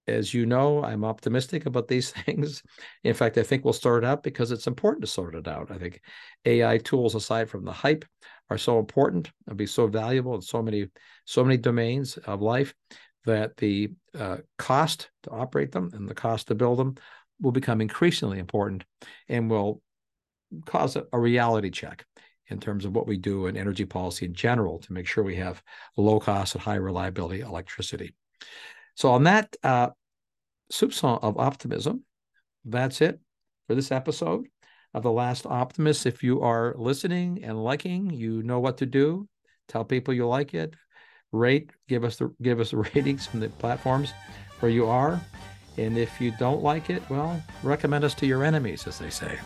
as 0.08 0.34
you 0.34 0.46
know, 0.46 0.84
I'm 0.84 1.06
optimistic 1.06 1.66
about 1.66 1.88
these 1.88 2.12
things. 2.26 2.64
In 3.04 3.14
fact, 3.14 3.38
I 3.38 3.44
think 3.44 3.64
we'll 3.64 3.74
sort 3.74 4.04
it 4.04 4.08
out 4.08 4.24
because 4.24 4.52
it's 4.52 4.68
important 4.68 5.02
to 5.02 5.08
sort 5.08 5.36
it 5.36 5.48
out. 5.48 5.72
I 5.72 5.78
think 5.78 6.02
AI 6.46 6.78
tools, 6.80 7.16
aside 7.16 7.50
from 7.50 7.66
the 7.66 7.72
hype, 7.72 8.06
are 8.50 8.58
so 8.58 8.80
important 8.80 9.32
and 9.48 9.58
be 9.58 9.68
so 9.68 9.88
valuable 9.88 10.36
in 10.36 10.42
so 10.42 10.62
many 10.62 10.88
so 11.26 11.44
many 11.44 11.58
domains 11.58 12.18
of 12.18 12.42
life 12.42 12.74
that 13.30 13.58
the 13.58 13.92
uh, 14.18 14.38
cost 14.58 15.10
to 15.24 15.30
operate 15.30 15.72
them 15.72 15.92
and 15.94 16.10
the 16.10 16.16
cost 16.16 16.48
to 16.48 16.56
build 16.56 16.80
them 16.80 16.96
will 17.40 17.52
become 17.52 17.80
increasingly 17.80 18.40
important 18.40 18.84
and 19.28 19.50
will 19.50 19.82
cause 20.66 20.96
a, 20.96 21.06
a 21.14 21.20
reality 21.20 21.70
check 21.70 22.06
in 22.48 22.60
terms 22.60 22.86
of 22.86 22.96
what 22.96 23.06
we 23.06 23.18
do 23.18 23.46
in 23.46 23.56
energy 23.56 23.86
policy 23.86 24.26
in 24.26 24.34
general 24.34 24.80
to 24.80 24.94
make 24.94 25.06
sure 25.06 25.24
we 25.24 25.36
have 25.36 25.62
low 25.96 26.20
cost 26.20 26.56
and 26.56 26.64
high 26.64 26.76
reliability 26.76 27.42
electricity. 27.42 28.16
So 28.96 29.12
on 29.12 29.24
that 29.26 29.56
uh, 29.64 29.90
soupçon 30.74 31.20
of 31.22 31.38
optimism, 31.38 32.04
that's 32.66 33.00
it 33.02 33.20
for 33.68 33.76
this 33.76 33.92
episode 33.92 34.48
of 34.96 35.04
The 35.04 35.12
Last 35.12 35.46
Optimist. 35.46 36.08
If 36.08 36.24
you 36.24 36.42
are 36.42 36.74
listening 36.78 37.44
and 37.44 37.64
liking, 37.64 38.10
you 38.10 38.42
know 38.42 38.60
what 38.60 38.78
to 38.80 38.88
do. 38.88 39.30
Tell 39.68 39.86
people 39.86 40.16
you 40.16 40.28
like 40.28 40.56
it. 40.56 40.74
Rate, 41.32 41.70
give 41.88 42.04
us 42.04 42.18
the 42.18 42.34
give 42.42 42.60
us 42.60 42.72
the 42.72 42.78
ratings 42.96 43.28
from 43.28 43.40
the 43.40 43.50
platforms 43.50 44.14
where 44.60 44.72
you 44.72 44.88
are. 44.88 45.22
And 45.78 45.98
if 45.98 46.20
you 46.20 46.34
don't 46.38 46.62
like 46.62 46.90
it, 46.90 47.02
well, 47.10 47.42
recommend 47.64 48.04
us 48.04 48.14
to 48.16 48.26
your 48.26 48.44
enemies, 48.44 48.86
as 48.86 49.00
they 49.00 49.10
say. 49.10 49.40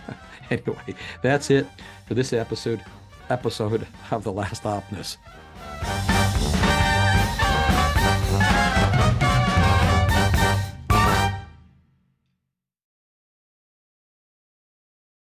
anyway, 0.50 0.94
that's 1.22 1.50
it 1.50 1.66
for 2.06 2.14
this 2.14 2.32
episode 2.32 2.82
episode 3.30 3.86
of 4.10 4.24
The 4.24 4.32
Last 4.32 4.66
Optimist. 4.66 5.18